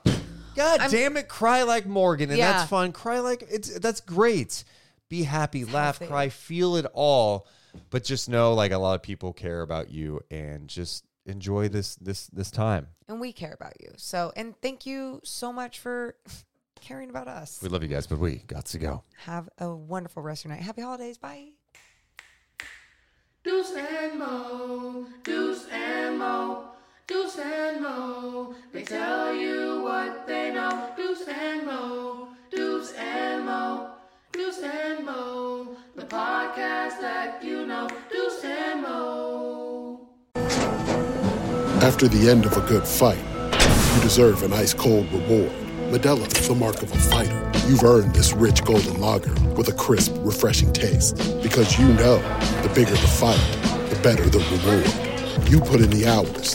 God 0.55 0.81
I'm- 0.81 0.91
damn 0.91 1.17
it, 1.17 1.29
cry 1.29 1.63
like 1.63 1.87
Morgan, 1.87 2.31
and 2.31 2.39
Yeah. 2.39 2.53
that's 2.53 2.69
fun. 2.71 2.93
Cry 2.93 3.21
like 3.21 3.45
it's 3.51 3.79
that's 3.79 4.01
great. 4.01 4.65
Be 5.09 5.23
happy, 5.25 5.65
laugh, 5.65 5.99
healthy. 5.99 6.07
cry, 6.11 6.29
feel 6.31 6.77
it 6.77 6.87
all. 6.95 7.47
But 7.91 8.05
just 8.05 8.29
know, 8.29 8.55
like 8.55 8.73
a 8.73 8.79
lot 8.79 8.95
of 8.95 9.03
people 9.03 9.33
care 9.33 9.61
about 9.63 9.91
you, 9.91 10.21
and 10.31 10.69
just 10.69 11.05
enjoy 11.27 11.69
this 11.69 11.97
this 11.97 12.27
this 12.29 12.51
time. 12.51 12.89
and 13.09 13.21
we 13.21 13.33
care 13.33 13.53
about 13.53 13.79
you. 13.81 13.89
So, 13.97 14.33
and 14.37 14.55
thank 14.63 14.87
you 14.87 15.21
so 15.25 15.53
much 15.53 15.79
for 15.81 16.17
caring 16.81 17.11
about 17.11 17.29
us. 17.29 17.61
We 17.63 17.69
love 17.69 17.83
you 17.83 17.89
guys, 17.89 18.07
but 18.07 18.19
we 18.19 18.37
got 18.47 18.65
to 18.67 18.79
go. 18.79 19.03
Have 19.25 19.49
a 19.59 19.69
wonderful 19.75 20.23
rest 20.23 20.45
of 20.45 20.51
your 20.51 20.57
night. 20.57 20.65
Happy 20.65 20.83
holidays. 20.83 21.19
Bye. 21.19 21.51
Deuce 23.43 23.73
and 23.75 24.19
Mo, 24.19 25.07
Deuce 25.23 25.67
and 25.71 26.19
Mo, 26.19 26.71
Deuce 27.07 27.39
and 27.39 27.83
Mo. 27.83 28.55
They 28.73 28.83
tell 28.83 29.35
you 29.35 29.83
what 29.83 30.27
they 30.27 30.51
know. 30.55 30.91
Deuce 30.97 31.29
and 31.29 31.67
Mo, 31.67 32.29
Deuce 32.51 32.95
and 32.95 33.45
Mo, 33.45 33.91
Deuce 34.33 34.63
and 34.63 35.05
Mo. 35.05 35.77
The 35.97 36.05
podcast 36.05 37.01
that 37.03 37.45
you 37.45 37.67
know. 37.67 37.89
Deuce 38.11 38.45
and 38.45 38.83
Mo. 38.83 40.01
After 41.83 42.09
the 42.09 42.31
end 42.31 42.47
of 42.47 42.57
a 42.57 42.63
good 42.63 42.87
fight, 42.87 43.19
you 43.53 44.01
deserve 44.01 44.43
an 44.43 44.55
ice 44.55 44.73
cold 44.73 45.13
reward. 45.13 45.53
Modelo 45.91 46.27
is 46.27 46.49
the 46.49 46.55
mark 46.55 46.83
of 46.83 46.91
a 46.91 46.97
fighter. 46.97 47.53
You've 47.69 47.85
earned 47.85 48.15
this 48.15 48.33
rich 48.33 48.65
golden 48.65 48.99
lager 48.99 49.35
with 49.51 49.69
a 49.69 49.75
crisp, 49.75 50.15
refreshing 50.21 50.73
taste. 50.73 51.17
Because 51.43 51.79
you 51.79 51.87
know 51.87 52.17
the 52.63 52.73
bigger 52.75 52.93
the 52.93 52.97
fight, 52.97 53.39
the 53.91 54.01
better 54.03 54.25
the 54.25 54.39
reward. 54.39 55.51
You 55.51 55.61
put 55.61 55.81
in 55.81 55.91
the 55.91 56.07
hours, 56.07 56.55